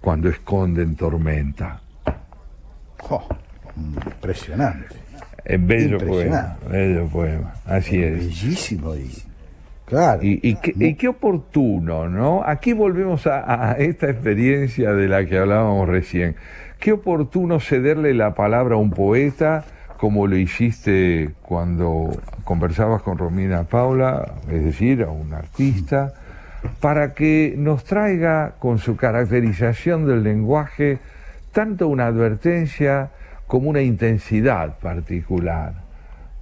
[0.00, 1.82] cuando esconden tormenta.
[3.76, 5.09] Impresionante.
[5.44, 8.18] Es bello poema, bello poema, así es.
[8.18, 9.10] Bellísimo y
[9.86, 10.22] claro.
[10.22, 12.42] Y, y qué, y qué oportuno, ¿no?
[12.44, 16.36] Aquí volvemos a, a esta experiencia de la que hablábamos recién.
[16.78, 19.64] Qué oportuno cederle la palabra a un poeta,
[19.98, 22.10] como lo hiciste cuando
[22.44, 26.14] conversabas con Romina Paula, es decir, a un artista,
[26.80, 30.98] para que nos traiga con su caracterización del lenguaje
[31.52, 33.10] tanto una advertencia
[33.50, 35.74] como una intensidad particular.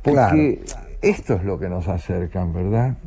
[0.02, 0.62] Porque
[1.00, 2.98] esto es lo que nos acercan, ¿verdad?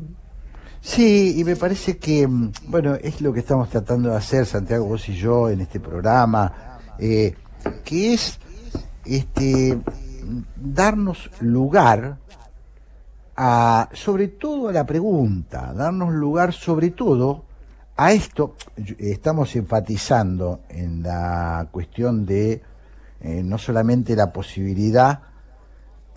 [0.81, 4.85] Sí, y me parece que, mm, bueno, es lo que estamos tratando de hacer, Santiago,
[4.85, 7.35] vos y yo, en este programa, eh,
[7.85, 8.39] que es
[9.05, 9.77] este
[10.55, 12.17] darnos lugar
[13.37, 17.45] a, sobre todo a la pregunta, darnos lugar sobre todo
[17.97, 18.55] a esto,
[18.97, 22.70] estamos enfatizando en la cuestión de
[23.21, 25.21] eh, no solamente la posibilidad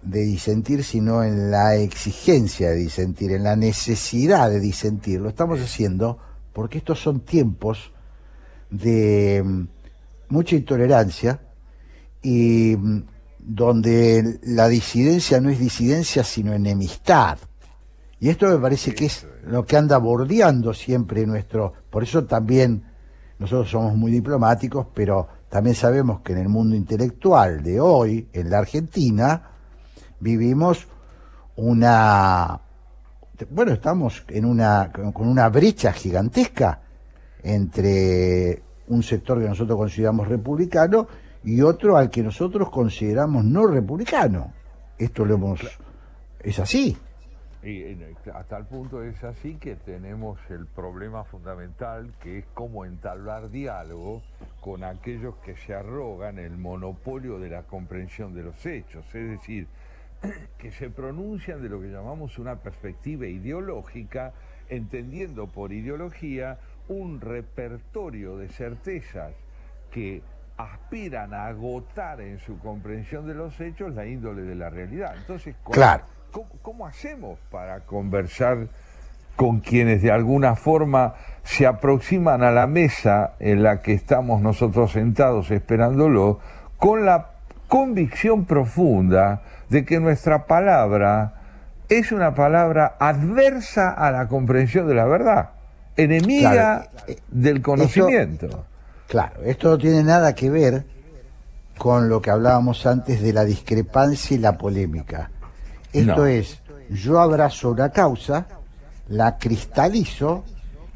[0.02, 5.20] de disentir, sino en la exigencia de disentir, en la necesidad de disentir.
[5.20, 6.18] Lo estamos haciendo
[6.52, 7.92] porque estos son tiempos
[8.70, 9.68] de mm,
[10.28, 11.40] mucha intolerancia
[12.22, 13.02] y mm,
[13.38, 17.38] donde la disidencia no es disidencia, sino enemistad.
[18.18, 21.74] Y esto me parece que es lo que anda bordeando siempre nuestro...
[21.90, 22.84] Por eso también
[23.38, 28.50] nosotros somos muy diplomáticos, pero también sabemos que en el mundo intelectual de hoy, en
[28.50, 29.50] la Argentina,
[30.18, 30.88] vivimos
[31.54, 32.60] una...
[33.50, 36.80] Bueno, estamos en una, con una brecha gigantesca
[37.44, 41.06] entre un sector que nosotros consideramos republicano
[41.44, 44.52] y otro al que nosotros consideramos no republicano.
[44.98, 45.60] Esto lo hemos...
[46.40, 46.96] es así.
[47.64, 52.84] Y eh, a tal punto es así que tenemos el problema fundamental que es cómo
[52.84, 54.22] entablar diálogo
[54.60, 59.66] con aquellos que se arrogan el monopolio de la comprensión de los hechos, es decir,
[60.58, 64.34] que se pronuncian de lo que llamamos una perspectiva ideológica,
[64.68, 66.58] entendiendo por ideología
[66.88, 69.32] un repertorio de certezas
[69.90, 70.22] que
[70.58, 75.16] aspiran a agotar en su comprensión de los hechos la índole de la realidad.
[75.16, 76.04] Entonces, claro.
[76.62, 78.68] ¿Cómo, hacemos para conversar
[79.36, 84.92] con quienes de alguna forma se aproximan a la mesa en la que estamos nosotros
[84.92, 86.40] sentados esperándolo,
[86.78, 87.30] con la
[87.68, 91.34] convicción profunda de que nuestra palabra
[91.88, 95.50] es una palabra adversa a la comprensión de la verdad,
[95.96, 96.88] enemiga
[97.30, 98.64] del conocimiento.
[99.08, 100.84] claro, esto no tiene nada que ver
[101.78, 105.30] con lo que hablábamos antes de la discrepancia y la polémica.
[105.94, 106.60] Esto es,
[106.90, 108.46] yo abrazo una causa,
[109.08, 110.44] la cristalizo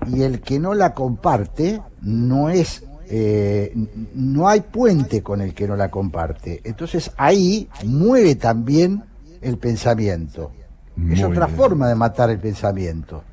[0.06, 3.72] y el que no la comparte no es eh,
[4.14, 6.60] no hay puente con el que no la comparte.
[6.64, 9.02] Entonces ahí muere también
[9.40, 10.52] el pensamiento.
[11.10, 13.24] es otra forma de matar el pensamiento.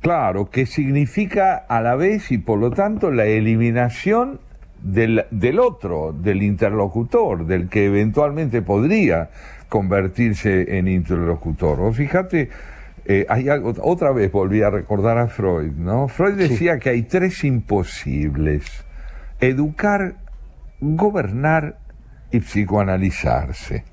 [0.00, 4.40] Claro, que significa a la vez y por lo tanto la eliminación
[4.82, 9.30] del, del otro, del interlocutor, del que eventualmente podría
[9.68, 11.80] convertirse en interlocutor.
[11.80, 12.48] O fíjate,
[13.04, 16.08] eh, hay algo, otra vez volví a recordar a Freud, ¿no?
[16.08, 18.84] Freud decía que hay tres imposibles:
[19.40, 20.16] educar,
[20.80, 21.78] gobernar
[22.30, 23.84] y psicoanalizarse.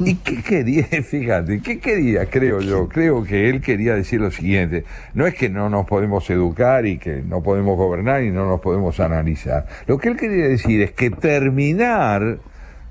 [0.00, 0.84] ¿Y qué quería?
[0.84, 2.26] Fíjate, ¿qué quería?
[2.26, 4.84] Creo yo, creo que él quería decir lo siguiente,
[5.14, 8.60] no es que no nos podemos educar y que no podemos gobernar y no nos
[8.60, 9.66] podemos analizar.
[9.86, 12.38] Lo que él quería decir es que terminar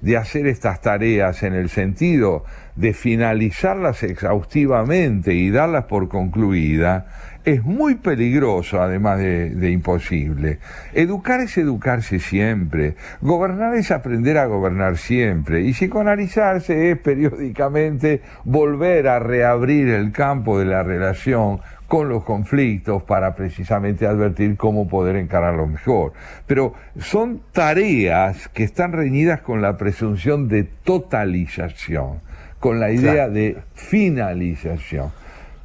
[0.02, 2.44] de hacer estas tareas en el sentido
[2.76, 7.08] de finalizarlas exhaustivamente y darlas por concluida,
[7.44, 10.60] es muy peligroso, además de, imposible.
[10.94, 19.08] Educar es educarse siempre, gobernar es aprender a gobernar siempre, y psicoanalizarse es periódicamente volver
[19.08, 21.60] a reabrir el campo de la relación
[21.90, 26.14] con los conflictos para precisamente advertir cómo poder encararlo mejor.
[26.46, 32.20] Pero son tareas que están reñidas con la presunción de totalización,
[32.60, 35.12] con la idea de finalización.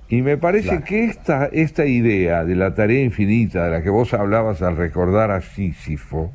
[0.09, 4.15] Y me parece que esta, esta idea de la tarea infinita de la que vos
[4.15, 6.33] hablabas al recordar a Sísifo,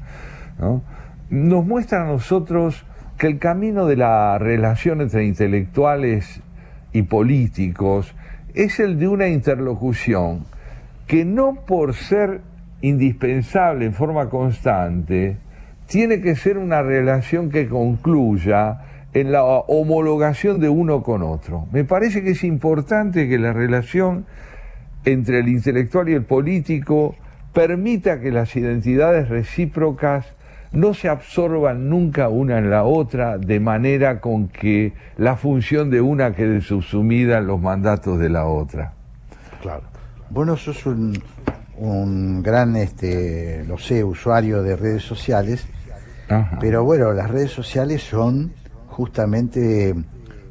[1.31, 2.85] nos muestra a nosotros
[3.17, 6.41] que el camino de la relación entre intelectuales
[6.93, 8.13] y políticos
[8.53, 10.45] es el de una interlocución
[11.07, 12.41] que no por ser
[12.81, 15.37] indispensable en forma constante,
[15.87, 18.81] tiene que ser una relación que concluya
[19.13, 21.67] en la homologación de uno con otro.
[21.71, 24.25] Me parece que es importante que la relación
[25.03, 27.15] entre el intelectual y el político
[27.53, 30.27] permita que las identidades recíprocas
[30.71, 36.01] no se absorban nunca una en la otra de manera con que la función de
[36.01, 38.93] una quede subsumida en los mandatos de la otra.
[39.61, 39.83] Claro.
[40.29, 41.21] Bueno, sos un,
[41.77, 45.65] un gran, este, lo sé, usuario de redes sociales,
[46.59, 48.53] pero bueno, las redes sociales son
[48.87, 49.95] justamente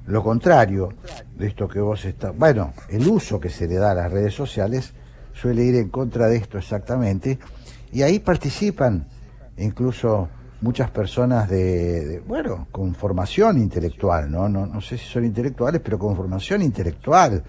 [0.07, 0.89] lo contrario
[1.37, 2.37] de esto que vos estás...
[2.37, 4.95] Bueno, el uso que se le da a las redes sociales
[5.33, 7.39] suele ir en contra de esto exactamente,
[7.93, 9.07] y ahí participan
[9.59, 10.29] incluso
[10.61, 14.49] muchas personas de, bueno, con formación intelectual, ¿no?
[14.49, 14.67] ¿no?
[14.67, 17.43] No, sé si son intelectuales, pero con formación intelectual,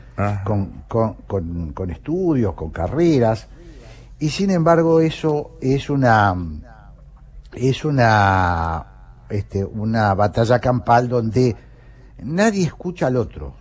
[0.44, 1.15] con, con,
[1.73, 3.48] con, estudios, con carreras,
[4.19, 6.36] y sin embargo eso es una,
[7.53, 8.86] es una,
[9.30, 11.56] este, una batalla campal donde
[12.22, 13.56] nadie escucha al otro,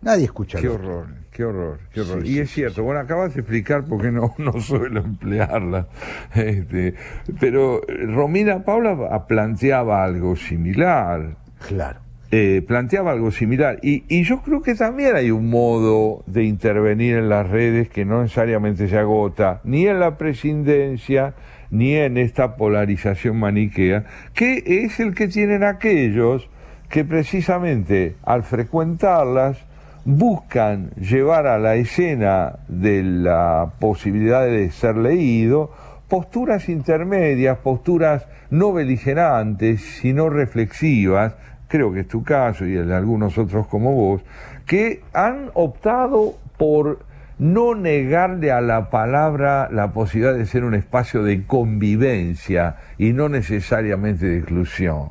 [0.00, 0.84] nadie escucha al otro.
[0.84, 1.21] horror.
[1.32, 2.26] Qué horror, qué horror.
[2.26, 5.88] y es cierto, bueno, acabas de explicar por qué no, no suelo emplearla.
[6.34, 6.94] Este,
[7.40, 11.36] pero Romina Paula planteaba algo similar.
[11.66, 12.00] Claro.
[12.30, 13.78] Eh, planteaba algo similar.
[13.82, 18.04] Y, y yo creo que también hay un modo de intervenir en las redes que
[18.04, 21.34] no necesariamente se agota ni en la presidencia
[21.70, 24.04] ni en esta polarización maniquea,
[24.34, 26.50] que es el que tienen aquellos
[26.90, 29.58] que precisamente al frecuentarlas
[30.04, 35.70] buscan llevar a la escena de la posibilidad de ser leído
[36.12, 41.34] posturas intermedias, posturas no beligerantes, sino reflexivas,
[41.68, 44.22] creo que es tu caso y el de algunos otros como vos,
[44.66, 46.98] que han optado por
[47.38, 53.30] no negarle a la palabra la posibilidad de ser un espacio de convivencia y no
[53.30, 55.08] necesariamente de exclusión.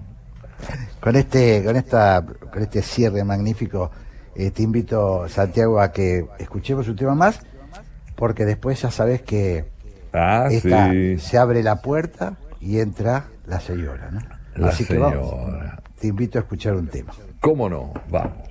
[0.99, 3.89] Con este, con esta, con este cierre magnífico,
[4.45, 7.39] eh, te invito, Santiago, a que escuchemos un tema más,
[8.15, 9.65] porque después ya sabes que
[10.13, 11.18] Ah, esta- sí.
[11.19, 14.19] se abre la puerta y entra la señora, ¿no?
[14.55, 15.34] La Así que vamos,
[15.99, 17.13] te invito a escuchar un tema.
[17.39, 17.93] ¿Cómo no?
[18.09, 18.49] Vamos.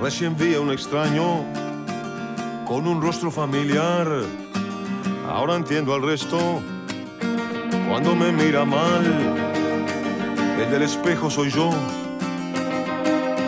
[0.00, 1.44] Recién vi a un extraño
[2.68, 4.06] con un rostro familiar.
[5.26, 6.60] Ahora entiendo al resto
[7.88, 9.04] cuando me mira mal.
[10.60, 11.70] El del espejo soy yo,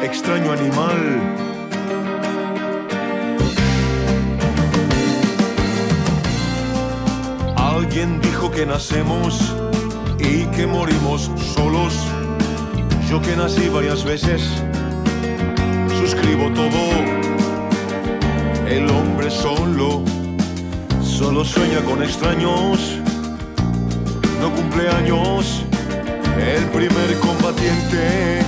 [0.03, 1.21] extraño animal.
[7.57, 9.55] Alguien dijo que nacemos
[10.19, 11.95] y que morimos solos.
[13.11, 14.43] Yo que nací varias veces
[16.01, 17.30] suscribo todo.
[18.71, 20.05] El hombre solo,
[21.03, 22.79] solo sueña con extraños,
[24.41, 25.65] no cumple años.
[26.39, 28.45] El primer combatiente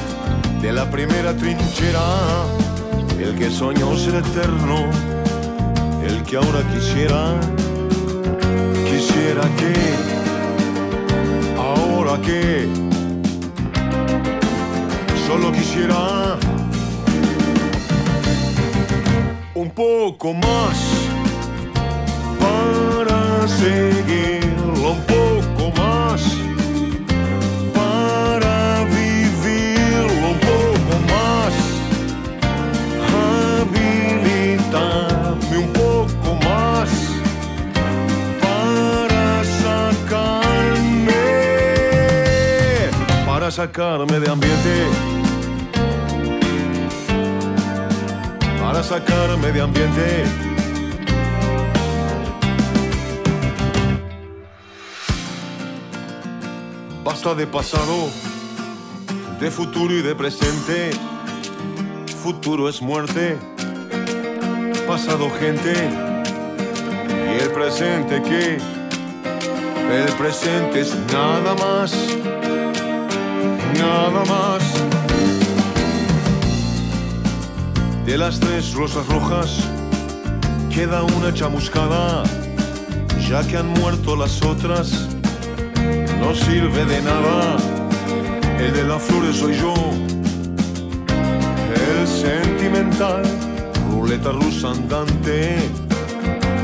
[0.62, 2.44] de la primera trinchera,
[3.18, 4.88] el que soñó ser eterno,
[6.06, 7.40] el que ahora quisiera,
[8.88, 9.74] quisiera que,
[11.58, 12.68] ahora que,
[15.26, 16.38] solo quisiera
[19.62, 20.76] un poco más
[22.40, 26.20] para seguirlo, un poco más
[27.72, 31.52] para vivirlo, un poco más
[33.60, 36.88] habilitarme un poco más
[38.42, 41.22] para sacarme,
[43.24, 45.11] para sacarme de ambiente.
[48.82, 50.24] Para sacarme de ambiente.
[57.04, 58.10] Basta de pasado,
[59.40, 60.90] de futuro y de presente.
[62.22, 63.36] Futuro es muerte,
[64.86, 65.74] pasado gente
[67.06, 68.58] y el presente que
[69.90, 71.92] el presente es nada más,
[73.76, 74.81] nada más.
[78.12, 79.56] De las tres rosas rojas
[80.68, 82.22] queda una chamuscada,
[83.26, 85.08] ya que han muerto las otras,
[86.20, 87.56] no sirve de nada.
[88.58, 89.72] El de las flores soy yo,
[91.74, 93.22] el sentimental,
[93.90, 95.70] ruleta rusa andante,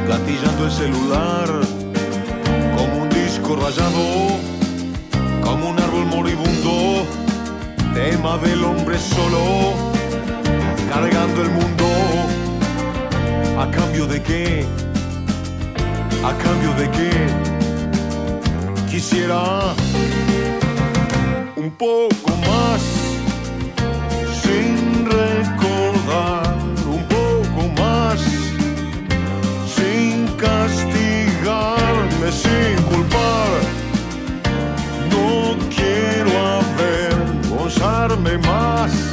[0.07, 1.49] gatillando el celular,
[2.77, 4.37] como un disco rayado,
[5.41, 7.07] como un árbol moribundo,
[7.95, 9.98] tema del hombre solo
[11.01, 11.87] cargando el mundo.
[13.57, 14.65] ¿A cambio de qué?
[16.25, 17.13] ¿A cambio de qué?
[18.91, 19.75] Quisiera
[21.55, 22.81] un poco más
[24.43, 26.57] sin recordar,
[26.97, 28.19] un poco más
[29.77, 33.51] sin castigarme, sin culpar.
[35.13, 39.08] No quiero avergonzarme más.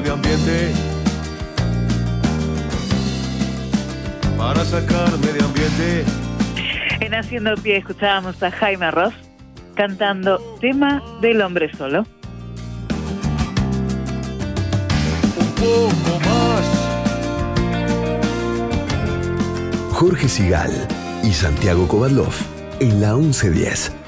[0.00, 0.72] De ambiente.
[4.36, 6.04] Para sacarme de ambiente.
[7.00, 9.14] En Haciendo Pie escuchábamos a Jaime Ross
[9.74, 12.06] cantando Tema del Hombre Solo.
[15.38, 16.66] Un poco más.
[19.92, 20.72] Jorge Sigal
[21.22, 22.34] y Santiago Kovadlov
[22.80, 23.99] en la 1110.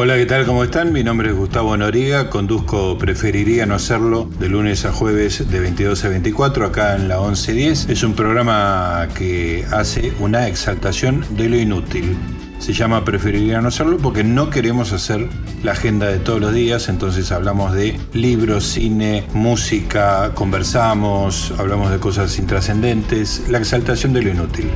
[0.00, 0.46] Hola, ¿qué tal?
[0.46, 0.92] ¿Cómo están?
[0.92, 6.04] Mi nombre es Gustavo Noriga, conduzco Preferiría no hacerlo de lunes a jueves de 22
[6.04, 7.88] a 24 acá en la 1110.
[7.88, 12.16] Es un programa que hace una exaltación de lo inútil.
[12.60, 15.28] Se llama Preferiría no hacerlo porque no queremos hacer
[15.64, 21.98] la agenda de todos los días, entonces hablamos de libros, cine, música, conversamos, hablamos de
[21.98, 24.70] cosas intrascendentes, la exaltación de lo inútil.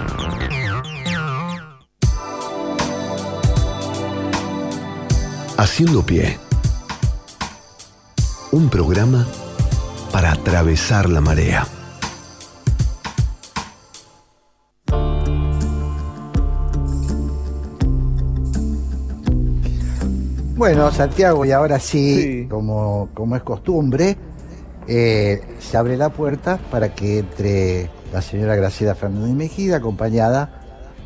[5.57, 6.39] Haciendo pie.
[8.53, 9.27] Un programa
[10.13, 11.67] para atravesar la marea.
[20.57, 24.17] Bueno, Santiago, y ahora sí, Como, como es costumbre,
[24.87, 30.51] eh, se abre la puerta para que entre la señora Graciela Fernández Mejida, acompañada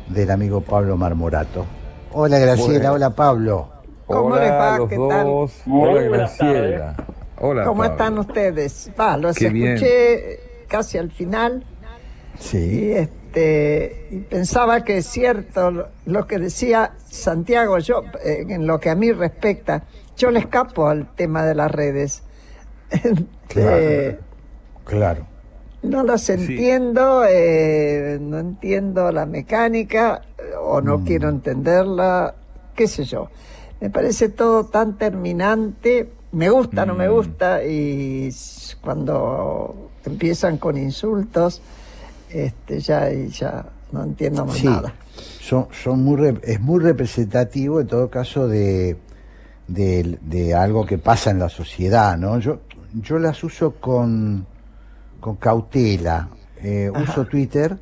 [0.09, 1.65] del amigo Pablo Marmorato.
[2.11, 2.93] Hola Graciela, Bueno.
[2.93, 3.69] hola Pablo.
[4.07, 4.77] ¿Cómo Hola les va?
[4.77, 5.27] los ¿Qué tal?
[5.71, 6.95] Hola Graciela.
[7.47, 7.63] Hola.
[7.65, 8.89] ¿Cómo están ustedes?
[8.99, 9.73] Va, los Qué bien.
[9.75, 11.63] escuché casi al final
[12.39, 12.91] y, Sí.
[12.91, 18.89] este, y pensaba que es cierto lo, que decía Santiago, yo, eh, en lo que
[18.89, 19.83] a mí respecta,
[20.17, 22.23] yo le escapo al tema de las redes.
[23.57, 24.19] Eh,
[24.85, 25.27] Claro.
[25.83, 30.23] no las entiendo, eh, no entiendo la mecánica
[30.61, 32.35] o no quiero entenderla,
[32.75, 33.29] qué sé yo.
[33.79, 38.29] Me parece todo tan terminante, me gusta, no me gusta, y
[38.81, 41.61] cuando empiezan con insultos,
[42.29, 44.93] este, ya, ya no entiendo más Sí, nada.
[45.39, 48.97] son, son muy es muy representativo en todo caso de,
[49.67, 52.39] de, de algo que pasa en la sociedad, ¿no?
[52.39, 52.59] Yo,
[52.93, 54.45] yo las uso con,
[55.19, 56.29] con cautela.
[56.63, 57.77] Eh, uso Twitter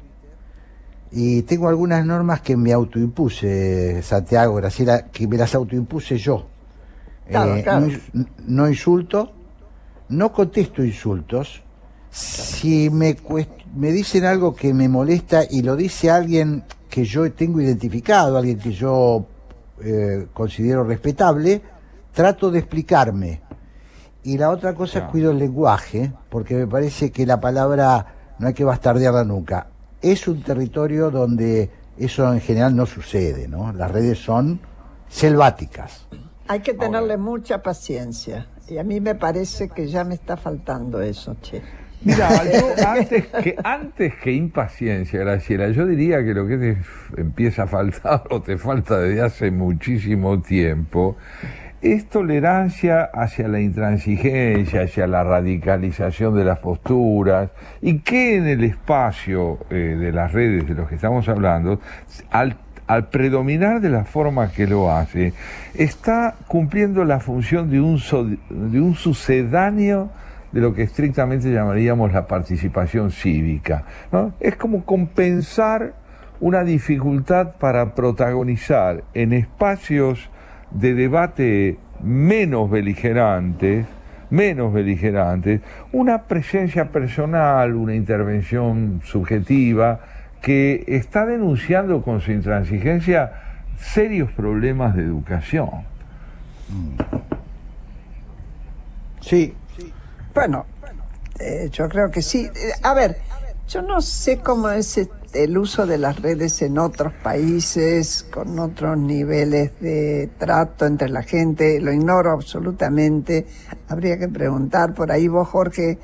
[1.12, 6.48] y tengo algunas normas que me autoimpuse, Santiago, Graciela, que me las autoimpuse yo.
[7.34, 7.80] Claro, Eh, claro.
[7.82, 9.32] No, ins- no insulto,
[10.10, 11.62] no contesto insultos.
[12.10, 17.32] Si me, cuest- me dicen algo que me molesta y lo dice alguien que yo
[17.34, 19.26] tengo identificado, alguien que yo
[19.84, 21.62] eh, considero respetable,
[22.14, 23.42] trato de explicarme.
[24.24, 28.48] Y la otra cosa es cuido el lenguaje, porque me parece que la palabra no
[28.48, 29.68] hay que bastardearla nunca.
[30.02, 33.74] Es un territorio donde eso en general no sucede, ¿no?
[33.74, 34.60] Las redes son
[35.10, 36.06] selváticas.
[36.48, 38.48] Hay que tenerle mucha paciencia.
[38.70, 41.62] Y a mí me parece que ya me está faltando eso, che.
[42.06, 46.78] Mira, yo antes que, antes que impaciencia, Graciela, yo diría que lo que te
[47.18, 51.18] empieza a faltar o te falta desde hace muchísimo tiempo
[51.82, 57.52] es tolerancia hacia la intransigencia, hacia la radicalización de las posturas
[57.82, 61.82] y que en el espacio eh, de las redes de los que estamos hablando,
[62.32, 62.56] al,
[62.88, 65.34] al predominar de la forma que lo hace,
[65.74, 70.12] está cumpliendo la función de un, sucedáneo
[70.52, 73.86] de lo que estrictamente llamaríamos la participación cívica.
[74.40, 75.94] Es como compensar
[76.40, 80.30] una dificultad para protagonizar en espacios
[80.72, 83.86] de debate menos beligerantes,
[84.30, 85.62] menos beligerantes,
[85.92, 90.00] una presencia personal, una intervención subjetiva
[90.44, 93.32] que está denunciando con su intransigencia
[93.78, 95.70] serios problemas de educación.
[99.22, 99.54] Sí.
[100.36, 100.66] Bueno,
[101.40, 102.44] eh, yo creo que sí.
[102.44, 103.18] Eh, a ver,
[103.70, 105.00] yo no sé cómo es
[105.34, 111.24] el uso de las redes en otros países, con otros niveles de trato entre la
[111.24, 113.48] gente, lo ignoro absolutamente.
[113.88, 116.00] Habría que preguntar por ahí vos, Jorge,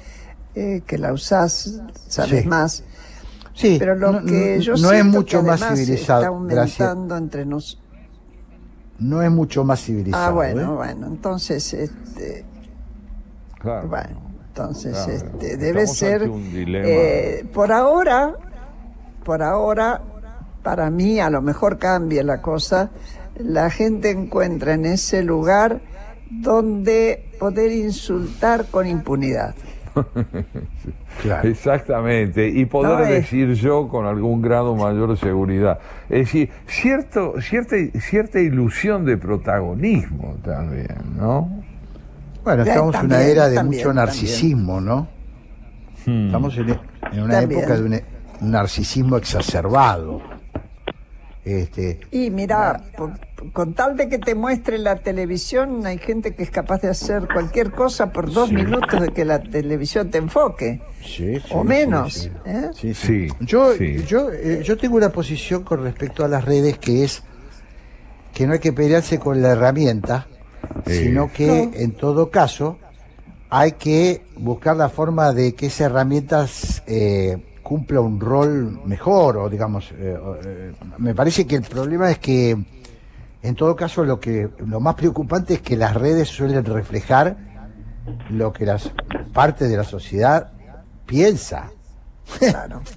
[0.56, 2.48] eh, que la usás, sabes Sí.
[2.48, 2.84] más.
[3.60, 6.81] Sí, pero lo no- que no- yo no es mucho que más civilizado, Está gracias.
[6.81, 7.86] aumentando entre nosotros.
[8.99, 10.23] No es mucho más civilizado.
[10.26, 10.76] Ah, bueno, ¿eh?
[10.76, 12.45] bueno, entonces, este,
[13.60, 13.88] Claro.
[13.90, 18.36] bueno, entonces, Claro, este, debe estamos ser, eh, por ahora,
[19.23, 20.02] por ahora,
[20.64, 22.90] para mí, a lo mejor cambie la cosa,
[23.38, 25.81] la gente encuentra en ese lugar
[26.30, 29.56] donde poder insultar con impunidad.
[31.44, 35.80] Exactamente, y poder No, decir yo con algún grado mayor de seguridad.
[36.10, 41.49] Es decir, cierto, cierta, cierta ilusión de protagonismo también, ¿no?
[42.44, 45.07] Bueno, estamos en una era de también, mucho narcisismo, ¿no?
[46.06, 46.28] Hmm.
[46.28, 46.70] Estamos en,
[47.11, 47.60] en una También.
[47.61, 47.84] época de
[48.41, 50.22] un narcisismo exacerbado.
[51.45, 53.14] Este, Y mira, por-
[53.53, 57.28] con tal de que te muestre la televisión, hay gente que es capaz de hacer
[57.32, 60.82] cualquier cosa por dos minutos de que la televisión te enfoque.
[61.02, 62.14] sí, o sí, menos.
[62.14, 62.32] sí, sí.
[62.45, 62.70] ¿eh?
[62.76, 63.28] Sí, sí.
[63.40, 67.24] Yo, yo, eh, yo tengo una posición con respecto a las redes que es
[68.34, 70.28] que no hay que pelearse con la herramienta,
[70.86, 71.72] Eh, sino que No.
[71.74, 72.78] en todo caso
[73.49, 76.45] hay que buscar la forma de que esa herramienta
[76.86, 77.38] eh,
[77.70, 82.58] cumpla un rol mejor, o digamos, eh, eh, me parece que el problema es que
[83.44, 87.38] en todo caso lo que lo más preocupante es que las redes suelen reflejar
[88.32, 88.91] lo que las
[89.32, 90.52] parte de la sociedad
[91.06, 91.70] piensa.
[92.40, 92.82] Claro.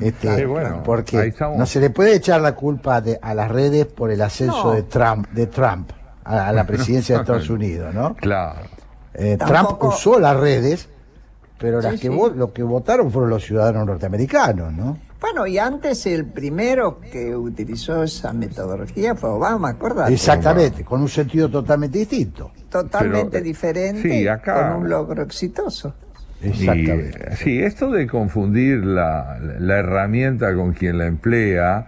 [0.00, 3.86] Este, Sí, bueno, porque no se le puede echar la culpa de- a las redes
[3.86, 4.72] por el ascenso No.
[4.72, 5.92] de Trump, de Trump
[6.24, 8.16] a, a la presidencia de Estados Unidos, ¿no?
[8.16, 8.62] Claro.
[9.14, 10.88] Eh, Trump usó las redes,
[11.58, 12.18] pero las Sí, que sí.
[12.36, 14.98] lo que votaron fueron los ciudadanos norteamericanos, ¿no?
[15.20, 20.10] Bueno, y antes el primero que utilizó esa metodología fue Obama, ¿acordás?
[20.12, 22.52] Exactamente, con un sentido totalmente distinto.
[22.70, 25.92] Totalmente Pero, eh, diferente, sí, acá- con un logro exitoso.
[26.40, 27.30] Exactamente.
[27.32, 31.86] Y, sí, esto de confundir la, la herramienta con quien la emplea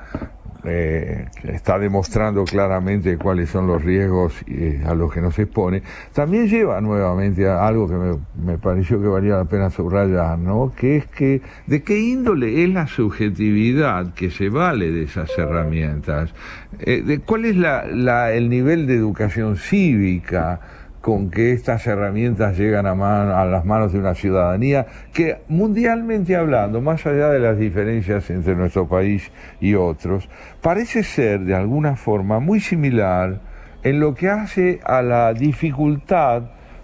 [0.64, 5.82] eh, está demostrando claramente cuáles son los riesgos eh, a los que nos expone,
[6.12, 10.72] también lleva nuevamente a algo que me, pareció que valía la pena subrayar, ¿no?
[10.76, 16.30] Que es que de qué índole es la subjetividad que se vale de esas herramientas,
[16.80, 20.60] Eh, de cuál es la- el nivel de educación cívica
[21.01, 26.36] con que estas herramientas llegan a, man- a las manos de una ciudadanía que mundialmente
[26.36, 30.28] hablando, más allá de las diferencias entre nuestro país y otros,
[30.60, 33.40] parece ser de alguna forma muy similar
[33.82, 36.43] en lo que hace a la dificultad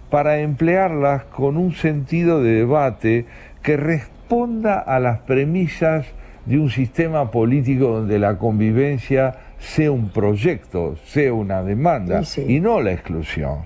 [0.09, 3.25] para emplearlas con un sentido de debate
[3.61, 6.07] que responda a las premisas
[6.45, 12.53] de un sistema político donde la convivencia sea un proyecto, sea una demanda Sí, sí.
[12.55, 13.59] y no la exclusión.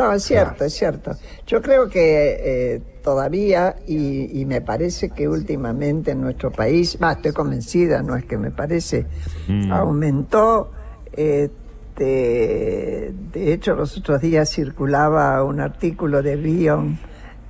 [0.00, 1.12] No, es cierto, es cierto.
[1.46, 7.12] Yo creo que eh, todavía, y, y me parece que últimamente en nuestro país, va,
[7.12, 9.06] estoy convencida, no es que me parece,
[9.48, 9.72] Mm.
[9.72, 10.70] aumentó.
[11.12, 16.98] este, de hecho, los otros días circulaba un artículo de Bion,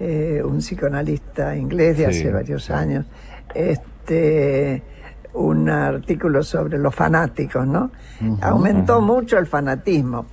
[0.01, 3.06] eh, un psicoanalista inglés de Sí, hace varios años,
[3.55, 4.82] este,
[5.35, 7.90] un artículo sobre los fanáticos, ¿no?
[8.40, 10.27] Aumentó mucho el fanatismo.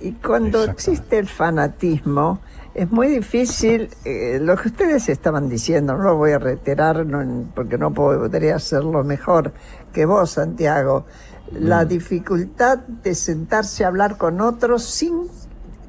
[0.00, 2.40] Y cuando existe el fanatismo,
[2.74, 7.46] es muy difícil, eh, lo que ustedes estaban diciendo, no lo voy a reiterar no-
[7.54, 9.52] porque no podría hacerlo mejor
[9.92, 11.04] que vos, Santiago,
[11.52, 15.22] la dificultad de sentarse a hablar con otros sin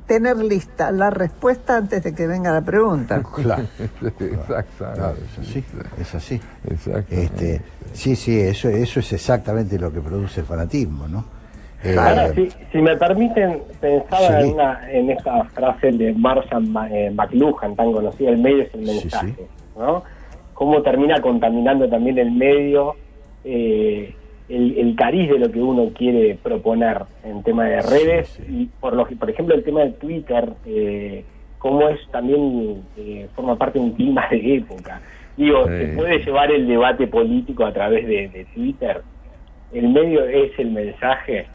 [0.07, 3.21] tener lista la respuesta antes de que venga la pregunta.
[3.35, 3.63] Claro.
[4.19, 4.75] Exactamente.
[4.77, 5.63] Claro, es así,
[5.97, 6.41] es así.
[7.09, 7.61] Este,
[7.93, 11.23] sí, sí, eso, eso es exactamente lo que produce el fanatismo, ¿no?
[11.83, 14.33] Eh, Ahora, si, si me permiten, pensaba Sí.
[14.47, 18.73] en, una, en esta frase de Marshall Ma- eh, McLuhan, tan conocida, el medio es
[18.75, 19.43] el mensaje, sí.
[19.77, 20.03] ¿no?
[20.53, 22.95] Cómo termina contaminando también el medio,
[23.43, 24.13] eh,
[24.47, 28.93] el, el cariz de lo que uno quiere proponer en tema de redes, y por,
[28.93, 31.23] lo, por ejemplo el tema de Twitter, eh,
[31.57, 35.01] cómo es también, eh, forma parte de un clima de época.
[35.37, 39.01] Digo, se puede llevar el debate político a través de, de Twitter,
[39.73, 41.47] el medio es el mensaje,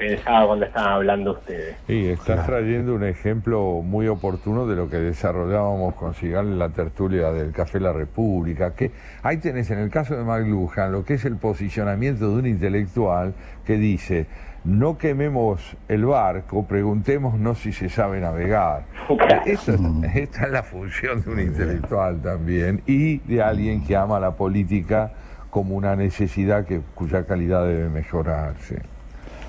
[0.00, 1.76] pensaba cuando estaban hablando ustedes.
[1.86, 6.70] Sí, estás trayendo un ejemplo muy oportuno de lo que desarrollábamos con Sigal en la
[6.70, 8.90] tertulia del Café La República, que
[9.22, 13.34] ahí tenés en el caso de McLuhan lo que es el posicionamiento de un intelectual
[13.66, 14.26] que dice,
[14.64, 18.84] no quememos el barco, preguntémonos si se sabe navegar.
[19.44, 19.72] Esa,
[20.14, 25.12] esta es la función de un intelectual también y de alguien que ama la política
[25.50, 28.82] como una necesidad que, cuya calidad debe mejorarse.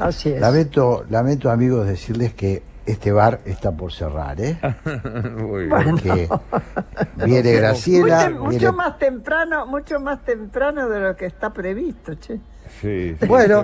[0.01, 0.41] Así es.
[0.41, 4.57] Lamento, lamento amigos decirles que este bar está por cerrar, ¿eh?
[5.37, 5.69] Muy bien.
[5.69, 6.29] Porque
[7.25, 12.39] viene Graciela, Mucho, más temprano, mucho más temprano de lo que está previsto, che.
[12.81, 13.25] Sí, sí.
[13.27, 13.63] Bueno,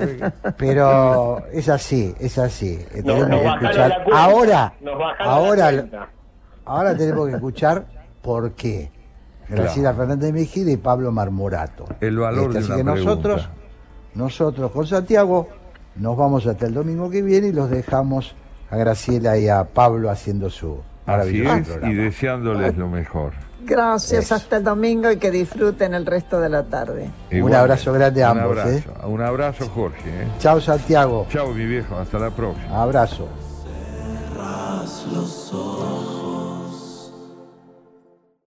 [0.58, 2.80] pero es así, es así.
[2.94, 4.04] Eh, Nos- tenemos nos que bajaron escuchar.
[4.04, 4.24] cuenta.
[4.24, 6.10] Ahora, Nos ahora,
[6.66, 7.86] ahora tenemos que escuchar
[8.22, 8.92] por qué.
[9.50, 11.86] Graciela Fernández Mejía y Pablo Marmorato.
[12.02, 13.64] El valor de así una que nosotros, pregunta.
[14.16, 15.48] nosotros con Santiago
[16.00, 18.36] nos vamos hasta el domingo que viene y los dejamos
[18.70, 21.92] a Graciela y a Pablo haciendo su maravilloso Así.
[21.92, 23.34] Y deseándoles lo mejor.
[23.62, 27.10] Gracias, hasta el domingo y que disfruten el resto de la tarde.
[27.34, 28.58] Un abrazo grande a ambos.
[28.66, 28.84] ¿eh?
[29.06, 30.10] Un abrazo, Jorge.
[30.10, 30.28] ¿eh?
[30.40, 31.26] Chao, Santiago.
[31.30, 32.82] Chao, mi viejo, hasta la próxima.
[32.82, 33.28] Abrazo.
[33.64, 35.97] Cerras los ojos.